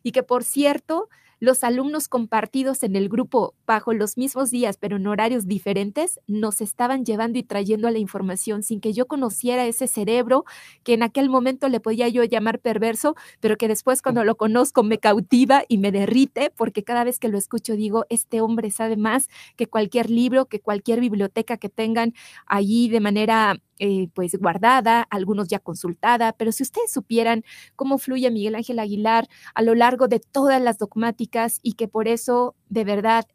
y 0.02 0.10
que 0.10 0.24
por 0.24 0.42
cierto, 0.42 1.08
los 1.43 1.64
alumnos 1.64 2.07
compartidos 2.07 2.84
en 2.84 2.95
el 2.95 3.09
grupo 3.09 3.57
bajo 3.66 3.93
los 3.93 4.16
mismos 4.16 4.53
días, 4.53 4.76
pero 4.76 4.97
en 4.97 5.09
horarios 5.09 5.49
diferentes, 5.49 6.20
nos 6.28 6.61
estaban 6.61 7.05
llevando 7.05 7.36
y 7.36 7.43
trayendo 7.43 7.90
la 7.90 7.99
información 7.99 8.62
sin 8.62 8.80
que 8.80 8.93
yo 8.93 9.09
conociera 9.09 9.66
ese 9.66 9.88
cerebro 9.88 10.45
que 10.84 10.95
en 10.95 11.03
aquel 11.03 11.28
momento 11.28 11.68
le 11.68 11.80
podía 11.80 12.07
yo 12.07 12.22
llamar 12.22 12.61
perverso, 12.61 13.16
pero 13.40 13.57
que 13.57 13.66
después 13.66 14.03
cuando 14.03 14.22
lo 14.22 14.36
conozco 14.36 14.84
me 14.84 14.99
cautiva 14.99 15.64
y 15.66 15.78
me 15.78 15.90
derrite, 15.90 16.53
porque 16.57 16.84
cada 16.84 17.03
vez 17.03 17.18
que 17.18 17.26
lo 17.26 17.38
escucho 17.38 17.74
digo, 17.74 18.07
este 18.09 18.40
hombre 18.40 18.70
sabe 18.70 18.97
más 18.97 19.26
que 19.57 19.66
cualquier 19.66 20.11
libro, 20.11 20.47
que 20.47 20.61
cualquier 20.61 21.01
biblioteca 21.01 21.57
que 21.57 21.68
tengan 21.68 22.14
allí 22.47 22.88
de 22.88 23.01
manera 23.01 23.61
eh, 23.84 24.06
pues 24.14 24.38
guardada, 24.38 25.02
algunos 25.10 25.48
ya 25.48 25.58
consultada, 25.58 26.32
pero 26.34 26.52
si 26.52 26.62
ustedes 26.62 26.92
supieran 26.92 27.42
cómo 27.74 27.98
fluye 27.98 28.30
Miguel 28.30 28.54
Ángel 28.54 28.78
Aguilar 28.78 29.26
a 29.56 29.62
lo 29.62 29.74
largo 29.74 30.06
de 30.06 30.20
todas 30.20 30.62
las 30.62 30.78
dogmáticas 30.78 31.58
y 31.64 31.72
que 31.72 31.88
por 31.88 32.06
eso 32.06 32.54
de 32.68 32.84
verdad 32.84 33.26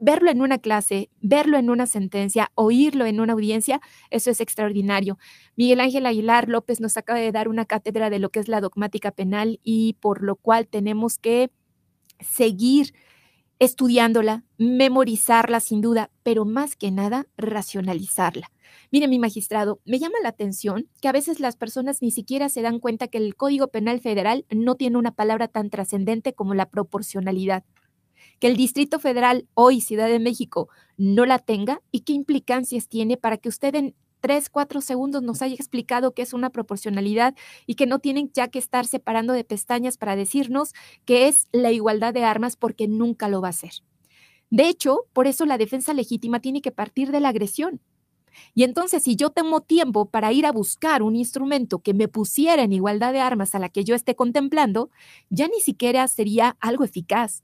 verlo 0.00 0.32
en 0.32 0.42
una 0.42 0.58
clase, 0.58 1.10
verlo 1.20 1.58
en 1.58 1.70
una 1.70 1.86
sentencia, 1.86 2.50
oírlo 2.56 3.06
en 3.06 3.20
una 3.20 3.34
audiencia, 3.34 3.80
eso 4.10 4.32
es 4.32 4.40
extraordinario. 4.40 5.16
Miguel 5.54 5.78
Ángel 5.78 6.06
Aguilar 6.06 6.48
López 6.48 6.80
nos 6.80 6.96
acaba 6.96 7.20
de 7.20 7.30
dar 7.30 7.46
una 7.46 7.64
cátedra 7.64 8.10
de 8.10 8.18
lo 8.18 8.30
que 8.30 8.40
es 8.40 8.48
la 8.48 8.60
dogmática 8.60 9.12
penal 9.12 9.60
y 9.62 9.92
por 10.00 10.24
lo 10.24 10.34
cual 10.34 10.66
tenemos 10.66 11.18
que 11.18 11.52
seguir 12.18 12.94
estudiándola, 13.58 14.44
memorizarla 14.58 15.60
sin 15.60 15.80
duda, 15.80 16.10
pero 16.22 16.44
más 16.44 16.76
que 16.76 16.90
nada 16.90 17.26
racionalizarla. 17.36 18.50
Mire, 18.90 19.08
mi 19.08 19.18
magistrado, 19.18 19.80
me 19.84 19.98
llama 19.98 20.16
la 20.22 20.28
atención 20.28 20.88
que 21.00 21.08
a 21.08 21.12
veces 21.12 21.40
las 21.40 21.56
personas 21.56 22.02
ni 22.02 22.10
siquiera 22.10 22.48
se 22.48 22.62
dan 22.62 22.78
cuenta 22.78 23.08
que 23.08 23.18
el 23.18 23.36
Código 23.36 23.68
Penal 23.68 24.00
Federal 24.00 24.46
no 24.50 24.74
tiene 24.74 24.98
una 24.98 25.12
palabra 25.12 25.48
tan 25.48 25.70
trascendente 25.70 26.32
como 26.32 26.54
la 26.54 26.68
proporcionalidad. 26.68 27.64
Que 28.40 28.46
el 28.48 28.56
Distrito 28.56 28.98
Federal, 28.98 29.46
hoy 29.54 29.80
Ciudad 29.80 30.08
de 30.08 30.18
México, 30.18 30.68
no 30.96 31.24
la 31.26 31.38
tenga 31.38 31.80
y 31.90 32.00
qué 32.00 32.12
implicancias 32.12 32.88
tiene 32.88 33.16
para 33.16 33.36
que 33.36 33.48
usted 33.48 33.74
en 33.74 33.94
tres, 34.24 34.48
cuatro 34.48 34.80
segundos 34.80 35.22
nos 35.22 35.42
haya 35.42 35.54
explicado 35.54 36.14
qué 36.14 36.22
es 36.22 36.32
una 36.32 36.48
proporcionalidad 36.48 37.34
y 37.66 37.74
que 37.74 37.84
no 37.84 37.98
tienen 37.98 38.30
ya 38.32 38.48
que 38.48 38.58
estar 38.58 38.86
separando 38.86 39.34
de 39.34 39.44
pestañas 39.44 39.98
para 39.98 40.16
decirnos 40.16 40.72
que 41.04 41.28
es 41.28 41.46
la 41.52 41.72
igualdad 41.72 42.14
de 42.14 42.24
armas 42.24 42.56
porque 42.56 42.88
nunca 42.88 43.28
lo 43.28 43.42
va 43.42 43.48
a 43.48 43.52
ser. 43.52 43.72
De 44.48 44.66
hecho, 44.66 45.00
por 45.12 45.26
eso 45.26 45.44
la 45.44 45.58
defensa 45.58 45.92
legítima 45.92 46.40
tiene 46.40 46.62
que 46.62 46.72
partir 46.72 47.12
de 47.12 47.20
la 47.20 47.28
agresión, 47.28 47.82
Y 48.54 48.64
entonces, 48.64 49.02
si 49.04 49.16
yo 49.16 49.30
tengo 49.30 49.60
tiempo 49.60 50.06
para 50.06 50.32
ir 50.32 50.46
a 50.46 50.52
buscar 50.52 51.02
un 51.02 51.16
instrumento 51.16 51.80
que 51.80 51.94
me 51.94 52.08
pusiera 52.08 52.62
en 52.62 52.72
igualdad 52.72 53.12
de 53.12 53.20
armas 53.20 53.54
a 53.54 53.58
la 53.58 53.68
que 53.68 53.84
yo 53.84 53.94
esté 53.94 54.16
contemplando, 54.16 54.90
ya 55.30 55.48
ni 55.48 55.60
siquiera 55.60 56.08
sería 56.08 56.56
algo 56.60 56.84
eficaz 56.84 57.42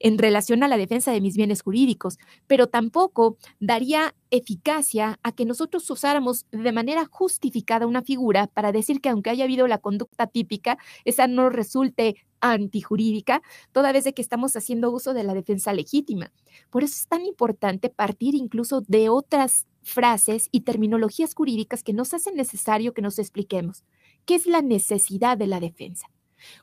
en 0.00 0.18
relación 0.18 0.62
a 0.62 0.68
la 0.68 0.78
defensa 0.78 1.12
de 1.12 1.20
mis 1.20 1.36
bienes 1.36 1.62
jurídicos, 1.62 2.18
pero 2.46 2.66
tampoco 2.66 3.36
daría 3.60 4.14
eficacia 4.30 5.20
a 5.22 5.32
que 5.32 5.44
nosotros 5.44 5.88
usáramos 5.90 6.46
de 6.50 6.72
manera 6.72 7.04
justificada 7.04 7.86
una 7.86 8.02
figura 8.02 8.48
para 8.48 8.72
decir 8.72 9.00
que 9.00 9.10
aunque 9.10 9.30
haya 9.30 9.44
habido 9.44 9.68
la 9.68 9.78
conducta 9.78 10.26
típica, 10.26 10.78
esa 11.04 11.26
no 11.26 11.50
resulte 11.50 12.16
antijurídica, 12.40 13.42
toda 13.72 13.92
vez 13.92 14.04
de 14.04 14.14
que 14.14 14.22
estamos 14.22 14.56
haciendo 14.56 14.90
uso 14.90 15.12
de 15.12 15.24
la 15.24 15.34
defensa 15.34 15.72
legítima. 15.72 16.32
Por 16.70 16.82
eso 16.82 16.94
es 16.94 17.06
tan 17.06 17.26
importante 17.26 17.90
partir 17.90 18.34
incluso 18.34 18.82
de 18.88 19.10
otras 19.10 19.66
frases 19.82 20.48
y 20.50 20.62
terminologías 20.62 21.34
jurídicas 21.34 21.82
que 21.82 21.92
nos 21.92 22.14
hacen 22.14 22.34
necesario 22.36 22.94
que 22.94 23.02
nos 23.02 23.18
expliquemos. 23.18 23.84
¿Qué 24.24 24.34
es 24.34 24.46
la 24.46 24.62
necesidad 24.62 25.36
de 25.36 25.46
la 25.46 25.60
defensa? 25.60 26.06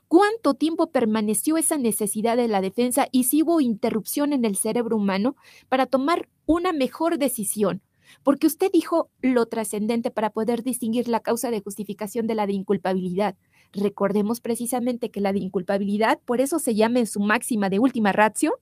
¿Cuánto 0.08 0.54
tiempo 0.54 0.90
permaneció 0.90 1.56
esa 1.56 1.78
necesidad 1.78 2.36
de 2.36 2.48
la 2.48 2.60
defensa 2.60 3.08
y 3.12 3.24
si 3.24 3.42
hubo 3.42 3.60
interrupción 3.60 4.32
en 4.32 4.44
el 4.44 4.56
cerebro 4.56 4.96
humano 4.96 5.36
para 5.68 5.86
tomar 5.86 6.28
una 6.46 6.72
mejor 6.72 7.18
decisión? 7.18 7.82
Porque 8.22 8.46
usted 8.46 8.70
dijo 8.72 9.10
lo 9.20 9.46
trascendente 9.46 10.10
para 10.10 10.30
poder 10.30 10.62
distinguir 10.62 11.08
la 11.08 11.20
causa 11.20 11.50
de 11.50 11.60
justificación 11.60 12.26
de 12.26 12.34
la 12.34 12.46
de 12.46 12.54
inculpabilidad. 12.54 13.36
Recordemos 13.72 14.40
precisamente 14.40 15.10
que 15.10 15.20
la 15.20 15.32
de 15.32 15.40
inculpabilidad, 15.40 16.18
por 16.24 16.40
eso 16.40 16.58
se 16.58 16.74
llama 16.74 17.00
en 17.00 17.06
su 17.06 17.20
máxima 17.20 17.68
de 17.68 17.78
última 17.78 18.12
ratio, 18.12 18.54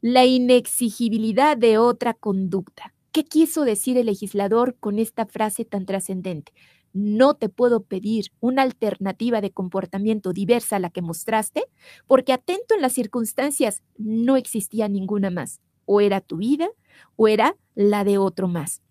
la 0.00 0.24
inexigibilidad 0.24 1.56
de 1.56 1.78
otra 1.78 2.14
conducta. 2.14 2.94
¿Qué 3.12 3.24
quiso 3.24 3.64
decir 3.64 3.98
el 3.98 4.06
legislador 4.06 4.76
con 4.78 4.98
esta 4.98 5.26
frase 5.26 5.64
tan 5.64 5.84
trascendente? 5.84 6.52
No 6.92 7.34
te 7.34 7.48
puedo 7.48 7.82
pedir 7.82 8.26
una 8.40 8.62
alternativa 8.62 9.40
de 9.40 9.52
comportamiento 9.52 10.32
diversa 10.32 10.76
a 10.76 10.80
la 10.80 10.90
que 10.90 11.02
mostraste, 11.02 11.64
porque 12.06 12.32
atento 12.32 12.74
en 12.74 12.82
las 12.82 12.92
circunstancias 12.92 13.82
no 13.96 14.36
existía 14.36 14.88
ninguna 14.88 15.30
más. 15.30 15.60
O 15.84 16.00
era 16.00 16.20
tu 16.20 16.38
vida 16.38 16.68
o 17.16 17.28
era 17.28 17.56
la 17.74 18.04
de 18.04 18.18
otro 18.18 18.48
más. 18.48 18.82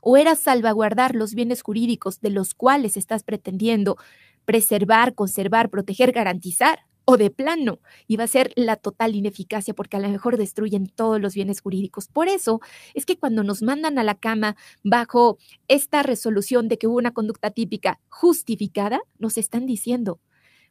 O 0.00 0.16
era 0.16 0.34
salvaguardar 0.34 1.14
los 1.14 1.34
bienes 1.34 1.62
jurídicos 1.62 2.20
de 2.20 2.30
los 2.30 2.54
cuales 2.54 2.96
estás 2.96 3.22
pretendiendo 3.22 3.96
preservar, 4.44 5.14
conservar, 5.14 5.70
proteger, 5.70 6.12
garantizar 6.12 6.80
o 7.04 7.16
de 7.16 7.30
plano 7.30 7.80
iba 8.06 8.24
a 8.24 8.28
ser 8.28 8.52
la 8.56 8.76
total 8.76 9.14
ineficacia 9.16 9.74
porque 9.74 9.96
a 9.96 10.00
lo 10.00 10.08
mejor 10.08 10.36
destruyen 10.36 10.86
todos 10.88 11.20
los 11.20 11.34
bienes 11.34 11.60
jurídicos. 11.60 12.08
Por 12.08 12.28
eso 12.28 12.60
es 12.94 13.06
que 13.06 13.16
cuando 13.18 13.42
nos 13.44 13.62
mandan 13.62 13.98
a 13.98 14.04
la 14.04 14.14
cama 14.14 14.56
bajo 14.84 15.38
esta 15.68 16.02
resolución 16.02 16.68
de 16.68 16.78
que 16.78 16.86
hubo 16.86 16.98
una 16.98 17.12
conducta 17.12 17.50
típica 17.50 18.00
justificada, 18.08 19.00
nos 19.18 19.38
están 19.38 19.66
diciendo 19.66 20.20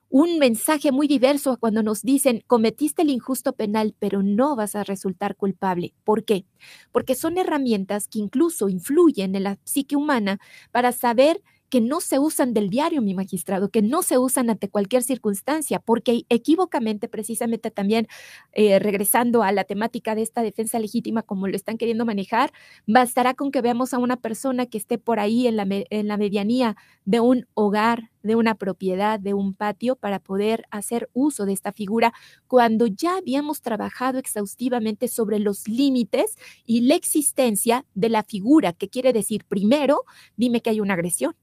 un 0.10 0.40
mensaje 0.40 0.92
muy 0.92 1.08
diverso 1.08 1.58
cuando 1.58 1.84
nos 1.84 2.02
dicen 2.02 2.44
cometiste 2.46 3.02
el 3.04 3.10
injusto 3.10 3.54
penal, 3.54 3.96
pero 3.98 4.22
no 4.24 4.58
vas 4.58 4.76
a 4.76 4.84
resultar 4.84 5.38
culpable. 5.38 5.94
¿Por 6.04 6.26
qué? 6.26 6.46
Porque 6.92 7.16
son 7.16 7.38
herramientas 7.38 8.08
que 8.10 8.20
incluso 8.20 8.68
influyen 8.68 9.36
en 9.36 9.44
la 9.44 9.58
psique 9.64 9.96
humana 9.96 10.40
para 10.72 10.92
saber 10.92 11.42
que 11.72 11.80
no 11.80 12.02
se 12.02 12.20
usan 12.20 12.54
del 12.54 12.70
diario, 12.70 13.02
mi 13.02 13.14
magistrado, 13.16 13.70
que 13.70 13.82
no 13.82 14.04
se 14.04 14.18
usan 14.18 14.50
ante 14.50 14.70
cualquier 14.70 15.04
circunstancia, 15.04 15.80
porque 15.80 16.26
equívocamente, 16.28 17.08
precisamente 17.08 17.72
también 17.72 18.08
eh, 18.52 18.78
regresando 18.78 19.42
a 19.42 19.54
la 19.54 19.64
temática 19.64 20.14
de 20.14 20.22
esta 20.22 20.44
defensa 20.44 20.80
legítima, 20.80 21.24
como 21.24 21.48
lo 21.48 21.56
están 21.56 21.78
queriendo 21.78 22.06
manejar, 22.06 22.52
bastará 22.86 23.36
con 23.36 23.52
que 23.52 23.62
veamos 23.62 23.94
a 23.94 24.00
una 24.00 24.18
persona 24.18 24.66
que 24.66 24.78
esté 24.78 24.98
por 24.98 25.22
ahí 25.22 25.48
en 25.48 25.56
la, 25.56 25.66
en 25.70 26.08
la 26.10 26.18
medianía 26.18 26.76
de 27.06 27.22
un 27.22 27.48
hogar, 27.54 28.12
de 28.22 28.36
una 28.36 28.56
propiedad, 28.56 29.18
de 29.18 29.34
un 29.34 29.54
patio, 29.54 29.96
para 29.96 30.20
poder 30.20 30.66
hacer 30.72 31.10
uso 31.14 31.46
de 31.46 31.54
esta 31.54 31.72
figura, 31.72 32.14
cuando 32.48 32.86
ya 32.86 33.16
habíamos 33.16 33.62
trabajado 33.62 34.20
exhaustivamente 34.20 35.08
sobre 35.08 35.40
los 35.40 35.70
límites 35.70 36.36
y 36.66 36.82
la 36.82 36.96
existencia 36.96 37.86
de 37.96 38.10
la 38.10 38.24
figura, 38.24 38.74
que 38.74 38.90
quiere 38.90 39.14
decir, 39.14 39.46
primero, 39.46 40.04
dime 40.36 40.60
que 40.62 40.72
hay 40.72 40.82
una 40.82 40.96
agresión. 40.96 41.34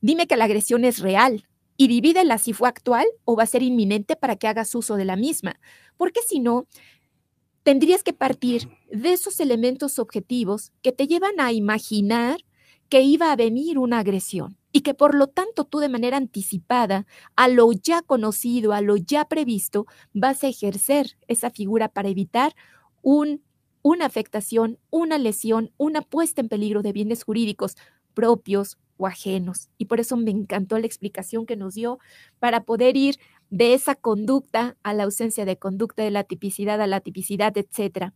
Dime 0.00 0.26
que 0.26 0.36
la 0.36 0.44
agresión 0.44 0.84
es 0.84 0.98
real 0.98 1.46
y 1.76 1.88
divídela 1.88 2.38
si 2.38 2.52
fue 2.52 2.68
actual 2.68 3.06
o 3.24 3.36
va 3.36 3.42
a 3.44 3.46
ser 3.46 3.62
inminente 3.62 4.16
para 4.16 4.36
que 4.36 4.46
hagas 4.46 4.74
uso 4.74 4.96
de 4.96 5.04
la 5.04 5.16
misma, 5.16 5.60
porque 5.96 6.20
si 6.26 6.40
no, 6.40 6.66
tendrías 7.62 8.02
que 8.02 8.12
partir 8.12 8.68
de 8.90 9.12
esos 9.12 9.40
elementos 9.40 9.98
objetivos 9.98 10.72
que 10.82 10.92
te 10.92 11.06
llevan 11.06 11.40
a 11.40 11.52
imaginar 11.52 12.38
que 12.88 13.00
iba 13.00 13.32
a 13.32 13.36
venir 13.36 13.78
una 13.78 14.00
agresión 14.00 14.58
y 14.70 14.82
que 14.82 14.94
por 14.94 15.14
lo 15.14 15.28
tanto 15.28 15.64
tú 15.64 15.78
de 15.78 15.88
manera 15.88 16.16
anticipada, 16.16 17.06
a 17.36 17.48
lo 17.48 17.72
ya 17.72 18.02
conocido, 18.02 18.72
a 18.72 18.80
lo 18.80 18.96
ya 18.96 19.24
previsto, 19.24 19.86
vas 20.12 20.44
a 20.44 20.48
ejercer 20.48 21.16
esa 21.26 21.50
figura 21.50 21.88
para 21.88 22.08
evitar 22.08 22.54
un, 23.00 23.42
una 23.82 24.06
afectación, 24.06 24.78
una 24.90 25.16
lesión, 25.16 25.72
una 25.76 26.02
puesta 26.02 26.40
en 26.40 26.48
peligro 26.48 26.82
de 26.82 26.92
bienes 26.92 27.24
jurídicos 27.24 27.76
propios, 28.14 28.78
o 28.96 29.06
ajenos. 29.06 29.68
Y 29.78 29.86
por 29.86 30.00
eso 30.00 30.16
me 30.16 30.30
encantó 30.30 30.78
la 30.78 30.86
explicación 30.86 31.46
que 31.46 31.56
nos 31.56 31.74
dio 31.74 31.98
para 32.38 32.64
poder 32.64 32.96
ir 32.96 33.16
de 33.50 33.74
esa 33.74 33.94
conducta 33.94 34.76
a 34.82 34.94
la 34.94 35.04
ausencia 35.04 35.44
de 35.44 35.58
conducta, 35.58 36.02
de 36.02 36.10
la 36.10 36.24
tipicidad 36.24 36.80
a 36.80 36.86
la 36.86 37.00
tipicidad, 37.00 37.56
etcétera. 37.56 38.14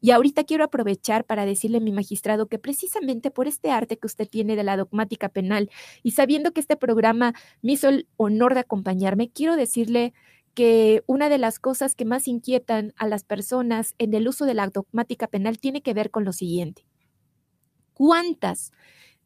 Y 0.00 0.12
ahorita 0.12 0.44
quiero 0.44 0.64
aprovechar 0.64 1.24
para 1.24 1.44
decirle 1.44 1.78
a 1.78 1.80
mi 1.80 1.92
magistrado 1.92 2.48
que 2.48 2.58
precisamente 2.58 3.30
por 3.30 3.48
este 3.48 3.70
arte 3.70 3.98
que 3.98 4.06
usted 4.06 4.28
tiene 4.28 4.56
de 4.56 4.64
la 4.64 4.76
dogmática 4.76 5.28
penal 5.28 5.70
y 6.02 6.12
sabiendo 6.12 6.52
que 6.52 6.60
este 6.60 6.76
programa 6.76 7.34
me 7.62 7.72
hizo 7.72 7.88
el 7.88 8.08
honor 8.16 8.54
de 8.54 8.60
acompañarme, 8.60 9.30
quiero 9.30 9.56
decirle 9.56 10.14
que 10.54 11.02
una 11.06 11.28
de 11.28 11.38
las 11.38 11.58
cosas 11.58 11.94
que 11.94 12.04
más 12.04 12.26
inquietan 12.26 12.92
a 12.96 13.06
las 13.06 13.24
personas 13.24 13.94
en 13.98 14.14
el 14.14 14.26
uso 14.26 14.44
de 14.44 14.54
la 14.54 14.68
dogmática 14.68 15.28
penal 15.28 15.58
tiene 15.58 15.82
que 15.82 15.94
ver 15.94 16.10
con 16.10 16.24
lo 16.24 16.32
siguiente. 16.32 16.84
¿Cuántas 17.94 18.72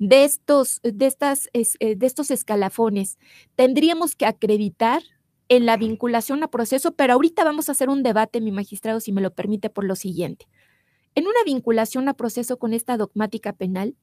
de 0.08 0.24
estos, 0.24 0.80
de 0.82 1.06
estas, 1.06 1.48
eh, 1.52 1.94
de 1.94 2.06
estos 2.06 2.32
escalafones 2.32 3.18
tendríamos 3.54 4.16
que 4.16 4.26
acreditar 4.26 5.00
en 5.48 5.64
la 5.64 5.76
vinculación 5.76 6.42
a 6.42 6.48
proceso, 6.50 6.96
pero 6.96 7.12
ahorita 7.12 7.44
vamos 7.44 7.68
a 7.68 7.72
hacer 7.72 7.88
un 7.88 8.02
debate, 8.02 8.40
mi 8.40 8.50
magistrado, 8.50 8.98
si 8.98 9.12
me 9.12 9.20
lo 9.20 9.32
permite, 9.32 9.70
por 9.70 9.84
lo 9.84 9.94
siguiente. 9.94 10.48
En 11.14 11.28
una 11.28 11.44
vinculación 11.44 12.08
a 12.08 12.14
proceso 12.14 12.58
con 12.58 12.72
esta 12.72 12.96
dogmática 12.96 13.52
penal, 13.52 13.94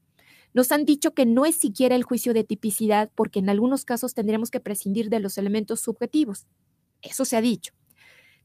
nos 0.54 0.72
han 0.72 0.86
dicho 0.86 1.14
que 1.14 1.26
no 1.26 1.46
es 1.46 1.58
siquiera 1.58 1.96
el 1.96 2.04
juicio 2.04 2.34
de 2.34 2.46
tipicidad, 2.46 3.12
porque 3.14 3.40
en 3.40 3.50
algunos 3.50 3.84
casos 3.84 4.14
tendríamos 4.14 4.52
que 4.52 4.62
prescindir 4.62 5.10
de 5.10 5.20
los 5.20 5.38
elementos 5.38 5.82
subjetivos. 5.82 6.48
Eso 7.02 7.26
se 7.26 7.36
ha 7.36 7.42
dicho. 7.42 7.74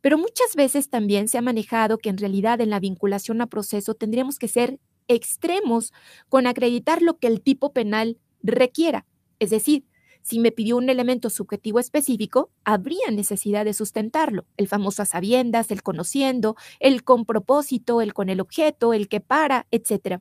Pero 0.01 0.19
muchas 0.19 0.57
veces 0.57 0.91
también 0.91 1.29
se 1.29 1.39
ha 1.39 1.43
manejado 1.43 1.99
que 1.99 2.09
en 2.09 2.19
realidad 2.19 2.61
en 2.61 2.71
la 2.71 2.81
vinculación 2.81 3.41
a 3.43 3.47
proceso 3.47 3.95
tendríamos 3.95 4.41
que 4.41 4.49
ser 4.49 4.81
extremos 5.09 5.93
con 6.29 6.47
acreditar 6.47 7.03
lo 7.03 7.19
que 7.19 7.27
el 7.27 7.41
tipo 7.41 7.73
penal 7.73 8.19
requiera. 8.43 9.07
Es 9.39 9.51
decir, 9.51 9.85
si 10.23 10.39
me 10.39 10.53
pidió 10.53 10.79
un 10.79 10.89
elemento 10.89 11.29
subjetivo 11.29 11.79
específico, 11.79 12.51
habría 12.65 13.11
necesidad 13.11 13.67
de 13.67 13.75
sustentarlo. 13.75 14.47
El 14.57 14.69
famoso 14.69 15.05
sabiendas, 15.05 15.71
el 15.71 15.83
conociendo, 15.83 16.57
el 16.81 17.05
con 17.05 17.27
propósito, 17.27 18.01
el 18.01 18.15
con 18.15 18.31
el 18.31 18.41
objeto, 18.41 18.95
el 18.95 19.09
que 19.09 19.21
para, 19.21 19.67
etc. 19.71 20.21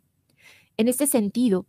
En 0.75 0.89
este 0.89 1.07
sentido, 1.07 1.67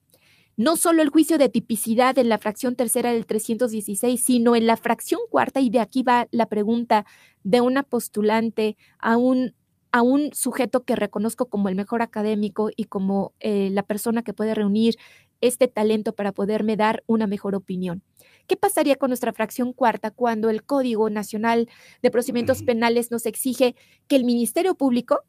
no 0.57 0.77
solo 0.77 1.03
el 1.03 1.11
juicio 1.11 1.39
de 1.39 1.49
tipicidad 1.49 2.19
en 2.19 2.29
la 2.29 2.39
fracción 2.39 2.75
tercera 2.75 3.13
del 3.13 3.27
316, 3.27 4.21
sino 4.21 4.57
en 4.57 4.67
la 4.67 4.77
fracción 4.77 5.21
cuarta, 5.31 5.61
y 5.61 5.71
de 5.71 5.81
aquí 5.81 6.03
va 6.03 6.27
la 6.33 6.47
pregunta 6.47 7.07
de 7.45 7.61
una 7.61 7.85
postulante 7.85 8.77
a 8.99 9.17
un 9.17 9.55
a 9.95 10.03
un 10.03 10.35
sujeto 10.35 10.83
que 10.83 10.97
reconozco 10.97 11.47
como 11.47 11.69
el 11.69 11.77
mejor 11.77 12.03
académico 12.03 12.69
y 12.75 12.87
como 12.87 13.33
eh, 13.39 13.69
la 13.71 13.85
persona 13.85 14.25
que 14.25 14.35
puede 14.35 14.53
reunir 14.53 14.97
este 15.41 15.69
talento 15.69 16.17
para 16.17 16.33
poderme 16.33 16.77
dar 16.77 17.05
una 17.07 17.29
mejor 17.29 17.55
opinión. 17.55 18.03
¿Qué 18.49 18.57
pasaría 18.57 18.97
con 18.97 19.11
nuestra 19.11 19.33
fracción 19.33 19.73
cuarta 19.73 20.11
cuando 20.11 20.51
el 20.51 20.65
Código 20.65 21.11
Nacional 21.11 21.69
de 22.03 22.11
Procedimientos 22.11 22.65
Penales 22.65 23.13
nos 23.13 23.25
exige 23.25 23.77
que 24.09 24.17
el 24.17 24.25
Ministerio 24.25 24.75
Público, 24.75 25.21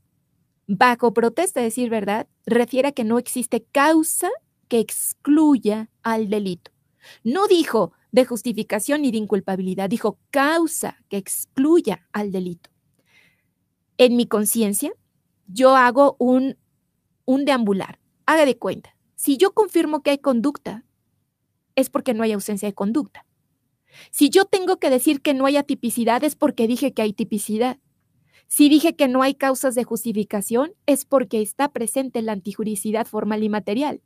bajo 0.66 1.13
protesta, 1.13 1.61
decir 1.61 1.91
verdad, 1.91 2.26
refiera 2.47 2.91
que 2.91 3.03
no 3.03 3.20
existe 3.20 3.63
causa 3.72 4.32
que 4.68 4.80
excluya 4.80 5.91
al 6.01 6.28
delito? 6.28 6.72
No 7.24 7.45
dijo 7.45 7.91
de 8.11 8.26
justificación 8.26 9.03
ni 9.03 9.11
de 9.11 9.20
inculpabilidad, 9.20 9.91
dijo 9.91 10.18
causa 10.32 10.97
que 11.07 11.18
excluya 11.18 12.07
al 12.11 12.32
delito 12.32 12.74
en 13.97 14.15
mi 14.15 14.27
conciencia, 14.27 14.91
yo 15.47 15.75
hago 15.75 16.15
un, 16.19 16.57
un 17.25 17.45
deambular. 17.45 17.99
Haga 18.25 18.45
de 18.45 18.57
cuenta, 18.57 18.95
si 19.15 19.37
yo 19.37 19.53
confirmo 19.53 20.01
que 20.01 20.11
hay 20.11 20.17
conducta, 20.17 20.85
es 21.75 21.89
porque 21.89 22.13
no 22.13 22.23
hay 22.23 22.31
ausencia 22.31 22.67
de 22.67 22.73
conducta. 22.73 23.25
Si 24.11 24.29
yo 24.29 24.45
tengo 24.45 24.77
que 24.77 24.89
decir 24.89 25.21
que 25.21 25.33
no 25.33 25.45
hay 25.45 25.57
atipicidad, 25.57 26.23
es 26.23 26.35
porque 26.35 26.67
dije 26.67 26.93
que 26.93 27.01
hay 27.01 27.13
tipicidad. 27.13 27.79
Si 28.47 28.69
dije 28.69 28.95
que 28.95 29.07
no 29.07 29.21
hay 29.21 29.35
causas 29.35 29.75
de 29.75 29.83
justificación, 29.83 30.73
es 30.85 31.05
porque 31.05 31.41
está 31.41 31.69
presente 31.71 32.21
la 32.21 32.33
antijuricidad 32.33 33.07
formal 33.07 33.43
y 33.43 33.49
material. 33.49 34.01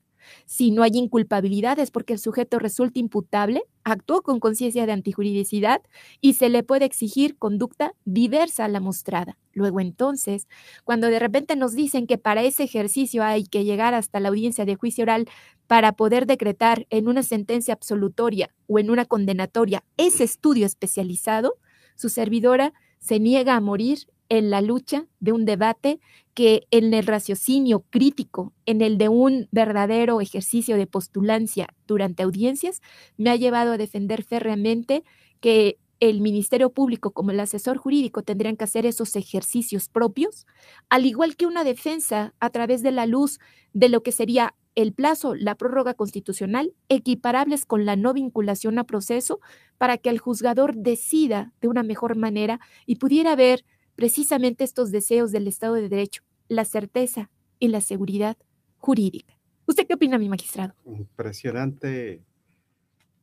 Si 0.45 0.71
no 0.71 0.83
hay 0.83 0.91
inculpabilidades 0.93 1.91
porque 1.91 2.13
el 2.13 2.19
sujeto 2.19 2.59
resulta 2.59 2.99
imputable, 2.99 3.63
actuó 3.83 4.21
con 4.21 4.39
conciencia 4.39 4.85
de 4.85 4.91
antijuridicidad 4.91 5.81
y 6.21 6.33
se 6.33 6.49
le 6.49 6.63
puede 6.63 6.85
exigir 6.85 7.37
conducta 7.37 7.93
diversa 8.05 8.65
a 8.65 8.67
la 8.67 8.79
mostrada. 8.79 9.37
Luego 9.53 9.79
entonces, 9.79 10.47
cuando 10.83 11.07
de 11.07 11.19
repente 11.19 11.55
nos 11.55 11.73
dicen 11.73 12.07
que 12.07 12.17
para 12.17 12.43
ese 12.43 12.63
ejercicio 12.63 13.23
hay 13.23 13.43
que 13.43 13.63
llegar 13.63 13.93
hasta 13.93 14.19
la 14.19 14.29
audiencia 14.29 14.65
de 14.65 14.75
juicio 14.75 15.03
oral 15.03 15.27
para 15.67 15.93
poder 15.93 16.25
decretar 16.25 16.87
en 16.89 17.07
una 17.07 17.23
sentencia 17.23 17.73
absolutoria 17.73 18.53
o 18.67 18.79
en 18.79 18.89
una 18.89 19.05
condenatoria 19.05 19.83
ese 19.97 20.23
estudio 20.23 20.65
especializado, 20.65 21.55
su 21.95 22.09
servidora 22.09 22.73
se 22.99 23.19
niega 23.19 23.55
a 23.55 23.61
morir 23.61 24.07
en 24.29 24.49
la 24.49 24.61
lucha 24.61 25.07
de 25.19 25.31
un 25.31 25.45
debate 25.45 25.99
que 26.33 26.67
en 26.71 26.93
el 26.93 27.05
raciocinio 27.05 27.83
crítico, 27.89 28.53
en 28.65 28.81
el 28.81 28.97
de 28.97 29.09
un 29.09 29.47
verdadero 29.51 30.21
ejercicio 30.21 30.77
de 30.77 30.87
postulancia 30.87 31.67
durante 31.87 32.23
audiencias, 32.23 32.81
me 33.17 33.31
ha 33.31 33.35
llevado 33.35 33.73
a 33.73 33.77
defender 33.77 34.23
férreamente 34.23 35.03
que 35.41 35.77
el 35.99 36.21
Ministerio 36.21 36.71
Público 36.71 37.11
como 37.11 37.31
el 37.31 37.39
asesor 37.39 37.77
jurídico 37.77 38.23
tendrían 38.23 38.55
que 38.55 38.63
hacer 38.63 38.85
esos 38.85 39.15
ejercicios 39.15 39.89
propios, 39.89 40.45
al 40.89 41.05
igual 41.05 41.35
que 41.35 41.45
una 41.45 41.63
defensa 41.63 42.33
a 42.39 42.49
través 42.51 42.81
de 42.83 42.91
la 42.91 43.05
luz 43.05 43.39
de 43.73 43.89
lo 43.89 44.01
que 44.01 44.11
sería 44.13 44.55
el 44.75 44.93
plazo, 44.93 45.35
la 45.35 45.55
prórroga 45.55 45.93
constitucional, 45.93 46.73
equiparables 46.87 47.65
con 47.65 47.85
la 47.85 47.97
no 47.97 48.13
vinculación 48.13 48.79
a 48.79 48.85
proceso, 48.85 49.41
para 49.77 49.97
que 49.97 50.09
el 50.09 50.19
juzgador 50.19 50.75
decida 50.75 51.51
de 51.59 51.67
una 51.67 51.83
mejor 51.83 52.15
manera 52.15 52.61
y 52.85 52.95
pudiera 52.95 53.35
ver 53.35 53.65
precisamente 53.99 54.63
estos 54.63 54.91
deseos 54.91 55.33
del 55.33 55.45
Estado 55.45 55.73
de 55.73 55.89
Derecho, 55.89 56.23
la 56.47 56.63
certeza 56.63 57.29
y 57.59 57.67
la 57.67 57.81
seguridad 57.81 58.37
jurídica. 58.77 59.37
¿Usted 59.65 59.85
qué 59.85 59.95
opina, 59.95 60.17
mi 60.17 60.29
magistrado? 60.29 60.73
Impresionante 60.85 62.23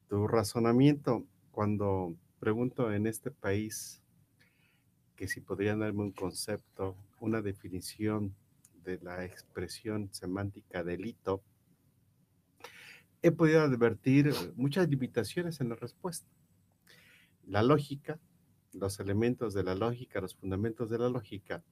tu 0.07 0.29
razonamiento 0.29 1.25
cuando 1.51 2.15
pregunto 2.41 2.93
en 2.93 3.07
este 3.07 3.31
país 3.31 4.03
que 5.17 5.29
si 5.29 5.41
podrían 5.41 5.81
darme 5.81 6.03
un 6.03 6.13
concepto, 6.13 6.95
una 7.21 7.41
definición 7.41 8.35
de 8.85 8.99
la 8.99 9.25
expresión 9.25 10.11
semántica 10.13 10.85
delito, 10.85 11.43
he 13.23 13.31
podido 13.31 13.63
advertir 13.63 14.31
muchas 14.57 14.91
limitaciones 14.91 15.59
en 15.63 15.71
la 15.71 15.77
respuesta. 15.77 16.29
La 17.47 17.63
lógica 17.63 18.21
los 18.79 19.01
elementos 19.01 19.55
de 19.55 19.65
la 19.65 19.75
lógica, 19.75 20.21
los 20.21 20.35
fundamentos 20.35 20.91
de 20.91 20.99
la 20.99 21.09
lógica, 21.09 21.63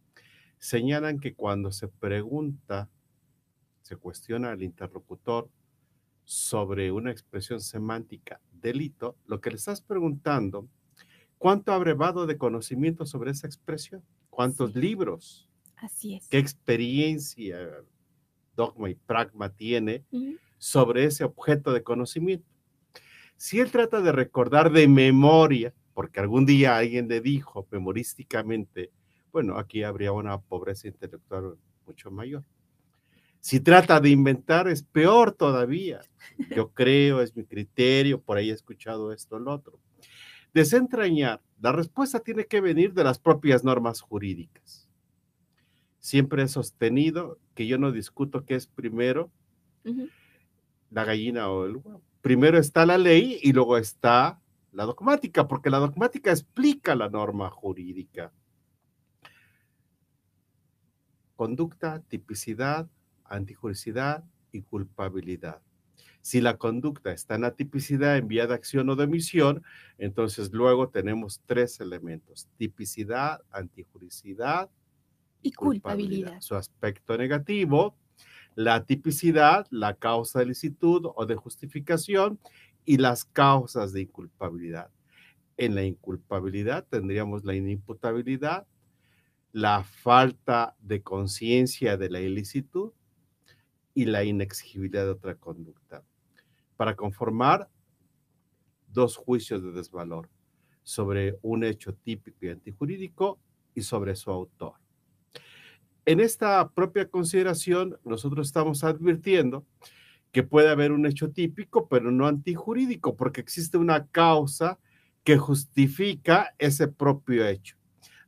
señalan 0.58 1.20
que 1.20 1.34
cuando 1.34 1.72
se 1.72 1.88
pregunta, 1.88 2.88
se 3.82 3.96
cuestiona 3.96 4.50
al 4.50 4.62
interlocutor 4.62 5.50
sobre 6.24 6.90
una 6.90 7.10
expresión 7.10 7.60
semántica 7.60 8.40
delito, 8.50 9.16
lo 9.26 9.40
que 9.40 9.50
le 9.50 9.56
estás 9.56 9.82
preguntando, 9.82 10.68
¿cuánto 11.38 11.72
ha 11.72 11.78
brevado 11.78 12.26
de 12.26 12.38
conocimiento 12.38 13.04
sobre 13.04 13.30
esa 13.30 13.46
expresión? 13.46 14.02
¿Cuántos 14.30 14.74
libros? 14.74 15.48
Así 15.76 16.14
es. 16.14 16.28
¿Qué 16.28 16.38
experiencia, 16.38 17.58
dogma 18.56 18.88
y 18.88 18.94
pragma 18.94 19.50
tiene 19.50 20.04
sobre 20.56 21.04
ese 21.04 21.24
objeto 21.24 21.72
de 21.72 21.82
conocimiento? 21.82 22.48
Si 23.36 23.60
él 23.60 23.70
trata 23.70 24.00
de 24.00 24.12
recordar 24.12 24.72
de 24.72 24.88
memoria 24.88 25.74
porque 25.94 26.20
algún 26.20 26.44
día 26.44 26.76
alguien 26.76 27.08
le 27.08 27.20
dijo 27.20 27.66
memorísticamente, 27.70 28.90
bueno, 29.32 29.58
aquí 29.58 29.82
habría 29.82 30.12
una 30.12 30.40
pobreza 30.40 30.88
intelectual 30.88 31.56
mucho 31.86 32.10
mayor. 32.10 32.44
Si 33.40 33.60
trata 33.60 34.00
de 34.00 34.10
inventar, 34.10 34.68
es 34.68 34.82
peor 34.82 35.32
todavía. 35.32 36.00
Yo 36.54 36.70
creo, 36.72 37.20
es 37.20 37.36
mi 37.36 37.44
criterio, 37.44 38.20
por 38.20 38.36
ahí 38.36 38.50
he 38.50 38.54
escuchado 38.54 39.12
esto, 39.12 39.38
lo 39.38 39.52
otro. 39.52 39.80
Desentrañar, 40.54 41.42
la 41.60 41.72
respuesta 41.72 42.20
tiene 42.20 42.46
que 42.46 42.60
venir 42.60 42.94
de 42.94 43.04
las 43.04 43.18
propias 43.18 43.64
normas 43.64 44.00
jurídicas. 44.00 44.88
Siempre 45.98 46.42
he 46.42 46.48
sostenido 46.48 47.38
que 47.54 47.66
yo 47.66 47.76
no 47.76 47.92
discuto 47.92 48.44
qué 48.44 48.54
es 48.54 48.66
primero, 48.66 49.30
la 50.90 51.04
gallina 51.04 51.50
o 51.50 51.66
el 51.66 51.76
huevo. 51.76 52.02
Primero 52.22 52.58
está 52.58 52.86
la 52.86 52.98
ley 52.98 53.38
y 53.42 53.52
luego 53.52 53.76
está 53.76 54.40
la 54.74 54.84
dogmática, 54.84 55.46
porque 55.46 55.70
la 55.70 55.78
dogmática 55.78 56.30
explica 56.30 56.94
la 56.94 57.08
norma 57.08 57.48
jurídica. 57.48 58.32
Conducta, 61.36 62.02
tipicidad, 62.08 62.88
antijuricidad 63.24 64.24
y 64.52 64.62
culpabilidad. 64.62 65.62
Si 66.22 66.40
la 66.40 66.56
conducta 66.56 67.12
está 67.12 67.34
en 67.36 67.42
la 67.42 67.54
tipicidad 67.54 68.16
en 68.16 68.28
vía 68.28 68.46
de 68.46 68.54
acción 68.54 68.88
o 68.88 68.96
de 68.96 69.04
omisión, 69.04 69.62
entonces 69.98 70.52
luego 70.52 70.88
tenemos 70.88 71.40
tres 71.46 71.80
elementos, 71.80 72.48
tipicidad, 72.56 73.42
antijuricidad 73.50 74.70
y, 75.42 75.52
culpabilidad. 75.52 76.40
Su 76.40 76.56
aspecto 76.56 77.16
negativo, 77.18 77.96
la 78.54 78.84
tipicidad, 78.84 79.66
la 79.70 79.94
causa 79.94 80.38
de 80.38 80.46
licitud 80.46 81.06
o 81.14 81.26
de 81.26 81.36
justificación, 81.36 82.38
y 82.84 82.98
las 82.98 83.24
causas 83.24 83.92
de 83.92 84.02
inculpabilidad. 84.02 84.90
En 85.56 85.74
la 85.74 85.84
inculpabilidad 85.84 86.86
tendríamos 86.88 87.44
la 87.44 87.54
inimputabilidad, 87.54 88.66
la 89.52 89.84
falta 89.84 90.76
de 90.80 91.02
conciencia 91.02 91.96
de 91.96 92.10
la 92.10 92.20
ilicitud 92.20 92.92
y 93.94 94.06
la 94.06 94.24
inexigibilidad 94.24 95.04
de 95.04 95.10
otra 95.10 95.36
conducta, 95.36 96.02
para 96.76 96.96
conformar 96.96 97.68
dos 98.88 99.16
juicios 99.16 99.62
de 99.62 99.72
desvalor 99.72 100.28
sobre 100.82 101.38
un 101.42 101.64
hecho 101.64 101.94
típico 101.94 102.46
y 102.46 102.50
antijurídico 102.50 103.38
y 103.74 103.82
sobre 103.82 104.16
su 104.16 104.30
autor. 104.30 104.74
En 106.04 106.20
esta 106.20 106.68
propia 106.68 107.08
consideración, 107.08 107.98
nosotros 108.04 108.46
estamos 108.46 108.84
advirtiendo 108.84 109.64
que 110.34 110.42
puede 110.42 110.68
haber 110.68 110.90
un 110.90 111.06
hecho 111.06 111.30
típico, 111.30 111.88
pero 111.88 112.10
no 112.10 112.26
antijurídico, 112.26 113.16
porque 113.16 113.40
existe 113.40 113.78
una 113.78 114.08
causa 114.08 114.80
que 115.22 115.38
justifica 115.38 116.56
ese 116.58 116.88
propio 116.88 117.46
hecho. 117.46 117.76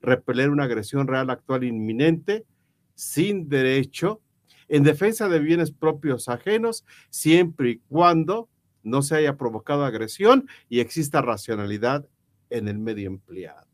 Repeler 0.00 0.50
una 0.50 0.64
agresión 0.64 1.08
real, 1.08 1.30
actual, 1.30 1.64
inminente, 1.64 2.46
sin 2.94 3.48
derecho, 3.48 4.22
en 4.68 4.84
defensa 4.84 5.28
de 5.28 5.40
bienes 5.40 5.72
propios 5.72 6.28
ajenos, 6.28 6.86
siempre 7.10 7.70
y 7.70 7.78
cuando 7.88 8.48
no 8.84 9.02
se 9.02 9.16
haya 9.16 9.36
provocado 9.36 9.84
agresión 9.84 10.48
y 10.68 10.78
exista 10.78 11.22
racionalidad 11.22 12.08
en 12.50 12.68
el 12.68 12.78
medio 12.78 13.08
empleado. 13.08 13.66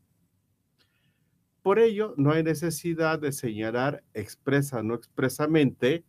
Por 1.61 1.77
ello, 1.77 2.15
no 2.17 2.31
hay 2.31 2.41
necesidad 2.41 3.19
de 3.19 3.31
señalar 3.31 4.03
expresa 4.15 4.79
o 4.79 4.83
no 4.83 4.95
expresamente 4.95 6.03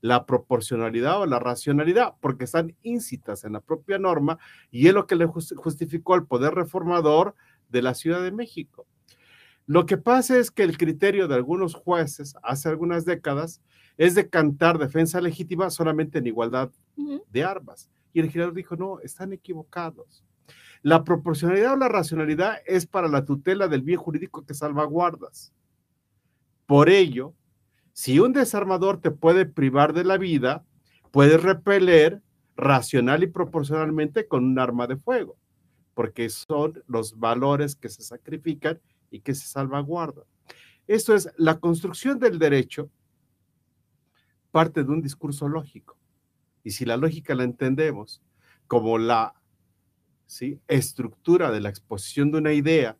la 0.00 0.26
proporcionalidad 0.26 1.20
o 1.20 1.26
la 1.26 1.38
racionalidad, 1.38 2.14
porque 2.20 2.44
están 2.44 2.74
íncitas 2.82 3.44
en 3.44 3.52
la 3.52 3.60
propia 3.60 3.98
norma 3.98 4.38
y 4.70 4.88
es 4.88 4.94
lo 4.94 5.06
que 5.06 5.16
le 5.16 5.26
justificó 5.26 6.14
al 6.14 6.26
poder 6.26 6.54
reformador 6.54 7.34
de 7.68 7.82
la 7.82 7.94
Ciudad 7.94 8.22
de 8.22 8.32
México. 8.32 8.86
Lo 9.66 9.86
que 9.86 9.98
pasa 9.98 10.38
es 10.38 10.50
que 10.50 10.64
el 10.64 10.76
criterio 10.76 11.28
de 11.28 11.36
algunos 11.36 11.74
jueces 11.74 12.34
hace 12.42 12.68
algunas 12.68 13.04
décadas 13.04 13.62
es 13.96 14.14
de 14.14 14.28
cantar 14.28 14.78
defensa 14.78 15.20
legítima 15.20 15.70
solamente 15.70 16.18
en 16.18 16.26
igualdad 16.26 16.70
de 17.30 17.44
armas. 17.44 17.90
Y 18.12 18.18
el 18.18 18.26
legislador 18.26 18.54
dijo, 18.54 18.74
no, 18.74 18.98
están 19.00 19.32
equivocados. 19.32 20.24
La 20.82 21.04
proporcionalidad 21.04 21.74
o 21.74 21.76
la 21.76 21.88
racionalidad 21.88 22.56
es 22.66 22.86
para 22.86 23.08
la 23.08 23.24
tutela 23.24 23.68
del 23.68 23.82
bien 23.82 23.98
jurídico 23.98 24.44
que 24.44 24.54
salvaguardas. 24.54 25.52
Por 26.66 26.88
ello, 26.88 27.34
si 28.00 28.18
un 28.18 28.32
desarmador 28.32 28.98
te 29.02 29.10
puede 29.10 29.44
privar 29.44 29.92
de 29.92 30.04
la 30.04 30.16
vida, 30.16 30.64
puedes 31.10 31.42
repeler 31.42 32.22
racional 32.56 33.22
y 33.22 33.26
proporcionalmente 33.26 34.26
con 34.26 34.42
un 34.42 34.58
arma 34.58 34.86
de 34.86 34.96
fuego, 34.96 35.36
porque 35.92 36.30
son 36.30 36.82
los 36.86 37.18
valores 37.18 37.76
que 37.76 37.90
se 37.90 38.02
sacrifican 38.02 38.80
y 39.10 39.20
que 39.20 39.34
se 39.34 39.46
salvaguardan. 39.46 40.24
Esto 40.86 41.14
es, 41.14 41.28
la 41.36 41.60
construcción 41.60 42.18
del 42.18 42.38
derecho 42.38 42.88
parte 44.50 44.82
de 44.82 44.90
un 44.90 45.02
discurso 45.02 45.46
lógico. 45.46 45.98
Y 46.64 46.70
si 46.70 46.86
la 46.86 46.96
lógica 46.96 47.34
la 47.34 47.44
entendemos 47.44 48.22
como 48.66 48.96
la 48.96 49.34
estructura 50.68 51.50
de 51.50 51.60
la 51.60 51.68
exposición 51.68 52.30
de 52.30 52.38
una 52.38 52.54
idea, 52.54 52.96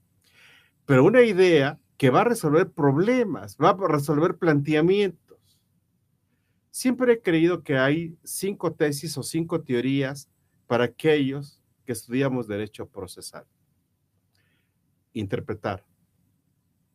pero 0.84 1.06
una 1.06 1.22
idea 1.22 1.80
que 2.00 2.08
va 2.08 2.22
a 2.22 2.24
resolver 2.24 2.70
problemas, 2.70 3.58
va 3.62 3.68
a 3.72 3.86
resolver 3.86 4.38
planteamientos. 4.38 5.60
Siempre 6.70 7.12
he 7.12 7.20
creído 7.20 7.62
que 7.62 7.76
hay 7.76 8.16
cinco 8.24 8.72
tesis 8.72 9.18
o 9.18 9.22
cinco 9.22 9.60
teorías 9.60 10.30
para 10.66 10.84
aquellos 10.84 11.60
que 11.84 11.92
estudiamos 11.92 12.48
derecho 12.48 12.88
procesal. 12.88 13.44
Interpretar. 15.12 15.84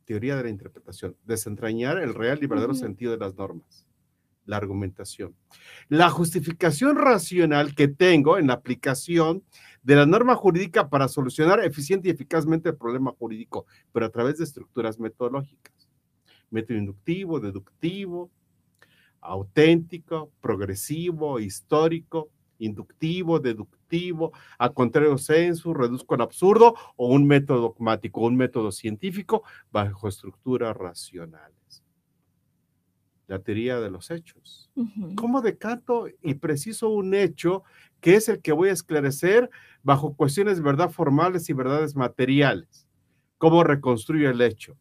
Teoría 0.06 0.38
de 0.38 0.44
la 0.46 0.50
interpretación. 0.50 1.16
Desentrañar 1.24 2.00
el 2.00 2.16
real 2.16 2.40
y 2.42 2.48
verdadero 2.48 2.74
sentido 2.74 3.12
de 3.12 3.20
las 3.20 3.36
normas. 3.36 3.86
la 4.46 4.58
argumentación. 4.58 5.36
La 5.88 6.10
justificación 6.10 6.98
racional 6.98 7.76
que 7.76 7.88
tengo 7.88 8.40
en 8.40 8.48
la 8.48 8.54
aplicación 8.54 9.44
de 9.86 9.96
la 9.96 10.08
norma 10.08 10.36
jurídica 10.36 10.90
para 10.90 11.08
solucionar 11.08 11.64
eficiente 11.64 12.08
y 12.08 12.12
eficazmente 12.12 12.70
el 12.70 12.76
problema 12.76 13.12
jurídico, 13.12 13.68
pero 13.94 14.08
a 14.08 14.10
través 14.10 14.40
de 14.40 14.44
estructuras 14.44 15.00
metodológicas. 15.00 15.74
Método 16.50 16.80
inductivo, 16.80 17.40
deductivo, 17.40 18.32
auténtico, 19.22 20.32
progresivo, 20.42 21.40
histórico, 21.40 22.32
inductivo, 22.58 23.40
deductivo, 23.40 24.32
a 24.58 24.72
contrario 24.72 25.20
sensu, 25.20 25.72
reduzco 25.76 26.16
al 26.16 26.22
absurdo 26.22 26.74
o 26.96 27.14
un 27.14 27.28
método 27.28 27.62
dogmático, 27.62 28.22
un 28.22 28.38
método 28.38 28.72
científico 28.72 29.44
bajo 29.72 30.08
estructuras 30.08 30.76
racionales. 30.76 31.84
La 33.28 33.40
teoría 33.40 33.80
de 33.80 33.90
los 33.90 34.10
hechos. 34.10 34.72
¿Cómo 35.16 35.42
decanto 35.42 36.08
y 36.22 36.36
preciso 36.36 36.90
un 36.90 37.14
hecho 37.16 37.64
que 38.00 38.16
es 38.16 38.30
el 38.30 38.40
que 38.40 38.52
voy 38.52 38.70
a 38.70 38.74
esclarecer 38.74 39.50
bajo 39.86 40.16
cuestiones 40.16 40.58
de 40.58 40.64
verdad 40.64 40.90
formales 40.90 41.48
y 41.48 41.54
verdades 41.54 41.96
materiales? 41.96 42.88
¿Cómo 43.38 43.64
reconstruyo 43.64 44.32
el 44.32 44.42
hecho? 44.42 44.76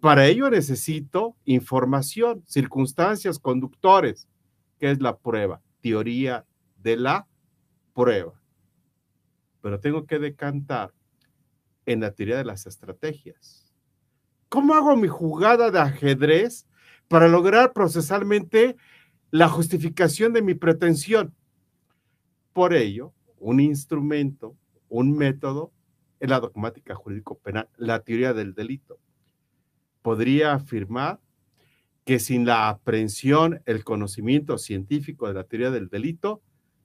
Para 0.00 0.26
ello 0.26 0.48
necesito 0.48 1.36
información, 1.44 2.44
circunstancias, 2.46 3.40
conductores, 3.40 4.28
que 4.78 4.92
es 4.92 5.02
la 5.02 5.18
prueba, 5.18 5.60
teoría 5.80 6.46
de 6.76 6.96
la 6.96 7.26
prueba. 7.92 8.40
Pero 9.62 9.80
tengo 9.80 10.06
que 10.06 10.20
decantar 10.20 10.94
en 11.84 12.00
la 12.00 12.12
teoría 12.12 12.36
de 12.36 12.44
las 12.44 12.66
estrategias. 12.66 13.74
¿Cómo 14.48 14.74
hago 14.74 14.94
mi 14.96 15.08
jugada 15.08 15.72
de 15.72 15.80
ajedrez 15.80 16.68
para 17.08 17.26
lograr 17.26 17.72
procesalmente 17.72 18.76
la 19.32 19.48
justificación 19.48 20.32
de 20.32 20.42
mi 20.42 20.54
pretensión? 20.54 21.34
Por 22.52 22.74
ello, 22.74 23.12
un 23.38 23.60
instrumento, 23.60 24.56
un 24.88 25.16
método 25.16 25.72
en 26.20 26.30
la 26.30 26.40
dogmática 26.40 26.94
jurídico 26.94 27.38
penal, 27.38 27.68
la 27.76 28.00
teoría 28.00 28.32
del 28.32 28.54
delito. 28.54 28.98
Podría 30.02 30.54
afirmar 30.54 31.20
que 32.04 32.18
sin 32.18 32.46
la 32.46 32.68
aprehensión, 32.68 33.60
el 33.66 33.82
conocimiento 33.84 34.58
científico 34.58 35.26
de 35.26 35.34
la 35.34 35.44
teoría 35.44 35.70
del 35.70 35.88
delito, 35.88 36.40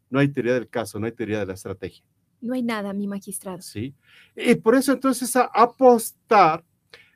no 0.10 0.20
hay 0.20 0.30
teoría 0.30 0.56
del 0.56 0.68
caso, 0.68 1.00
no 1.00 1.06
hay 1.06 1.12
teoría 1.12 1.40
de 1.40 1.46
la 1.46 1.54
estrategia. 1.54 2.04
No 2.42 2.56
hay 2.56 2.64
nada, 2.64 2.92
mi 2.92 3.08
magistrado. 3.08 3.62
Sí. 3.62 3.94
Y 4.36 4.56
por 4.56 4.76
eso 4.76 4.92
entonces 4.92 5.36
a 5.36 5.44
apostar 5.44 6.66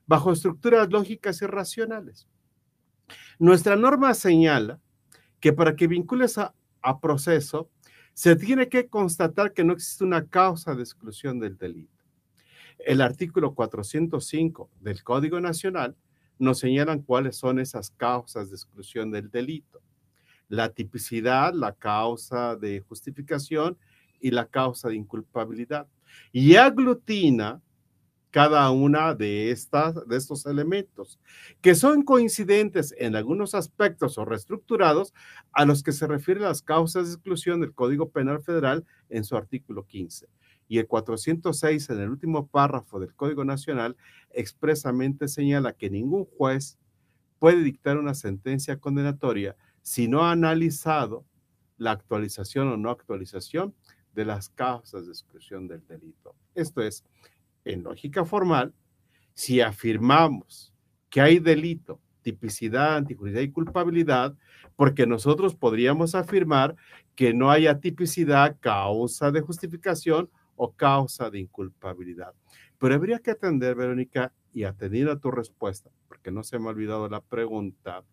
bajo 0.05 0.31
estructuras 0.31 0.89
lógicas 0.91 1.41
y 1.41 1.47
racionales. 1.47 2.27
Nuestra 3.39 3.75
norma 3.75 4.13
señala 4.13 4.79
que 5.39 5.51
para 5.51 5.75
que 5.75 5.87
vincules 5.87 6.37
a, 6.37 6.53
a 6.81 6.99
proceso, 6.99 7.69
se 8.15 8.35
tiene 8.35 8.67
que 8.67 8.87
constatar 8.87 9.53
que 9.53 9.63
no 9.63 9.73
existe 9.73 10.03
una 10.03 10.25
causa 10.25 10.73
de 10.73 10.81
exclusión 10.81 11.39
del 11.39 11.55
delito. 11.55 12.03
El 12.79 13.01
artículo 13.01 13.53
405 13.53 14.71
del 14.81 15.03
Código 15.03 15.39
Nacional 15.39 15.95
nos 16.39 16.57
señalan 16.57 17.03
cuáles 17.03 17.37
son 17.37 17.59
esas 17.59 17.91
causas 17.91 18.49
de 18.49 18.55
exclusión 18.55 19.11
del 19.11 19.29
delito 19.29 19.83
la 20.47 20.69
tipicidad, 20.69 21.53
la 21.53 21.73
causa 21.73 22.55
de 22.55 22.79
justificación 22.81 23.77
y 24.19 24.31
la 24.31 24.45
causa 24.45 24.89
de 24.89 24.95
inculpabilidad. 24.95 25.87
Y 26.31 26.55
aglutina 26.55 27.61
cada 28.35 28.69
una 28.69 29.15
de, 29.15 29.49
estas, 29.49 29.95
de 30.09 30.17
estos 30.17 30.45
elementos, 30.45 31.21
que 31.61 31.73
son 31.73 32.03
coincidentes 32.03 32.93
en 32.97 33.15
algunos 33.15 33.55
aspectos 33.55 34.17
o 34.17 34.25
reestructurados 34.25 35.13
a 35.53 35.63
los 35.63 35.83
que 35.83 35.93
se 35.93 36.05
refieren 36.05 36.43
las 36.43 36.61
causas 36.61 37.07
de 37.07 37.13
exclusión 37.13 37.61
del 37.61 37.73
Código 37.73 38.09
Penal 38.09 38.41
Federal 38.41 38.85
en 39.07 39.23
su 39.23 39.37
artículo 39.37 39.85
15. 39.85 40.27
Y 40.67 40.79
el 40.79 40.87
406 40.87 41.89
en 41.91 42.01
el 42.01 42.09
último 42.09 42.47
párrafo 42.47 42.99
del 42.99 43.15
Código 43.15 43.45
Nacional 43.45 43.95
expresamente 44.31 45.29
señala 45.29 45.71
que 45.71 45.89
ningún 45.89 46.25
juez 46.25 46.77
puede 47.39 47.63
dictar 47.63 47.97
una 47.97 48.15
sentencia 48.15 48.81
condenatoria 48.81 49.55
si 49.81 50.09
no 50.09 50.25
ha 50.25 50.31
analizado 50.33 51.23
la 51.77 51.91
actualización 51.91 52.67
o 52.67 52.75
no 52.75 52.89
actualización 52.89 53.73
de 54.13 54.25
las 54.25 54.49
causas 54.49 55.05
de 55.05 55.13
exclusión 55.13 55.69
del 55.69 55.87
delito. 55.87 56.35
Esto 56.53 56.81
es, 56.81 57.05
en 57.65 57.83
lógica 57.83 58.23
formal, 58.23 58.73
si 59.33 59.59
afirmamos 59.59 60.73
que 61.09 61.21
hay 61.21 61.39
delito, 61.39 61.99
tipicidad, 62.21 62.95
antijuridad 62.95 63.41
y 63.41 63.51
culpabilidad, 63.51 64.35
porque 64.75 65.05
nosotros 65.05 65.55
podríamos 65.55 66.15
afirmar 66.15 66.75
que 67.15 67.33
no 67.33 67.51
haya 67.51 67.79
tipicidad, 67.79 68.57
causa 68.59 69.31
de 69.31 69.41
justificación 69.41 70.29
o 70.55 70.73
causa 70.73 71.29
de 71.29 71.39
inculpabilidad. 71.39 72.33
Pero 72.77 72.95
habría 72.95 73.19
que 73.19 73.31
atender, 73.31 73.75
Verónica, 73.75 74.33
y 74.51 74.63
atender 74.63 75.09
a 75.09 75.19
tu 75.19 75.31
respuesta, 75.31 75.89
porque 76.07 76.31
no 76.31 76.43
se 76.43 76.59
me 76.59 76.67
ha 76.67 76.69
olvidado 76.69 77.09
la 77.09 77.21
pregunta, 77.21 78.03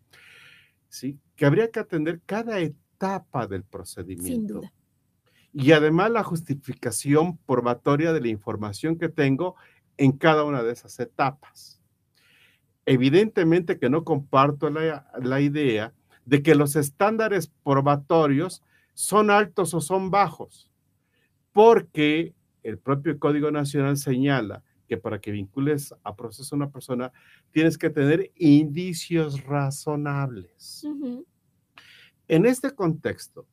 ¿sí? 0.88 1.18
Que 1.36 1.46
habría 1.46 1.70
que 1.70 1.80
atender 1.80 2.20
cada 2.26 2.60
etapa 2.60 3.46
del 3.46 3.64
procedimiento. 3.64 4.28
Sin 4.28 4.46
duda. 4.46 4.72
Y 5.52 5.72
además 5.72 6.10
la 6.10 6.22
justificación 6.22 7.36
probatoria 7.38 8.12
de 8.12 8.20
la 8.20 8.28
información 8.28 8.96
que 8.96 9.08
tengo 9.08 9.56
en 9.96 10.12
cada 10.12 10.44
una 10.44 10.62
de 10.62 10.72
esas 10.72 10.98
etapas. 11.00 11.80
Evidentemente 12.86 13.78
que 13.78 13.90
no 13.90 14.04
comparto 14.04 14.70
la, 14.70 15.06
la 15.20 15.40
idea 15.40 15.92
de 16.24 16.42
que 16.42 16.54
los 16.54 16.76
estándares 16.76 17.52
probatorios 17.62 18.62
son 18.94 19.30
altos 19.30 19.74
o 19.74 19.80
son 19.80 20.10
bajos, 20.10 20.70
porque 21.52 22.34
el 22.62 22.78
propio 22.78 23.18
Código 23.18 23.50
Nacional 23.50 23.96
señala 23.96 24.62
que 24.88 24.96
para 24.96 25.20
que 25.20 25.30
vincules 25.30 25.94
a 26.04 26.14
proceso 26.14 26.54
a 26.54 26.58
una 26.58 26.70
persona, 26.70 27.12
tienes 27.50 27.78
que 27.78 27.90
tener 27.90 28.30
indicios 28.36 29.42
razonables. 29.44 30.86
En 32.28 32.46
este 32.46 32.72
contexto, 32.72 33.46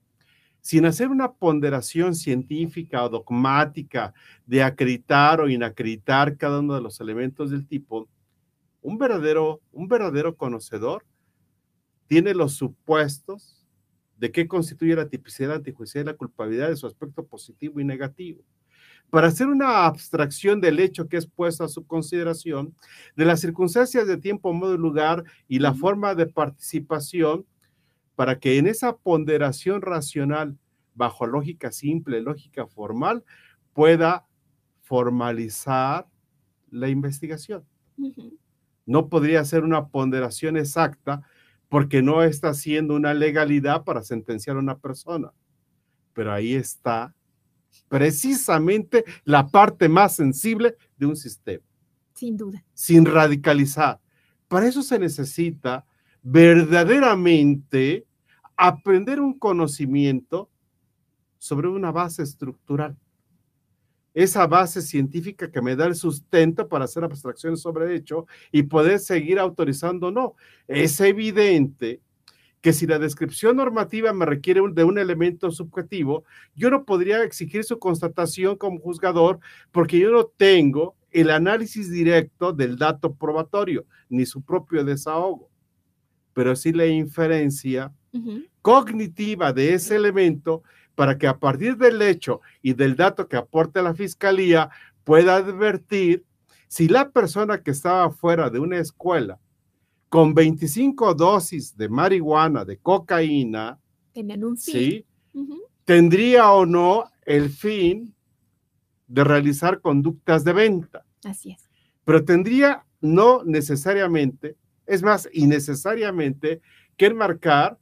sin 0.61 0.85
hacer 0.85 1.09
una 1.09 1.31
ponderación 1.31 2.15
científica 2.15 3.03
o 3.03 3.09
dogmática 3.09 4.13
de 4.45 4.63
acreditar 4.63 5.41
o 5.41 5.49
inacreditar 5.49 6.37
cada 6.37 6.59
uno 6.59 6.75
de 6.75 6.81
los 6.81 6.99
elementos 6.99 7.51
del 7.51 7.65
tipo, 7.65 8.07
un 8.81 8.97
verdadero, 8.97 9.61
un 9.71 9.87
verdadero 9.87 10.35
conocedor 10.35 11.05
tiene 12.07 12.33
los 12.33 12.53
supuestos 12.53 13.65
de 14.17 14.31
qué 14.31 14.47
constituye 14.47 14.95
la 14.95 15.07
tipicidad, 15.07 15.61
la 15.63 16.01
y 16.01 16.03
la 16.03 16.13
culpabilidad 16.15 16.69
de 16.69 16.75
su 16.75 16.87
aspecto 16.87 17.25
positivo 17.25 17.79
y 17.79 17.85
negativo. 17.85 18.43
Para 19.09 19.27
hacer 19.27 19.47
una 19.47 19.85
abstracción 19.85 20.59
del 20.61 20.79
hecho 20.79 21.07
que 21.07 21.17
es 21.17 21.25
puesto 21.25 21.63
a 21.63 21.69
su 21.69 21.85
consideración, 21.87 22.75
de 23.15 23.25
las 23.25 23.39
circunstancias 23.39 24.07
de 24.07 24.17
tiempo, 24.17 24.53
modo 24.53 24.75
y 24.75 24.77
lugar 24.77 25.23
y 25.47 25.59
la 25.59 25.73
forma 25.73 26.13
de 26.15 26.27
participación, 26.27 27.45
para 28.19 28.37
que 28.37 28.57
en 28.57 28.67
esa 28.67 28.97
ponderación 28.97 29.81
racional, 29.81 30.57
bajo 30.93 31.25
lógica 31.25 31.71
simple, 31.71 32.19
lógica 32.19 32.67
formal, 32.67 33.23
pueda 33.71 34.27
formalizar 34.81 36.05
la 36.69 36.89
investigación. 36.89 37.63
No 38.85 39.07
podría 39.07 39.45
ser 39.45 39.63
una 39.63 39.87
ponderación 39.87 40.57
exacta 40.57 41.21
porque 41.69 42.01
no 42.01 42.21
está 42.21 42.49
haciendo 42.49 42.93
una 42.93 43.13
legalidad 43.13 43.85
para 43.85 44.03
sentenciar 44.03 44.57
a 44.57 44.59
una 44.59 44.77
persona. 44.77 45.31
Pero 46.11 46.33
ahí 46.33 46.55
está 46.55 47.15
precisamente 47.87 49.05
la 49.23 49.47
parte 49.47 49.87
más 49.87 50.17
sensible 50.17 50.75
de 50.97 51.05
un 51.05 51.15
sistema. 51.15 51.63
Sin 52.15 52.35
duda. 52.35 52.65
Sin 52.73 53.05
radicalizar. 53.05 54.01
Para 54.49 54.67
eso 54.67 54.81
se 54.81 54.99
necesita 54.99 55.85
verdaderamente 56.21 58.08
aprender 58.59 59.21
un 59.21 59.39
conocimiento 59.39 60.49
sobre 61.37 61.69
una 61.69 61.93
base 61.93 62.23
estructural. 62.23 62.97
Esa 64.13 64.47
base 64.47 64.81
científica 64.81 65.49
que 65.49 65.61
me 65.61 65.77
da 65.77 65.85
el 65.85 65.95
sustento 65.95 66.67
para 66.67 66.83
hacer 66.83 67.05
abstracciones 67.05 67.61
sobre 67.61 67.95
hecho 67.95 68.27
y 68.51 68.63
poder 68.63 68.99
seguir 68.99 69.39
autorizando 69.39 70.07
o 70.07 70.11
no. 70.11 70.35
Es 70.67 70.99
evidente 70.99 72.01
que 72.59 72.73
si 72.73 72.85
la 72.85 72.99
descripción 72.99 73.55
normativa 73.55 74.11
me 74.11 74.25
requiere 74.25 74.61
de 74.73 74.83
un 74.83 74.97
elemento 74.97 75.51
subjetivo, 75.51 76.25
yo 76.53 76.69
no 76.69 76.83
podría 76.83 77.23
exigir 77.23 77.63
su 77.63 77.79
constatación 77.79 78.57
como 78.57 78.81
juzgador 78.81 79.39
porque 79.71 79.97
yo 79.97 80.11
no 80.11 80.25
tengo 80.25 80.97
el 81.11 81.29
análisis 81.29 81.89
directo 81.89 82.51
del 82.51 82.77
dato 82.77 83.15
probatorio 83.15 83.85
ni 84.09 84.25
su 84.25 84.41
propio 84.41 84.83
desahogo, 84.83 85.49
pero 86.33 86.57
sí 86.57 86.73
la 86.73 86.87
inferencia 86.87 87.93
cognitiva 88.61 89.53
de 89.53 89.73
ese 89.73 89.95
elemento 89.95 90.63
para 90.95 91.17
que 91.17 91.27
a 91.27 91.37
partir 91.37 91.77
del 91.77 92.01
hecho 92.01 92.41
y 92.61 92.73
del 92.73 92.95
dato 92.95 93.27
que 93.27 93.37
aporte 93.37 93.81
la 93.81 93.93
fiscalía 93.93 94.69
pueda 95.03 95.37
advertir 95.37 96.25
si 96.67 96.87
la 96.87 97.09
persona 97.09 97.61
que 97.61 97.71
estaba 97.71 98.09
fuera 98.11 98.49
de 98.49 98.59
una 98.59 98.77
escuela 98.77 99.39
con 100.09 100.33
25 100.33 101.13
dosis 101.13 101.75
de 101.77 101.87
marihuana, 101.87 102.65
de 102.65 102.77
cocaína, 102.77 103.79
Tenían 104.11 104.43
un 104.43 104.57
fin. 104.57 104.73
¿sí? 104.73 105.05
¿Tendría 105.85 106.51
o 106.51 106.65
no 106.65 107.05
el 107.25 107.49
fin 107.49 108.13
de 109.07 109.23
realizar 109.23 109.81
conductas 109.81 110.43
de 110.43 110.53
venta? 110.53 111.05
Así 111.23 111.51
es. 111.51 111.69
Pero 112.03 112.25
tendría 112.25 112.85
no 113.01 113.43
necesariamente, 113.43 114.55
es 114.85 115.01
más, 115.03 115.29
innecesariamente, 115.31 116.61
que 116.97 117.05
enmarcar 117.05 117.77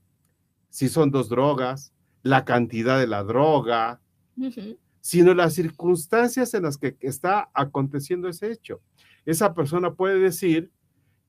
si 0.78 0.90
son 0.90 1.10
dos 1.10 1.28
drogas, 1.28 1.92
la 2.22 2.46
cantidad 2.46 3.00
de 3.00 3.08
la 3.08 3.24
droga, 3.24 4.00
sino 5.02 5.34
las 5.34 5.56
circunstancias 5.56 6.54
en 6.54 6.62
las 6.62 6.78
que 6.78 6.96
está 7.00 7.50
aconteciendo 7.56 8.30
ese 8.30 8.52
hecho. 8.52 8.80
Esa 9.26 9.56
persona 9.56 9.96
puede 9.96 10.20
decir 10.20 10.70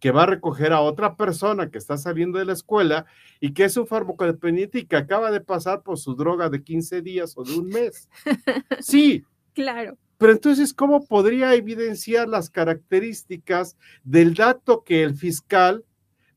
que 0.00 0.10
va 0.10 0.24
a 0.24 0.26
recoger 0.26 0.74
a 0.74 0.82
otra 0.82 1.16
persona 1.16 1.70
que 1.70 1.78
está 1.78 1.96
saliendo 1.96 2.38
de 2.38 2.44
la 2.44 2.52
escuela 2.52 3.06
y 3.40 3.54
que 3.54 3.64
es 3.64 3.74
un 3.78 3.86
farmacodependiente 3.86 4.80
y 4.80 4.84
que 4.84 4.96
acaba 4.96 5.30
de 5.30 5.40
pasar 5.40 5.82
por 5.82 5.96
su 5.98 6.14
droga 6.14 6.50
de 6.50 6.62
15 6.62 7.00
días 7.00 7.32
o 7.34 7.42
de 7.42 7.58
un 7.58 7.68
mes. 7.68 8.06
Sí, 8.80 9.24
Claro. 9.54 9.96
pero 10.18 10.32
entonces, 10.32 10.74
¿cómo 10.74 11.06
podría 11.06 11.54
evidenciar 11.54 12.28
las 12.28 12.50
características 12.50 13.78
del 14.04 14.34
dato 14.34 14.84
que 14.84 15.02
el 15.04 15.14
fiscal 15.14 15.86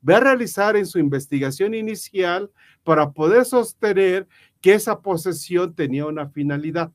va 0.07 0.17
a 0.17 0.19
realizar 0.21 0.75
en 0.75 0.85
su 0.85 0.99
investigación 0.99 1.73
inicial 1.73 2.49
para 2.83 3.11
poder 3.11 3.45
sostener 3.45 4.27
que 4.61 4.73
esa 4.73 5.01
posesión 5.01 5.73
tenía 5.73 6.05
una 6.05 6.27
finalidad? 6.29 6.91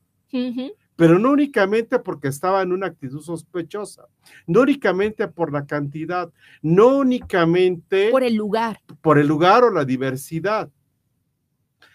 Pero 0.95 1.19
no 1.19 1.31
únicamente 1.31 1.99
porque 1.99 2.27
estaba 2.27 2.61
en 2.63 2.71
una 2.71 2.87
actitud 2.87 3.21
sospechosa, 3.21 4.07
no 4.47 4.61
únicamente 4.61 5.27
por 5.27 5.53
la 5.53 5.65
cantidad, 5.67 6.31
no 6.61 6.97
únicamente 6.97 8.09
Por 8.09 8.23
el 8.23 8.35
lugar. 8.35 8.79
por 9.01 9.19
el 9.19 9.27
lugar 9.27 9.63
o 9.63 9.71
la 9.71 9.85
diversidad, 9.85 10.69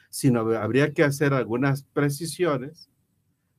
sino 0.09 0.41
habría 0.57 0.93
que 0.93 1.03
hacer 1.03 1.35
algunas 1.35 1.83
precisiones 1.83 2.89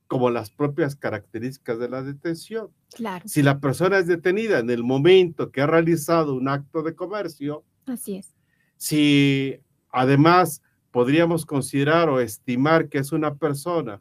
como 0.06 0.30
las 0.30 0.50
propias 0.50 0.96
características 0.96 1.78
de 1.78 1.88
la 1.88 2.02
detención. 2.02 2.70
Claro. 2.94 3.26
Si 3.26 3.42
la 3.42 3.58
persona 3.58 3.98
es 3.98 4.06
detenida 4.06 4.58
en 4.58 4.70
el 4.70 4.84
momento 4.84 5.50
que 5.50 5.62
ha 5.62 5.66
realizado 5.66 6.34
un 6.34 6.48
acto 6.48 6.82
de 6.82 6.94
comercio, 6.94 7.64
Así 7.86 8.16
es. 8.16 8.34
si 8.76 9.60
además 9.90 10.62
podríamos 10.90 11.46
considerar 11.46 12.08
o 12.08 12.20
estimar 12.20 12.88
que 12.88 12.98
es 12.98 13.12
una 13.12 13.34
persona 13.34 14.00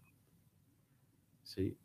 ¿sí? 1.42 1.78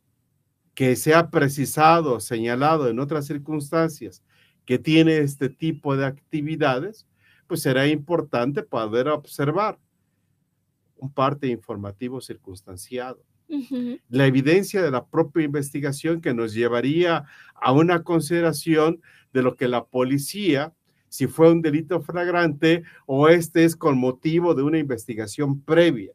que 0.75 0.97
se 0.97 1.15
ha 1.15 1.31
precisado, 1.31 2.21
señalado 2.21 2.89
en 2.89 2.99
otras 2.99 3.27
circunstancias 3.27 4.23
que 4.65 4.79
tiene 4.79 5.19
este 5.19 5.49
tipo 5.49 5.97
de 5.97 6.05
actividades, 6.05 7.07
pues 7.47 7.63
será 7.63 7.87
importante 7.87 8.63
poder 8.63 9.09
observar 9.09 9.79
un 10.97 11.11
parte 11.11 11.47
informativo 11.47 12.21
circunstanciado 12.21 13.23
La 14.09 14.27
evidencia 14.27 14.83
de 14.83 14.91
la 14.91 15.07
propia 15.07 15.45
investigación 15.45 16.21
que 16.21 16.35
nos 16.35 16.53
llevaría 16.53 17.25
a 17.55 17.73
una 17.73 18.03
consideración 18.03 19.01
de 19.33 19.43
lo 19.43 19.57
que 19.57 19.69
la 19.69 19.85
policía, 19.85 20.73
si 21.09 21.27
fue 21.27 21.51
un 21.51 21.63
delito 21.63 22.01
flagrante 22.01 22.83
o 23.07 23.29
este 23.29 23.65
es 23.65 23.77
con 23.77 23.99
motivo 23.99 24.55
de 24.55 24.63
una 24.63 24.79
investigación 24.79 25.61
previa. 25.61 26.13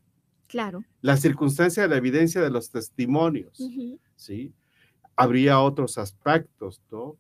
Claro. 0.47 0.83
La 1.01 1.17
circunstancia 1.17 1.83
de 1.83 1.89
la 1.89 1.97
evidencia 1.97 2.41
de 2.41 2.51
los 2.51 2.69
testimonios. 2.69 3.57
¿sí? 4.15 4.53
Habría 5.15 5.59
otros 5.59 5.97
aspectos, 5.97 6.81
¿no? 6.91 7.17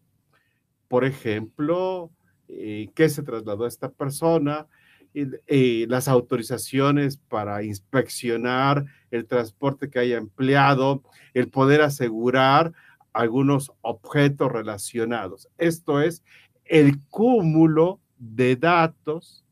Por 0.87 1.05
ejemplo, 1.05 2.11
eh, 2.47 2.89
¿qué 2.93 3.09
se 3.09 3.23
trasladó 3.23 3.65
a 3.65 3.67
esta 3.67 3.89
persona? 3.89 4.67
Eh, 5.15 5.85
las 5.89 6.07
autorizaciones 6.07 7.17
para 7.17 7.61
inspeccionar 7.61 8.85
el 9.11 9.27
transporte 9.27 9.91
que 9.91 9.99
haya 9.99 10.17
empleado, 10.17 11.03
el 11.35 11.49
poder 11.49 11.81
asegurar 11.81 12.73
algunos 13.13 13.71
objetos 13.81 14.51
relacionados. 14.51 15.47
Esto 15.59 16.01
es 16.01 16.23
el 16.65 16.99
cúmulo 17.09 17.99
de 18.17 18.55
datos 18.55 19.45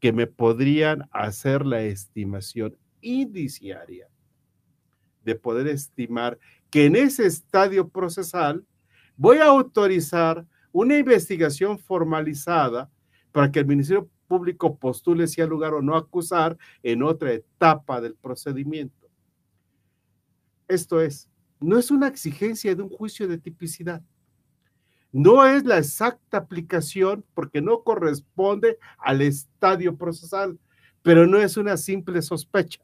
que 0.00 0.12
me 0.12 0.26
podrían 0.26 1.08
hacer 1.12 1.64
la 1.64 1.82
estimación 1.82 2.76
indiciaria 3.00 4.08
de 5.22 5.36
poder 5.36 5.68
estimar 5.68 6.38
que 6.68 6.86
en 6.86 6.96
ese 6.96 7.26
estadio 7.26 7.88
procesal 7.88 8.64
voy 9.16 9.38
a 9.38 9.46
autorizar 9.46 10.44
una 10.72 10.98
investigación 10.98 11.78
formalizada 11.78 12.90
para 13.30 13.50
que 13.52 13.60
el 13.60 13.66
Ministerio 13.66 14.08
Público 14.26 14.76
postule 14.76 15.26
si 15.26 15.40
hay 15.40 15.48
lugar 15.48 15.74
o 15.74 15.82
no 15.82 15.96
acusar 15.96 16.58
en 16.82 17.02
otra 17.02 17.32
etapa 17.32 18.00
del 18.00 18.14
procedimiento. 18.14 19.08
Esto 20.68 21.00
es, 21.00 21.30
no 21.60 21.78
es 21.78 21.90
una 21.90 22.08
exigencia 22.08 22.74
de 22.74 22.82
un 22.82 22.90
juicio 22.90 23.28
de 23.28 23.38
tipicidad. 23.38 24.02
No 25.12 25.46
es 25.46 25.64
la 25.64 25.78
exacta 25.78 26.38
aplicación 26.38 27.24
porque 27.32 27.62
no 27.62 27.82
corresponde 27.82 28.78
al 28.98 29.22
estadio 29.22 29.96
procesal, 29.96 30.58
pero 31.02 31.26
no 31.26 31.38
es 31.38 31.56
una 31.56 31.76
simple 31.76 32.20
sospecha. 32.20 32.80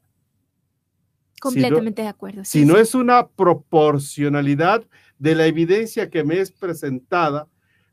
Completamente 1.39 2.01
de 2.01 2.07
acuerdo. 2.07 2.45
sí, 2.45 2.61
Si 2.61 2.65
no 2.65 2.75
sí. 2.75 2.81
es 2.81 2.95
una 2.95 3.27
proporcionalidad 3.27 4.87
de 5.19 5.35
la 5.35 5.45
evidencia 5.45 6.09
que 6.09 6.23
me 6.23 6.39
es 6.39 6.51
presentada, 6.51 7.49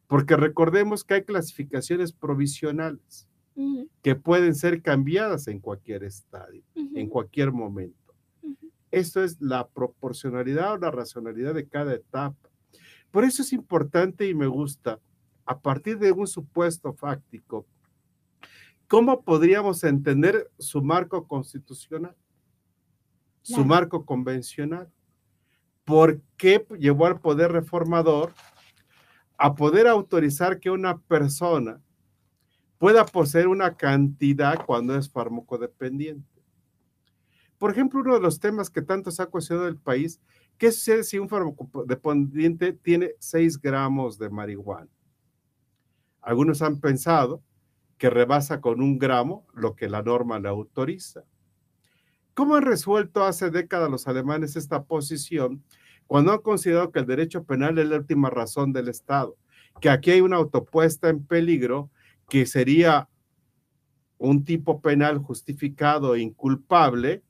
porque 0.06 0.36
recordemos 0.36 1.04
que 1.04 1.14
hay 1.14 1.24
clasificaciones 1.24 2.12
provisionales 2.12 3.28
Que 4.02 4.14
pueden 4.14 4.54
ser 4.54 4.82
cambiadas 4.82 5.46
en 5.48 5.60
cualquier 5.60 6.04
estadio, 6.04 6.62
en 6.74 7.08
cualquier 7.08 7.52
momento. 7.52 8.14
Ujú. 8.42 8.70
Esto 8.90 9.22
es 9.22 9.40
la 9.40 9.68
proporcionalidad 9.68 10.72
o 10.72 10.78
la 10.78 10.90
racionalidad 10.90 11.54
de 11.54 11.68
cada 11.68 11.94
etapa. 11.94 12.50
Por 13.10 13.24
eso 13.24 13.42
es 13.42 13.52
importante 13.52 14.28
y 14.28 14.34
me 14.34 14.46
gusta, 14.46 15.00
a 15.44 15.58
partir 15.58 15.98
de 15.98 16.12
un 16.12 16.26
supuesto 16.26 16.92
fáctico, 16.92 17.66
cómo 18.86 19.22
podríamos 19.22 19.84
entender 19.84 20.50
su 20.58 20.82
marco 20.82 21.26
constitucional, 21.26 22.16
su 23.42 23.64
marco 23.64 24.04
convencional. 24.04 24.90
¿Por 25.84 26.20
qué 26.36 26.64
llevó 26.78 27.06
al 27.06 27.20
poder 27.20 27.52
reformador 27.52 28.32
a 29.36 29.54
poder 29.54 29.88
autorizar 29.88 30.60
que 30.60 30.70
una 30.70 30.98
persona 30.98 31.80
pueda 32.80 33.04
poseer 33.04 33.46
una 33.46 33.76
cantidad 33.76 34.64
cuando 34.64 34.96
es 34.96 35.10
farmacodependiente? 35.10 36.42
Por 37.58 37.70
ejemplo, 37.70 38.00
uno 38.00 38.14
de 38.14 38.20
los 38.20 38.40
temas 38.40 38.70
que 38.70 38.80
tanto 38.80 39.10
se 39.10 39.22
ha 39.22 39.26
cuestionado 39.26 39.68
el 39.68 39.76
país, 39.76 40.18
¿qué 40.56 40.72
sucede 40.72 41.04
si 41.04 41.18
un 41.18 41.28
farmacodependiente 41.28 42.72
tiene 42.72 43.10
6 43.18 43.60
gramos 43.60 44.18
de 44.18 44.30
marihuana? 44.30 44.88
Algunos 46.22 46.62
han 46.62 46.80
pensado 46.80 47.42
que 47.98 48.08
rebasa 48.08 48.62
con 48.62 48.80
un 48.80 48.98
gramo 48.98 49.46
lo 49.52 49.76
que 49.76 49.90
la 49.90 50.02
norma 50.02 50.40
le 50.40 50.48
autoriza. 50.48 51.24
¿Cómo 52.32 52.56
han 52.56 52.62
resuelto 52.62 53.24
hace 53.24 53.50
décadas 53.50 53.90
los 53.90 54.08
alemanes 54.08 54.56
esta 54.56 54.84
posición 54.84 55.62
cuando 56.06 56.32
han 56.32 56.40
considerado 56.40 56.92
que 56.92 57.00
el 57.00 57.06
derecho 57.06 57.44
penal 57.44 57.78
es 57.78 57.86
la 57.86 57.98
última 57.98 58.30
razón 58.30 58.72
del 58.72 58.88
Estado? 58.88 59.36
Que 59.82 59.90
aquí 59.90 60.12
hay 60.12 60.22
una 60.22 60.36
autopuesta 60.36 61.10
en 61.10 61.26
peligro 61.26 61.90
que 62.30 62.46
sería 62.46 63.08
un 64.16 64.44
tipo 64.44 64.80
penal 64.80 65.18
justificado 65.18 66.14
e 66.14 66.20
inculpable 66.20 67.22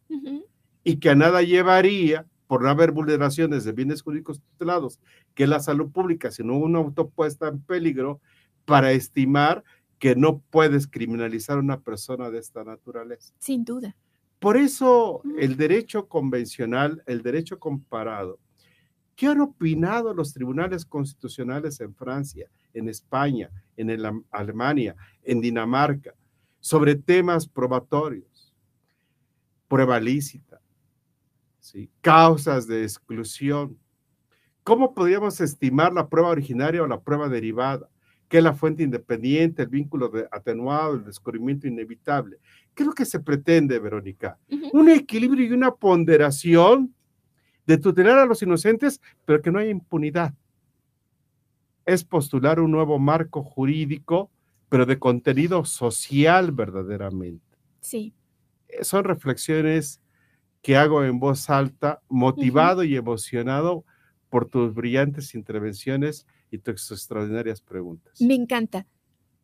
y 0.84 0.96
que 0.96 1.10
a 1.10 1.14
nada 1.14 1.42
llevaría 1.42 2.26
por 2.46 2.62
no 2.62 2.68
haber 2.68 2.90
vulneraciones 2.90 3.64
de 3.64 3.72
bienes 3.72 4.02
jurídicos 4.02 4.40
tutelados, 4.40 5.00
que 5.34 5.44
es 5.44 5.48
la 5.48 5.60
salud 5.60 5.90
pública, 5.90 6.30
sino 6.30 6.56
una 6.56 6.80
autopuesta 6.80 7.48
en 7.48 7.60
peligro 7.60 8.20
para 8.64 8.92
estimar 8.92 9.62
que 9.98 10.16
no 10.16 10.42
puedes 10.50 10.86
criminalizar 10.86 11.58
a 11.58 11.60
una 11.60 11.80
persona 11.80 12.30
de 12.30 12.38
esta 12.38 12.64
naturaleza. 12.64 13.32
Sin 13.38 13.64
duda. 13.64 13.96
Por 14.40 14.56
eso 14.56 15.22
el 15.38 15.56
derecho 15.56 16.08
convencional, 16.08 17.02
el 17.06 17.22
derecho 17.22 17.58
comparado, 17.58 18.38
¿qué 19.20 19.26
han 19.26 19.42
opinado 19.42 20.14
los 20.14 20.32
tribunales 20.32 20.86
constitucionales 20.86 21.78
en 21.82 21.94
Francia, 21.94 22.48
en 22.72 22.88
España, 22.88 23.50
en 23.76 23.90
el- 23.90 24.24
Alemania, 24.30 24.96
en 25.22 25.42
Dinamarca, 25.42 26.14
sobre 26.58 26.94
temas 26.94 27.46
probatorios? 27.46 28.54
Prueba 29.68 30.00
lícita, 30.00 30.58
¿sí? 31.58 31.90
causas 32.00 32.66
de 32.66 32.82
exclusión. 32.82 33.76
¿Cómo 34.64 34.94
podríamos 34.94 35.38
estimar 35.42 35.92
la 35.92 36.08
prueba 36.08 36.30
originaria 36.30 36.82
o 36.82 36.86
la 36.86 36.98
prueba 37.02 37.28
derivada? 37.28 37.90
¿Qué 38.26 38.38
es 38.38 38.42
la 38.44 38.54
fuente 38.54 38.82
independiente, 38.84 39.60
el 39.60 39.68
vínculo 39.68 40.08
de 40.08 40.28
atenuado, 40.32 40.94
el 40.94 41.04
descubrimiento 41.04 41.68
inevitable? 41.68 42.38
¿Qué 42.74 42.84
es 42.84 42.86
lo 42.86 42.94
que 42.94 43.04
se 43.04 43.20
pretende, 43.20 43.78
Verónica? 43.78 44.38
Ujú. 44.50 44.70
Un 44.80 44.88
equilibrio 44.88 45.44
y 45.44 45.52
una 45.52 45.72
ponderación 45.74 46.94
de 47.70 47.78
tutelar 47.78 48.18
a 48.18 48.26
los 48.26 48.42
inocentes, 48.42 49.00
pero 49.24 49.40
que 49.40 49.52
no 49.52 49.60
haya 49.60 49.70
impunidad. 49.70 50.34
Es 51.86 52.04
postular 52.04 52.58
un 52.58 52.72
nuevo 52.72 52.98
marco 52.98 53.42
jurídico 53.42 54.30
pero 54.70 54.86
de 54.86 54.98
contenido 54.98 55.64
social 55.66 56.52
verdaderamente. 56.52 57.58
Sí. 57.80 58.14
Son 58.82 59.04
reflexiones 59.04 60.00
que 60.62 60.76
hago 60.76 61.04
en 61.04 61.18
voz 61.18 61.50
alta, 61.50 62.00
motivado 62.08 62.84
y 62.84 62.96
emocionado 62.96 63.84
por 64.30 64.48
tus 64.48 64.72
brillantes 64.72 65.34
intervenciones 65.34 66.26
y 66.52 66.58
tus 66.58 66.90
extraordinarias 66.92 67.60
preguntas. 67.60 68.20
Me 68.20 68.34
encanta. 68.34 68.86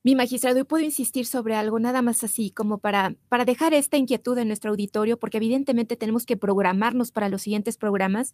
Mi 0.06 0.14
magistrado, 0.14 0.60
y 0.60 0.62
puedo 0.62 0.84
insistir 0.84 1.26
sobre 1.26 1.56
algo, 1.56 1.80
nada 1.80 2.00
más 2.00 2.22
así, 2.22 2.52
como 2.52 2.78
para, 2.78 3.16
para 3.28 3.44
dejar 3.44 3.74
esta 3.74 3.96
inquietud 3.96 4.38
en 4.38 4.46
nuestro 4.46 4.70
auditorio, 4.70 5.18
porque 5.18 5.38
evidentemente 5.38 5.96
tenemos 5.96 6.24
que 6.26 6.36
programarnos 6.36 7.10
para 7.10 7.28
los 7.28 7.42
siguientes 7.42 7.76
programas. 7.76 8.32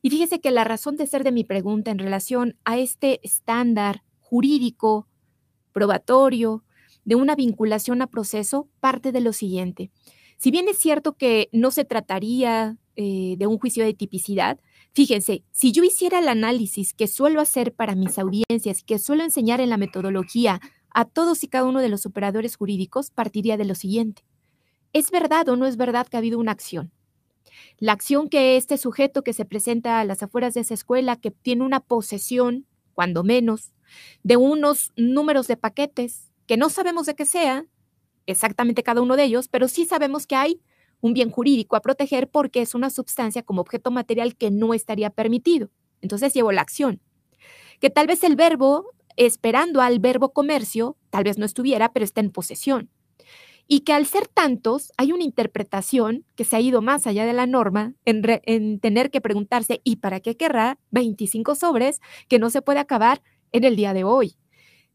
Y 0.00 0.08
fíjese 0.08 0.40
que 0.40 0.50
la 0.50 0.64
razón 0.64 0.96
de 0.96 1.06
ser 1.06 1.22
de 1.22 1.30
mi 1.30 1.44
pregunta 1.44 1.90
en 1.90 1.98
relación 1.98 2.56
a 2.64 2.78
este 2.78 3.20
estándar 3.22 4.02
jurídico, 4.18 5.08
probatorio, 5.72 6.64
de 7.04 7.16
una 7.16 7.34
vinculación 7.34 8.00
a 8.00 8.06
proceso, 8.06 8.70
parte 8.80 9.12
de 9.12 9.20
lo 9.20 9.34
siguiente. 9.34 9.90
Si 10.38 10.50
bien 10.50 10.68
es 10.68 10.78
cierto 10.78 11.18
que 11.18 11.50
no 11.52 11.70
se 11.70 11.84
trataría 11.84 12.78
eh, 12.96 13.34
de 13.36 13.46
un 13.46 13.58
juicio 13.58 13.84
de 13.84 13.92
tipicidad, 13.92 14.58
fíjense, 14.94 15.44
si 15.50 15.70
yo 15.70 15.84
hiciera 15.84 16.20
el 16.20 16.28
análisis 16.28 16.94
que 16.94 17.06
suelo 17.06 17.42
hacer 17.42 17.74
para 17.74 17.94
mis 17.94 18.18
audiencias 18.18 18.82
que 18.82 18.98
suelo 18.98 19.22
enseñar 19.22 19.60
en 19.60 19.68
la 19.68 19.76
metodología 19.76 20.62
a 20.92 21.04
todos 21.04 21.44
y 21.44 21.48
cada 21.48 21.64
uno 21.64 21.80
de 21.80 21.88
los 21.88 22.06
operadores 22.06 22.56
jurídicos 22.56 23.10
partiría 23.10 23.56
de 23.56 23.64
lo 23.64 23.74
siguiente. 23.74 24.24
¿Es 24.92 25.10
verdad 25.10 25.48
o 25.48 25.56
no 25.56 25.66
es 25.66 25.76
verdad 25.76 26.06
que 26.06 26.16
ha 26.16 26.18
habido 26.18 26.38
una 26.38 26.52
acción? 26.52 26.92
La 27.78 27.92
acción 27.92 28.28
que 28.28 28.56
este 28.56 28.78
sujeto 28.78 29.22
que 29.22 29.32
se 29.32 29.44
presenta 29.44 30.00
a 30.00 30.04
las 30.04 30.22
afueras 30.22 30.54
de 30.54 30.60
esa 30.60 30.74
escuela, 30.74 31.16
que 31.16 31.30
tiene 31.30 31.64
una 31.64 31.80
posesión, 31.80 32.66
cuando 32.94 33.24
menos, 33.24 33.72
de 34.22 34.36
unos 34.36 34.92
números 34.96 35.46
de 35.46 35.56
paquetes 35.56 36.30
que 36.46 36.56
no 36.56 36.68
sabemos 36.68 37.06
de 37.06 37.14
qué 37.14 37.24
sea, 37.24 37.64
exactamente 38.26 38.82
cada 38.82 39.00
uno 39.00 39.16
de 39.16 39.24
ellos, 39.24 39.48
pero 39.48 39.68
sí 39.68 39.84
sabemos 39.84 40.26
que 40.26 40.36
hay 40.36 40.60
un 41.00 41.14
bien 41.14 41.30
jurídico 41.30 41.76
a 41.76 41.80
proteger 41.80 42.28
porque 42.28 42.60
es 42.60 42.74
una 42.74 42.90
sustancia 42.90 43.42
como 43.42 43.60
objeto 43.60 43.90
material 43.90 44.36
que 44.36 44.50
no 44.50 44.74
estaría 44.74 45.10
permitido. 45.10 45.70
Entonces 46.02 46.34
llevo 46.34 46.52
la 46.52 46.62
acción. 46.62 47.00
Que 47.80 47.90
tal 47.90 48.06
vez 48.06 48.22
el 48.24 48.36
verbo 48.36 48.86
esperando 49.16 49.80
al 49.80 49.98
verbo 49.98 50.32
comercio, 50.32 50.96
tal 51.10 51.24
vez 51.24 51.38
no 51.38 51.44
estuviera, 51.44 51.92
pero 51.92 52.04
está 52.04 52.20
en 52.20 52.30
posesión. 52.30 52.90
Y 53.66 53.80
que 53.80 53.92
al 53.92 54.06
ser 54.06 54.26
tantos, 54.26 54.90
hay 54.96 55.12
una 55.12 55.22
interpretación 55.22 56.24
que 56.34 56.44
se 56.44 56.56
ha 56.56 56.60
ido 56.60 56.82
más 56.82 57.06
allá 57.06 57.24
de 57.24 57.32
la 57.32 57.46
norma 57.46 57.94
en, 58.04 58.80
tener 58.80 59.10
que 59.10 59.20
preguntarse, 59.20 59.80
¿y 59.84 59.96
para 59.96 60.20
qué 60.20 60.36
querrá 60.36 60.78
25 60.90 61.54
sobres 61.54 62.00
que 62.28 62.40
no 62.40 62.50
se 62.50 62.62
puede 62.62 62.80
acabar 62.80 63.22
en 63.52 63.64
el 63.64 63.76
día 63.76 63.94
de 63.94 64.02
hoy? 64.02 64.36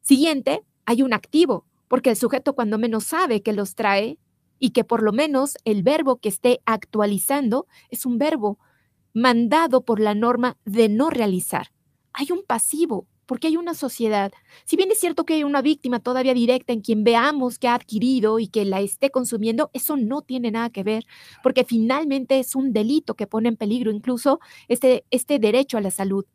Siguiente, 0.02 0.64
hay 0.86 1.04
un 1.04 1.14
activo, 1.14 1.66
porque 1.88 2.10
el 2.10 2.16
sujeto 2.18 2.54
cuando 2.54 2.78
menos 2.78 3.06
sabe 3.06 3.42
que 3.42 3.54
los 3.54 3.76
trae 3.76 4.20
y 4.60 4.72
que 4.72 4.84
por 4.84 5.04
lo 5.04 5.14
menos 5.14 5.58
el 5.64 5.82
verbo 5.82 6.18
que 6.18 6.30
esté 6.30 6.62
actualizando 6.66 7.68
es 7.90 8.06
un 8.06 8.18
verbo 8.18 8.60
mandado 9.14 9.86
por 9.86 10.02
la 10.02 10.14
norma 10.14 10.58
de 10.66 10.90
no 10.90 11.10
realizar. 11.10 11.72
Hay 12.12 12.32
un 12.32 12.44
pasivo, 12.46 13.08
porque 13.26 13.48
hay 13.48 13.58
una 13.58 13.74
sociedad. 13.74 14.32
Si 14.66 14.76
bien 14.76 14.92
es 14.92 15.00
cierto 15.00 15.26
que 15.26 15.36
hay 15.36 15.44
una 15.44 15.62
víctima 15.62 16.00
todavía 16.00 16.34
directa 16.34 16.74
en 16.74 16.82
quien 16.82 17.04
veamos 17.04 17.60
que 17.60 17.68
ha 17.68 17.76
adquirido 17.76 18.40
y 18.40 18.48
que 18.48 18.66
la 18.66 18.82
esté 18.82 19.10
consumiendo, 19.10 19.70
eso 19.74 19.98
no 19.98 20.22
tiene 20.22 20.52
nada 20.52 20.70
que 20.70 20.84
ver, 20.84 21.06
porque 21.44 21.64
finalmente 21.64 22.40
es 22.40 22.56
un 22.56 22.74
delito 22.74 23.16
que 23.16 23.28
pone 23.28 23.50
en 23.50 23.58
peligro 23.58 23.92
incluso 23.92 24.40
este, 24.68 25.06
este 25.12 25.40
derecho 25.40 25.78
a 25.78 25.82
la 25.82 25.92
salud. 25.92 26.26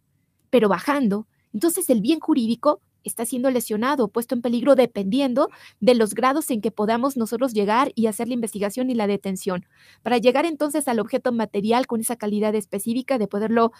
Pero 0.50 0.68
bajando, 0.68 1.26
entonces 1.52 1.88
el 1.90 2.00
bien 2.00 2.20
jurídico 2.20 2.80
está 3.04 3.24
siendo 3.24 3.50
lesionado, 3.50 4.08
puesto 4.08 4.34
en 4.34 4.42
peligro 4.42 4.74
dependiendo 4.74 5.48
de 5.80 5.94
los 5.94 6.14
grados 6.14 6.50
en 6.50 6.60
que 6.60 6.70
podamos 6.70 7.16
nosotros 7.16 7.52
llegar 7.52 7.92
y 7.94 8.06
hacer 8.06 8.28
la 8.28 8.34
investigación 8.34 8.90
y 8.90 8.94
la 8.94 9.06
detención. 9.06 9.66
Para 10.02 10.18
llegar 10.18 10.44
entonces 10.44 10.88
al 10.88 11.00
objeto 11.00 11.32
material 11.32 11.86
con 11.86 12.00
esa 12.00 12.16
calidad 12.16 12.54
específica 12.54 13.18
de 13.18 13.28
poderlo 13.28 13.72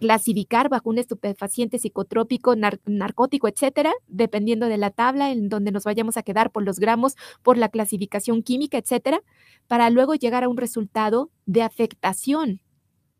clasificar 0.00 0.68
bajo 0.68 0.90
un 0.90 0.98
estupefaciente 0.98 1.78
psicotrópico, 1.78 2.56
narcótico, 2.56 3.46
etcétera, 3.46 3.92
dependiendo 4.08 4.66
de 4.66 4.78
la 4.78 4.90
tabla 4.90 5.30
en 5.30 5.48
donde 5.48 5.70
nos 5.70 5.84
vayamos 5.84 6.16
a 6.16 6.22
quedar 6.22 6.50
por 6.50 6.64
los 6.64 6.80
gramos, 6.80 7.16
por 7.42 7.58
la 7.58 7.68
clasificación 7.68 8.42
química, 8.42 8.78
etcétera, 8.78 9.22
para 9.68 9.90
luego 9.90 10.14
llegar 10.14 10.42
a 10.42 10.48
un 10.48 10.56
resultado 10.56 11.30
de 11.46 11.62
afectación 11.62 12.60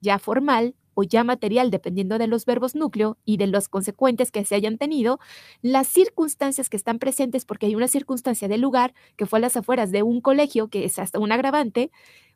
ya 0.01 0.18
formal 0.18 0.74
o 0.95 1.03
ya 1.03 1.22
material, 1.22 1.70
dependiendo 1.70 2.18
de 2.18 2.26
los 2.26 2.45
verbos 2.47 2.74
núcleo 2.74 3.18
y 3.24 3.37
de 3.37 3.47
los 3.47 3.68
consecuentes 3.68 4.33
que 4.33 4.45
se 4.45 4.55
hayan 4.55 4.78
tenido, 4.78 5.20
las 5.62 5.87
circunstancias 5.87 6.68
que 6.68 6.76
están 6.76 6.99
presentes, 6.99 7.45
porque 7.45 7.66
hay 7.66 7.74
una 7.74 7.89
circunstancia 7.89 8.49
del 8.49 8.61
lugar 8.61 8.95
que 9.16 9.26
fue 9.26 9.39
a 9.39 9.43
las 9.43 9.57
afueras 9.57 9.93
de 9.93 10.03
un 10.03 10.20
colegio, 10.20 10.68
que 10.68 10.85
es 10.85 10.99
hasta 10.99 11.18
un 11.18 11.31
agravante, 11.31 11.91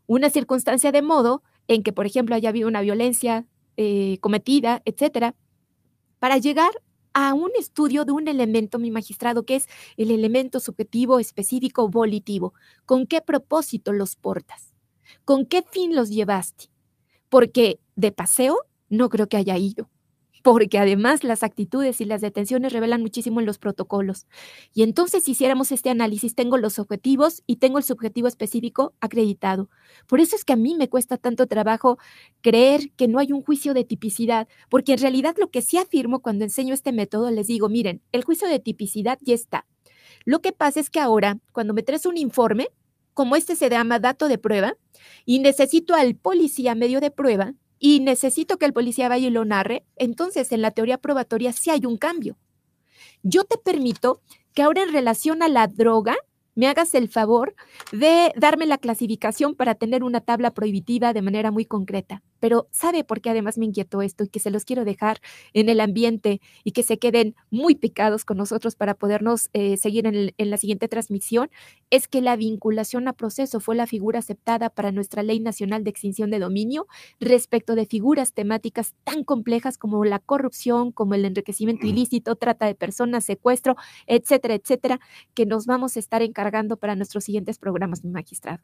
una 0.07 0.31
circunstancia 0.31 0.93
de 0.93 1.03
modo 1.03 1.43
en 1.67 1.83
que, 1.83 1.93
por 1.93 2.07
ejemplo, 2.07 2.35
haya 2.35 2.51
habido 2.51 2.69
una 2.69 2.83
violencia 2.83 3.47
eh, 3.77 4.19
cometida, 4.21 4.83
etcétera, 4.85 5.35
para 6.19 6.39
llegar 6.39 6.71
a 7.13 7.33
un 7.33 7.51
estudio 7.59 8.05
de 8.05 8.13
un 8.13 8.29
elemento, 8.29 8.79
mi 8.79 8.91
magistrado, 8.91 9.45
que 9.45 9.57
es 9.57 9.69
el 9.97 10.11
elemento 10.11 10.59
subjetivo 10.61 11.21
específico 11.21 11.89
volitivo. 11.89 12.55
¿Con 12.87 13.07
qué 13.07 13.21
propósito 13.21 13.93
los 13.93 14.17
portas? 14.17 14.75
¿Con 15.25 15.47
qué 15.47 15.63
fin 15.63 15.95
los 15.95 16.11
llevaste? 16.11 16.71
Porque 17.29 17.81
de 17.95 18.11
paseo 18.11 18.57
no 18.89 19.09
creo 19.09 19.29
que 19.29 19.37
haya 19.37 19.57
ido 19.57 19.89
porque 20.45 20.79
además 20.79 21.25
las 21.25 21.43
actitudes 21.43 22.03
y 22.03 22.05
las 22.05 22.21
detenciones 22.21 22.75
revelan 22.75 23.01
muchísimo 23.01 23.41
en 23.41 23.47
los 23.47 23.57
protocolos. 23.57 24.27
Y 24.75 24.83
entonces, 24.83 25.25
si 25.25 25.31
hiciéramos 25.31 25.73
este 25.73 25.89
análisis, 25.89 26.35
tengo 26.35 26.59
los 26.59 26.79
objetivos 26.79 27.43
y 27.47 27.57
tengo 27.57 27.79
el 27.79 27.85
subjetivo 27.85 28.29
específico 28.29 28.93
acreditado. 29.01 29.71
Por 30.07 30.21
eso 30.21 30.37
es 30.37 30.45
que 30.45 30.53
a 30.53 30.57
mí 30.57 30.75
me 30.75 30.91
cuesta 30.91 31.17
tanto 31.17 31.47
trabajo 31.47 31.97
creer 32.43 32.91
que 32.91 33.09
no 33.09 33.21
hay 33.21 33.33
un 33.33 33.43
juicio 33.43 33.73
de 33.73 33.85
tipicidad, 33.85 34.47
porque 34.69 34.93
en 34.93 34.99
realidad 34.99 35.35
lo 35.39 35.51
que 35.51 35.63
sí 35.63 35.79
afirmo 35.79 36.21
cuando 36.21 36.45
enseño 36.45 36.75
este 36.75 36.93
método, 36.93 37.31
les 37.31 37.47
digo, 37.47 37.71
miren, 37.71 38.03
el 38.13 38.23
juicio 38.23 38.47
de 38.47 38.59
tipicidad 38.59 39.19
ya 39.23 39.33
está. 39.33 39.67
Lo 40.27 40.43
que 40.43 40.53
pasa 40.53 40.79
es 40.79 40.91
que 40.91 41.01
ahora, 41.01 41.39
cuando 41.53 41.73
me 41.73 41.83
traes 41.83 42.05
un 42.05 42.19
informe, 42.19 42.69
como 43.15 43.35
este 43.35 43.57
se 43.57 43.71
llama 43.71 43.99
dato 43.99 44.29
de 44.29 44.37
prueba, 44.37 44.77
y 45.25 45.39
necesito 45.39 45.95
al 45.95 46.17
policía 46.17 46.75
medio 46.75 47.01
de 47.01 47.11
prueba, 47.11 47.55
y 47.85 48.01
necesito 48.01 48.57
que 48.57 48.65
el 48.65 48.73
policía 48.73 49.11
vaya 49.11 49.29
y 49.29 49.31
lo 49.31 49.45
narre, 49.45 49.85
entonces 49.97 50.53
en 50.53 50.63
la 50.63 50.71
teoría 50.71 50.97
probatoria 50.97 51.53
sí 51.53 51.69
hay 51.69 51.85
un 51.85 51.99
cambio. 51.99 52.39
Yo 53.23 53.45
te 53.45 53.59
permito 53.59 54.23
que 54.55 54.63
ahora 54.63 54.85
en 54.85 54.91
relación 54.91 55.43
a 55.43 55.49
la 55.49 55.67
droga, 55.67 56.17
me 56.55 56.67
hagas 56.67 56.95
el 56.95 57.11
favor 57.11 57.55
de 57.93 58.33
darme 58.37 58.65
la 58.65 58.79
clasificación 58.79 59.55
para 59.55 59.75
tener 59.75 60.03
una 60.03 60.23
tabla 60.23 60.53
prohibitiva 60.53 61.13
de 61.13 61.21
manera 61.21 61.51
muy 61.51 61.67
concreta. 61.67 62.23
Pero 62.45 62.69
¿sabe 62.73 63.05
por 63.05 63.23
qué 63.23 63.31
además 63.31 63.57
me 63.57 63.65
inquietó 63.65 64.03
esto 64.03 64.23
y 64.23 64.29
que 64.29 64.39
se 64.39 64.51
los 64.51 64.67
quiero 64.67 64.85
dejar 64.85 65.23
en 65.55 65.71
el 65.71 65.81
ambiente 65.81 66.43
y 66.63 66.73
que 66.73 66.83
se 66.83 66.99
queden 66.99 67.35
muy 67.51 67.75
picados 67.75 68.27
con 68.27 68.37
nosotros 68.37 68.77
para 68.77 68.93
podernos 68.93 69.49
eh, 69.55 69.79
seguir 69.79 70.07
en, 70.07 70.35
en 70.37 70.51
la 70.51 70.59
siguiente 70.59 70.87
transmisión? 70.87 71.49
Es 71.89 72.07
que 72.07 72.21
la 72.21 72.37
vinculación 72.37 73.09
a 73.09 73.15
proceso 73.15 73.61
fue 73.61 73.77
la 73.77 73.87
figura 73.87 74.19
aceptada 74.19 74.69
para 74.69 74.93
nuestra 74.93 75.23
Ley 75.23 75.41
Nacional 75.41 75.85
de 75.85 75.91
Extinción 75.91 76.31
de 76.31 76.39
Dominio 76.39 76.87
respecto 77.19 77.75
de 77.77 77.87
figuras 77.87 78.35
temáticas 78.35 78.95
tan 79.05 79.25
complejas 79.25 79.79
como 79.79 80.05
la 80.05 80.19
corrupción, 80.19 80.93
como 80.93 81.15
el 81.15 81.25
enriquecimiento 81.25 81.87
ilícito, 81.87 82.37
trata 82.37 82.67
de 82.67 82.75
personas, 82.75 83.25
secuestro, 83.25 83.77
etcétera, 84.07 84.53
etcétera, 84.53 85.01
que 85.33 85.47
nos 85.47 85.65
vamos 85.65 85.97
a 85.97 85.99
estar 85.99 86.21
encargando 86.21 86.77
para 86.77 86.95
nuestros 86.95 87.25
siguientes 87.25 87.57
programas, 87.57 88.05
mi 88.05 88.11
magistrado. 88.11 88.63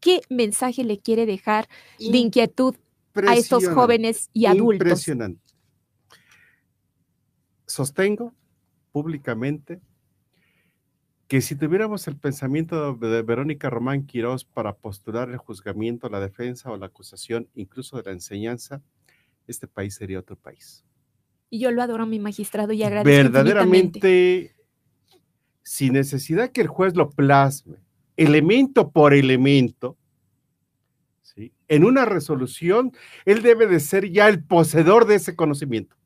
¿Qué 0.00 0.22
mensaje 0.30 0.84
le 0.84 0.98
quiere 0.98 1.26
dejar 1.26 1.68
de 1.98 2.16
inquietud 2.16 2.76
a 3.14 3.34
estos 3.34 3.68
jóvenes 3.68 4.30
y 4.32 4.46
adultos. 4.46 4.86
Impresionante. 4.86 5.42
Sostengo 7.66 8.34
públicamente 8.92 9.80
que 11.28 11.40
si 11.40 11.54
tuviéramos 11.54 12.08
el 12.08 12.16
pensamiento 12.16 12.94
de 12.94 13.22
Verónica 13.22 13.70
Román 13.70 14.04
Quirós 14.04 14.44
para 14.44 14.74
postular 14.74 15.30
el 15.30 15.36
juzgamiento, 15.36 16.08
la 16.08 16.18
defensa 16.18 16.72
o 16.72 16.76
la 16.76 16.86
acusación, 16.86 17.48
incluso 17.54 17.96
de 17.96 18.02
la 18.02 18.10
enseñanza, 18.10 18.82
este 19.46 19.68
país 19.68 19.94
sería 19.94 20.18
otro 20.18 20.34
país. 20.34 20.84
Y 21.48 21.60
yo 21.60 21.70
lo 21.70 21.82
adoro, 21.82 22.04
mi 22.04 22.18
magistrado, 22.18 22.72
y 22.72 22.82
agradezco. 22.82 23.16
Verdaderamente, 23.16 24.56
sin 25.62 25.92
necesidad 25.92 26.50
que 26.50 26.62
el 26.62 26.66
juez 26.66 26.96
lo 26.96 27.10
plasme, 27.10 27.78
elemento 28.16 28.90
por 28.90 29.14
elemento, 29.14 29.96
en 31.70 31.84
una 31.84 32.04
resolución, 32.04 32.92
él 33.24 33.42
debe 33.42 33.68
de 33.68 33.78
ser 33.78 34.10
ya 34.10 34.28
el 34.28 34.42
poseedor 34.42 35.06
de 35.06 35.14
ese 35.14 35.36
conocimiento. 35.36 35.96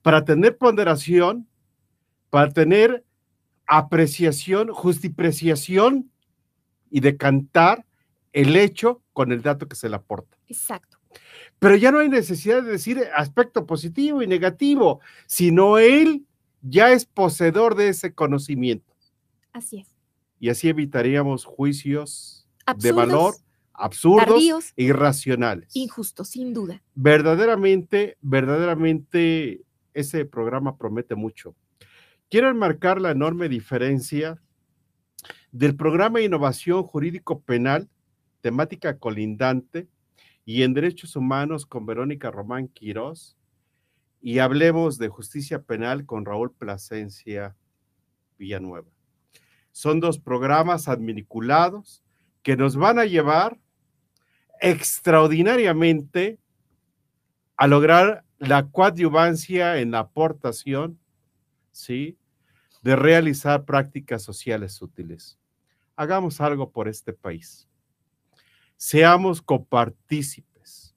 Para 0.00 0.24
tener 0.24 0.56
ponderación, 0.56 1.46
para 2.30 2.50
tener 2.50 3.04
apreciación, 3.66 4.72
justipreciación 4.72 6.10
y 6.90 7.00
decantar 7.00 7.84
el 8.32 8.56
hecho 8.56 9.02
con 9.12 9.30
el 9.30 9.42
dato 9.42 9.68
que 9.68 9.76
se 9.76 9.90
le 9.90 9.96
aporta. 9.96 10.38
Exacto. 10.48 10.98
Pero 11.58 11.76
ya 11.76 11.92
no 11.92 11.98
hay 11.98 12.08
necesidad 12.08 12.62
de 12.62 12.72
decir 12.72 13.02
aspecto 13.14 13.66
positivo 13.66 14.22
y 14.22 14.26
negativo, 14.26 15.00
sino 15.26 15.76
él 15.76 16.24
ya 16.62 16.92
es 16.92 17.04
poseedor 17.04 17.74
de 17.74 17.88
ese 17.88 18.14
conocimiento. 18.14 18.90
Así 19.52 19.80
es. 19.80 19.88
Y 20.40 20.48
así 20.48 20.70
evitaríamos 20.70 21.44
juicios 21.44 22.48
de 22.78 22.92
valor 22.92 23.34
absurdos, 23.74 24.26
tardíos, 24.26 24.72
irracionales. 24.76 25.74
injustos, 25.74 26.28
sin 26.28 26.52
duda. 26.52 26.82
Verdaderamente, 26.94 28.16
verdaderamente 28.20 29.62
ese 29.94 30.24
programa 30.24 30.76
promete 30.76 31.14
mucho. 31.14 31.54
Quiero 32.28 32.48
enmarcar 32.48 33.00
la 33.00 33.10
enorme 33.10 33.48
diferencia 33.48 34.40
del 35.50 35.76
programa 35.76 36.18
de 36.18 36.24
innovación 36.24 36.82
jurídico 36.82 37.40
penal, 37.40 37.88
temática 38.40 38.98
colindante, 38.98 39.88
y 40.44 40.62
en 40.62 40.74
derechos 40.74 41.14
humanos 41.14 41.66
con 41.66 41.86
Verónica 41.86 42.30
Román 42.30 42.68
Quirós, 42.68 43.36
y 44.20 44.38
hablemos 44.38 44.98
de 44.98 45.08
justicia 45.08 45.62
penal 45.62 46.06
con 46.06 46.24
Raúl 46.24 46.52
Plasencia 46.52 47.56
Villanueva. 48.38 48.88
Son 49.72 50.00
dos 50.00 50.18
programas 50.18 50.88
adminiculados 50.88 52.02
que 52.42 52.56
nos 52.56 52.76
van 52.76 52.98
a 52.98 53.04
llevar 53.04 53.58
extraordinariamente 54.60 56.38
a 57.56 57.66
lograr 57.66 58.24
la 58.38 58.68
coadyuvancia 58.70 59.78
en 59.78 59.92
la 59.92 60.00
aportación, 60.00 60.98
¿sí? 61.70 62.18
De 62.82 62.96
realizar 62.96 63.64
prácticas 63.64 64.22
sociales 64.22 64.82
útiles. 64.82 65.38
Hagamos 65.94 66.40
algo 66.40 66.70
por 66.70 66.88
este 66.88 67.12
país. 67.12 67.68
Seamos 68.76 69.40
copartícipes. 69.42 70.96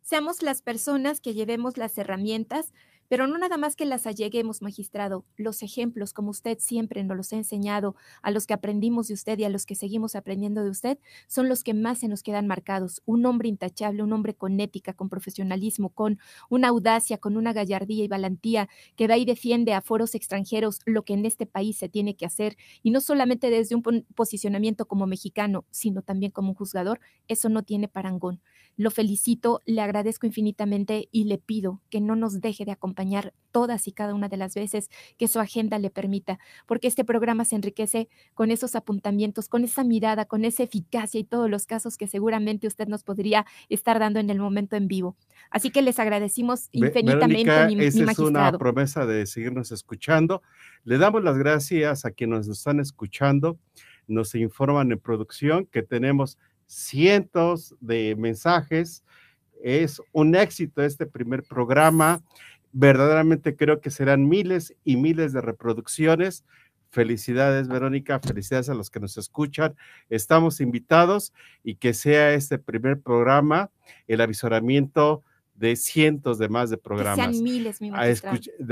Seamos 0.00 0.42
las 0.42 0.62
personas 0.62 1.20
que 1.20 1.34
llevemos 1.34 1.76
las 1.76 1.98
herramientas 1.98 2.72
pero 3.08 3.26
no 3.26 3.38
nada 3.38 3.56
más 3.56 3.76
que 3.76 3.84
las 3.84 4.06
alleguemos, 4.06 4.62
magistrado, 4.62 5.24
los 5.36 5.62
ejemplos, 5.62 6.12
como 6.12 6.30
usted 6.30 6.58
siempre 6.58 7.04
nos 7.04 7.16
los 7.16 7.32
ha 7.32 7.36
enseñado, 7.36 7.94
a 8.22 8.30
los 8.30 8.46
que 8.46 8.54
aprendimos 8.54 9.08
de 9.08 9.14
usted 9.14 9.38
y 9.38 9.44
a 9.44 9.48
los 9.48 9.64
que 9.64 9.76
seguimos 9.76 10.16
aprendiendo 10.16 10.64
de 10.64 10.70
usted, 10.70 10.98
son 11.28 11.48
los 11.48 11.62
que 11.62 11.74
más 11.74 12.00
se 12.00 12.08
nos 12.08 12.22
quedan 12.22 12.46
marcados. 12.46 13.02
Un 13.06 13.24
hombre 13.26 13.48
intachable, 13.48 14.02
un 14.02 14.12
hombre 14.12 14.34
con 14.34 14.58
ética, 14.58 14.92
con 14.92 15.08
profesionalismo, 15.08 15.90
con 15.90 16.18
una 16.50 16.68
audacia, 16.68 17.18
con 17.18 17.36
una 17.36 17.52
gallardía 17.52 18.04
y 18.04 18.08
valentía, 18.08 18.68
que 18.96 19.06
da 19.06 19.16
y 19.16 19.24
defiende 19.24 19.72
a 19.72 19.80
foros 19.80 20.14
extranjeros 20.16 20.80
lo 20.84 21.04
que 21.04 21.14
en 21.14 21.26
este 21.26 21.46
país 21.46 21.76
se 21.76 21.88
tiene 21.88 22.16
que 22.16 22.26
hacer, 22.26 22.56
y 22.82 22.90
no 22.90 23.00
solamente 23.00 23.50
desde 23.50 23.76
un 23.76 23.82
posicionamiento 24.14 24.86
como 24.86 25.06
mexicano, 25.06 25.64
sino 25.70 26.02
también 26.02 26.32
como 26.32 26.50
un 26.50 26.54
juzgador, 26.54 26.98
eso 27.28 27.48
no 27.48 27.62
tiene 27.62 27.88
parangón. 27.88 28.40
Lo 28.76 28.90
felicito, 28.90 29.62
le 29.64 29.80
agradezco 29.80 30.26
infinitamente 30.26 31.08
y 31.12 31.24
le 31.24 31.38
pido 31.38 31.80
que 31.88 32.00
no 32.00 32.16
nos 32.16 32.40
deje 32.40 32.64
de 32.64 32.72
acompañar 32.72 32.95
todas 33.50 33.88
y 33.88 33.92
cada 33.92 34.12
una 34.14 34.28
de 34.28 34.36
las 34.36 34.54
veces 34.54 34.90
que 35.16 35.28
su 35.28 35.40
agenda 35.40 35.78
le 35.78 35.88
permita, 35.88 36.38
porque 36.66 36.88
este 36.88 37.04
programa 37.04 37.44
se 37.44 37.56
enriquece 37.56 38.08
con 38.34 38.50
esos 38.50 38.74
apuntamientos, 38.74 39.48
con 39.48 39.64
esa 39.64 39.82
mirada, 39.82 40.26
con 40.26 40.44
esa 40.44 40.62
eficacia 40.62 41.18
y 41.18 41.24
todos 41.24 41.48
los 41.48 41.66
casos 41.66 41.96
que 41.96 42.06
seguramente 42.06 42.66
usted 42.66 42.86
nos 42.86 43.02
podría 43.02 43.46
estar 43.68 43.98
dando 43.98 44.20
en 44.20 44.28
el 44.28 44.38
momento 44.38 44.76
en 44.76 44.88
vivo. 44.88 45.16
Así 45.50 45.70
que 45.70 45.80
les 45.80 45.98
agradecimos 45.98 46.68
infinitamente. 46.72 47.50
Verónica, 47.50 47.84
esa 47.84 48.10
es 48.10 48.18
una 48.18 48.52
promesa 48.52 49.06
de 49.06 49.24
seguirnos 49.26 49.72
escuchando. 49.72 50.42
Le 50.84 50.98
damos 50.98 51.24
las 51.24 51.38
gracias 51.38 52.04
a 52.04 52.10
quienes 52.10 52.48
nos 52.48 52.58
están 52.58 52.80
escuchando. 52.80 53.58
Nos 54.06 54.34
informan 54.34 54.92
en 54.92 54.98
producción 54.98 55.66
que 55.66 55.82
tenemos 55.82 56.38
cientos 56.66 57.74
de 57.80 58.14
mensajes. 58.16 59.04
Es 59.62 60.00
un 60.12 60.34
éxito 60.34 60.82
este 60.82 61.06
primer 61.06 61.42
programa. 61.42 62.22
Verdaderamente 62.78 63.56
creo 63.56 63.80
que 63.80 63.90
serán 63.90 64.28
miles 64.28 64.76
y 64.84 64.98
miles 64.98 65.32
de 65.32 65.40
reproducciones. 65.40 66.44
Felicidades, 66.90 67.68
Verónica. 67.68 68.20
Felicidades 68.20 68.68
a 68.68 68.74
los 68.74 68.90
que 68.90 69.00
nos 69.00 69.16
escuchan. 69.16 69.74
Estamos 70.10 70.60
invitados 70.60 71.32
y 71.64 71.76
que 71.76 71.94
sea 71.94 72.34
este 72.34 72.58
primer 72.58 73.00
programa 73.00 73.70
el 74.06 74.20
avisoramiento 74.20 75.22
de 75.54 75.74
cientos 75.76 76.36
de 76.38 76.50
más 76.50 76.68
de 76.68 76.76
programas. 76.76 77.16
sean 77.16 77.42
miles, 77.42 77.80
mi 77.80 77.90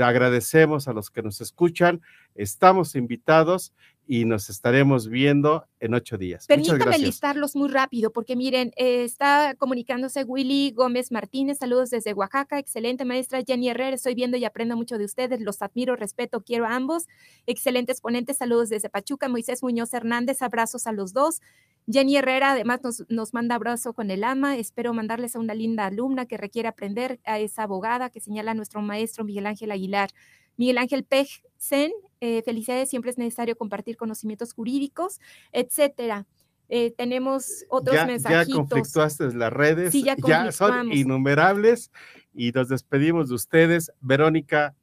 agradecemos 0.03 0.87
a 0.87 0.93
los 0.93 1.09
que 1.09 1.23
nos 1.23 1.41
escuchan. 1.41 1.99
Estamos 2.35 2.95
invitados 2.95 3.73
y 4.07 4.25
nos 4.25 4.49
estaremos 4.49 5.07
viendo 5.07 5.65
en 5.79 5.93
ocho 5.93 6.17
días. 6.17 6.45
Permítame 6.47 6.97
listarlos 6.97 7.55
muy 7.55 7.69
rápido, 7.69 8.11
porque 8.11 8.35
miren, 8.35 8.71
eh, 8.75 9.03
está 9.03 9.55
comunicándose 9.57 10.23
Willy 10.23 10.71
Gómez 10.71 11.11
Martínez, 11.11 11.57
saludos 11.59 11.89
desde 11.89 12.13
Oaxaca, 12.13 12.59
excelente 12.59 13.05
maestra 13.05 13.43
Jenny 13.45 13.69
Herrera, 13.69 13.95
estoy 13.95 14.15
viendo 14.15 14.37
y 14.37 14.45
aprendo 14.45 14.75
mucho 14.75 14.97
de 14.97 15.05
ustedes, 15.05 15.41
los 15.41 15.61
admiro, 15.61 15.95
respeto, 15.95 16.41
quiero 16.41 16.65
a 16.65 16.75
ambos, 16.75 17.07
excelentes 17.45 18.01
ponentes, 18.01 18.37
saludos 18.37 18.69
desde 18.69 18.89
Pachuca, 18.89 19.27
Moisés 19.29 19.63
Muñoz 19.63 19.93
Hernández, 19.93 20.41
abrazos 20.41 20.87
a 20.87 20.91
los 20.91 21.13
dos. 21.13 21.41
Jenny 21.87 22.17
Herrera 22.17 22.51
además 22.51 22.81
nos, 22.83 23.03
nos 23.09 23.33
manda 23.33 23.55
abrazo 23.55 23.93
con 23.93 24.09
el 24.09 24.23
ama. 24.23 24.57
Espero 24.57 24.93
mandarles 24.93 25.35
a 25.35 25.39
una 25.39 25.53
linda 25.53 25.85
alumna 25.85 26.25
que 26.25 26.37
requiere 26.37 26.67
aprender, 26.67 27.19
a 27.25 27.39
esa 27.39 27.63
abogada 27.63 28.09
que 28.09 28.19
señala 28.19 28.55
nuestro 28.55 28.81
maestro 28.81 29.23
Miguel 29.23 29.45
Ángel 29.45 29.71
Aguilar. 29.71 30.09
Miguel 30.57 30.77
Ángel 30.77 31.03
Pejsen, 31.03 31.91
eh, 32.21 32.41
felicidades, 32.43 32.89
siempre 32.89 33.11
es 33.11 33.17
necesario 33.17 33.57
compartir 33.57 33.97
conocimientos 33.97 34.53
jurídicos, 34.53 35.19
etcétera. 35.51 36.25
Eh, 36.67 36.91
tenemos 36.97 37.63
otros 37.69 37.95
ya, 37.95 38.05
mensajitos. 38.05 38.47
Ya 38.47 38.55
conflictuaste 38.55 39.33
las 39.33 39.53
redes, 39.53 39.93
ya, 39.93 40.51
son 40.51 40.91
innumerables 40.91 41.91
y 42.33 42.51
nos 42.51 42.69
despedimos 42.69 43.29
de 43.29 43.35
ustedes. 43.35 43.91
Verónica, 44.01 44.75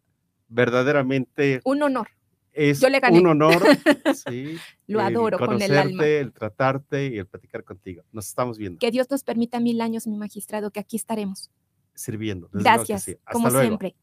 verdaderamente. 0.48 1.60
Un 1.64 1.82
honor. 1.82 2.08
Es 2.52 2.82
un 2.82 3.26
honor. 3.26 3.62
sí, 4.28 4.58
Lo 4.86 5.00
adoro 5.00 5.38
con 5.38 5.60
el 5.60 5.76
alma. 5.76 6.04
El 6.04 6.32
tratarte 6.32 7.06
y 7.06 7.18
el 7.18 7.26
platicar 7.26 7.64
contigo. 7.64 8.02
Nos 8.12 8.28
estamos 8.28 8.58
viendo. 8.58 8.78
Que 8.78 8.90
Dios 8.90 9.10
nos 9.10 9.24
permita 9.24 9.58
mil 9.58 9.80
años, 9.80 10.06
mi 10.06 10.18
magistrado, 10.18 10.70
que 10.70 10.80
aquí 10.80 10.96
estaremos. 10.96 11.50
Sirviendo. 11.94 12.48
Gracias, 12.52 13.10
como 13.30 13.50
siempre. 13.50 13.96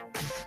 Thank 0.00 0.30
you. 0.30 0.39